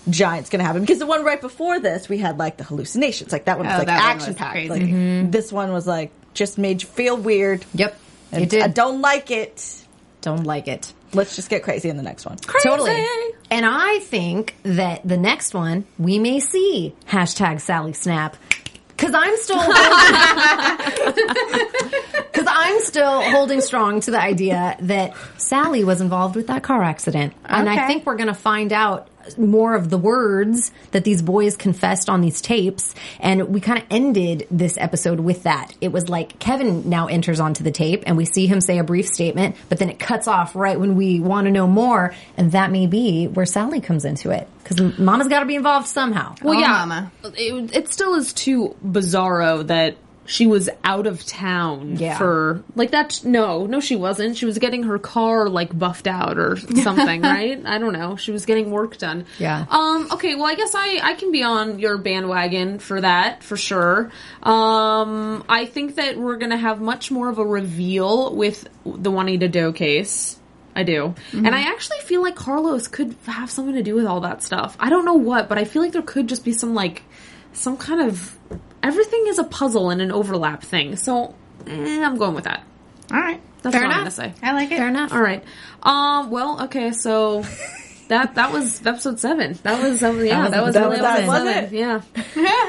giant's 0.10 0.50
gonna 0.50 0.64
happen 0.64 0.82
because 0.82 1.00
the 1.00 1.06
one 1.06 1.24
right 1.24 1.40
before 1.42 1.80
this 1.80 2.10
we 2.10 2.18
had 2.18 2.38
like 2.40 2.58
the 2.58 2.64
hallucinations. 2.64 3.32
Like 3.32 3.46
that 3.46 3.58
one 3.58 3.68
was 3.68 3.76
Oh, 3.76 3.80
like 3.80 3.88
action 3.88 4.30
was 4.30 4.38
packed. 4.38 4.52
crazy. 4.54 4.70
Like 4.70 4.82
mm-hmm. 4.82 5.30
this 5.32 5.52
one 5.52 5.72
was 5.72 5.86
like 5.88 6.12
just 6.34 6.58
made 6.58 6.82
you 6.82 6.88
feel 6.88 7.18
weird. 7.18 7.66
Yep, 7.74 8.00
And 8.32 8.44
it 8.44 8.50
did. 8.50 8.62
I 8.64 8.68
don't 8.68 9.02
like 9.02 9.32
it. 9.32 9.86
Don't 10.22 10.44
like 10.46 10.68
it. 10.68 10.94
Let's 11.14 11.36
just 11.36 11.50
get 11.50 11.64
crazy 11.64 11.90
in 11.90 11.98
the 11.98 12.04
next 12.04 12.26
one. 12.26 12.38
Totally. 12.64 13.06
And 13.50 13.66
I 13.66 14.00
think 14.00 14.56
that 14.64 15.06
the 15.06 15.18
next 15.18 15.54
one 15.54 15.86
we 16.00 16.20
may 16.20 16.40
see 16.40 16.96
hashtag 17.08 17.60
Sally 17.62 17.94
Snap. 17.94 18.38
Cause 18.98 19.12
I'm 19.16 19.36
still 19.38 19.58
because 22.22 22.46
I'm 22.48 22.80
still 22.82 23.22
holding 23.32 23.62
strong 23.62 24.00
to 24.02 24.12
the 24.12 24.22
idea 24.22 24.78
that 24.82 25.16
Sally 25.38 25.84
was 25.84 26.02
involved 26.02 26.36
with 26.36 26.46
that 26.48 26.62
car 26.62 26.84
accident, 26.84 27.34
and 27.46 27.68
I 27.68 27.88
think 27.88 28.06
we're 28.06 28.16
going 28.16 28.28
to 28.28 28.36
find 28.36 28.72
out 28.72 29.08
more 29.38 29.76
of 29.76 29.90
the 29.90 29.98
words 29.98 30.72
that 30.92 31.04
these 31.04 31.22
boys 31.22 31.56
confessed 31.56 32.10
on 32.10 32.22
these 32.22 32.42
tapes. 32.42 32.94
And 33.20 33.50
we 33.50 33.62
kind 33.62 33.80
of 33.80 33.86
ended 33.90 34.48
this 34.52 34.78
episode 34.78 35.20
with 35.20 35.44
that. 35.44 35.74
It 35.82 35.92
was 35.92 36.10
like 36.10 36.40
Kevin 36.40 36.90
now 36.90 37.08
enters 37.08 37.40
onto 37.40 37.64
the 37.64 37.72
tape, 37.72 38.04
and 38.06 38.18
we 38.18 38.26
see 38.26 38.48
him 38.48 38.62
say 38.62 38.78
a 38.80 38.84
brief 38.84 39.08
statement, 39.08 39.56
but 39.70 39.78
then 39.80 39.90
it 39.90 40.00
cuts 40.00 40.28
off 40.28 40.56
right 40.56 40.80
when 40.80 40.96
we 40.96 41.20
want 41.20 41.46
to 41.46 41.52
know 41.52 41.68
more, 41.68 42.14
and 42.38 42.52
that 42.54 42.72
may 42.72 42.88
be 42.88 43.28
where 43.28 43.46
Sally 43.46 43.82
comes 43.82 44.06
into 44.06 44.32
it 44.32 44.48
because 44.64 45.00
Mama's 45.00 45.28
got 45.28 45.40
to 45.42 45.46
be 45.46 45.56
involved 45.56 45.88
somehow. 45.88 46.36
Well, 46.42 46.56
Oh, 46.56 46.60
yeah, 46.60 46.68
mama. 46.68 47.12
It, 47.24 47.76
it 47.76 47.88
still 47.90 48.14
is 48.16 48.34
too 48.34 48.76
bizarro 48.86 49.66
that 49.68 49.98
she 50.26 50.46
was 50.48 50.70
out 50.84 51.08
of 51.08 51.26
town 51.26 51.98
Yeah. 51.98 52.18
for 52.18 52.64
like 52.76 52.92
that. 52.92 53.22
No, 53.26 53.66
no, 53.66 53.80
she 53.80 53.96
wasn't. 53.96 54.38
She 54.38 54.46
was 54.46 54.60
getting 54.60 54.84
her 54.84 54.98
car 55.00 55.50
like 55.50 55.78
buffed 55.78 56.08
out 56.08 56.38
or 56.38 56.56
something, 56.84 57.22
right? 57.22 57.62
I 57.66 57.80
don't 57.80 57.94
know. 57.94 58.16
She 58.16 58.32
was 58.32 58.46
getting 58.46 58.72
work 58.72 58.98
done. 58.98 59.26
Yeah. 59.40 59.66
Um. 59.70 60.08
Okay. 60.12 60.36
Well, 60.36 60.46
I 60.46 60.56
guess 60.56 60.74
I 60.76 61.00
I 61.04 61.14
can 61.16 61.32
be 61.32 61.44
on 61.44 61.80
your 61.80 61.98
bandwagon 61.98 62.80
for 62.80 63.02
that 63.02 63.44
for 63.44 63.58
sure. 63.58 64.12
Um. 64.44 65.44
I 65.50 65.66
think 65.66 65.96
that 65.96 66.18
we're 66.18 66.38
gonna 66.38 66.58
have 66.58 66.82
much 66.82 67.12
more 67.12 67.30
of 67.30 67.38
a 67.40 67.46
reveal 67.46 68.36
with 68.36 68.68
the 68.86 69.10
Juanita 69.12 69.48
Doe 69.48 69.74
case. 69.74 70.38
I 70.74 70.84
do. 70.84 71.14
And 71.34 71.54
I 71.54 71.64
actually 71.64 72.00
feel 72.00 72.22
like 72.22 72.36
Carlos 72.36 72.88
could 72.88 73.14
have 73.26 73.52
something 73.52 73.76
to 73.76 73.84
do 73.84 73.94
with 73.96 74.06
all 74.06 74.22
that 74.22 74.42
stuff. 74.42 74.78
I 74.80 74.90
don't 74.90 75.04
know 75.04 75.16
what, 75.16 75.50
but 75.50 75.58
I 75.58 75.66
feel 75.66 75.82
like 75.82 75.92
there 75.92 76.02
could 76.02 76.28
just 76.30 76.46
be 76.46 76.54
some 76.54 76.74
like 76.74 77.04
some 77.54 77.78
kind 77.78 78.02
of 78.02 78.38
everything 78.84 79.26
is 79.28 79.40
a 79.40 79.44
puzzle 79.44 79.90
and 79.90 80.02
an 80.02 80.12
overlap 80.12 80.64
thing. 80.64 80.96
So 80.96 81.36
eh, 81.68 82.04
I'm 82.04 82.18
going 82.18 82.36
with 82.36 82.46
that. 82.46 82.64
All 83.12 83.20
right. 83.20 83.42
That's 83.62 83.76
Fair 83.76 83.84
what 83.86 83.94
I'm 83.94 84.02
enough. 84.02 84.18
gonna 84.18 84.34
say. 84.34 84.34
I 84.42 84.54
like 84.54 84.72
it. 84.72 84.78
Fair 84.78 84.88
enough. 84.88 85.14
All 85.14 85.22
right. 85.22 85.44
Um. 85.84 86.32
Well. 86.32 86.64
Okay. 86.64 86.92
So 86.94 87.44
that 88.08 88.34
that 88.36 88.52
was 88.52 88.84
episode 88.86 89.20
seven. 89.20 89.58
That 89.64 89.82
was 89.84 90.02
um, 90.04 90.24
yeah, 90.26 90.44
was- 90.44 90.52
that 90.52 90.64
was 90.64 90.74
that 90.74 90.80
really 90.90 91.02
was 91.02 91.06
episode. 91.06 91.28
Was 91.28 91.44
seven. 91.44 91.64
it? 91.66 91.72
Yeah, 91.74 92.02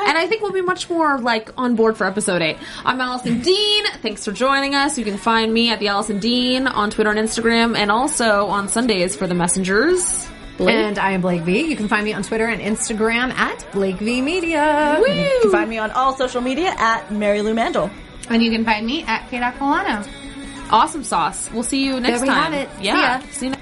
and 0.08 0.18
I 0.18 0.26
think 0.28 0.42
we'll 0.42 0.52
be 0.52 0.60
much 0.60 0.90
more 0.90 1.18
like 1.18 1.50
on 1.56 1.76
board 1.76 1.96
for 1.96 2.06
episode 2.06 2.42
eight. 2.42 2.58
I'm 2.84 3.00
Allison 3.00 3.40
Dean. 3.40 3.84
Thanks 4.02 4.24
for 4.24 4.32
joining 4.32 4.74
us. 4.74 4.98
You 4.98 5.04
can 5.04 5.16
find 5.16 5.52
me 5.52 5.70
at 5.70 5.78
the 5.78 5.88
Allison 5.88 6.18
Dean 6.18 6.66
on 6.66 6.90
Twitter 6.90 7.10
and 7.10 7.18
Instagram, 7.18 7.74
and 7.76 7.90
also 7.90 8.46
on 8.46 8.68
Sundays 8.68 9.16
for 9.16 9.26
the 9.26 9.34
Messengers. 9.34 10.28
And 10.58 10.98
I 10.98 11.12
am 11.12 11.20
Blake 11.22 11.42
V. 11.42 11.62
You 11.68 11.76
can 11.76 11.88
find 11.88 12.04
me 12.04 12.12
on 12.12 12.22
Twitter 12.22 12.46
and 12.46 12.60
Instagram 12.60 13.32
at 13.32 13.66
Blake 13.72 13.96
V 13.96 14.20
Media. 14.20 14.98
You 15.00 15.38
can 15.42 15.50
find 15.50 15.68
me 15.68 15.78
on 15.78 15.90
all 15.92 16.14
social 16.16 16.40
media 16.40 16.72
at 16.78 17.10
Mary 17.10 17.42
Lou 17.42 17.54
Mandel. 17.54 17.90
And 18.28 18.42
you 18.42 18.50
can 18.50 18.64
find 18.64 18.86
me 18.86 19.02
at 19.04 19.28
K.Colano. 19.30 20.06
Awesome 20.70 21.02
sauce. 21.04 21.50
We'll 21.52 21.62
see 21.64 21.84
you 21.84 22.00
next 22.00 22.20
there 22.20 22.20
we 22.22 22.28
time. 22.28 22.52
have 22.52 22.54
it. 22.54 22.68
See 22.78 22.84
Yeah. 22.86 23.18
ya. 23.20 23.26
See 23.32 23.46
you 23.46 23.50
next 23.52 23.61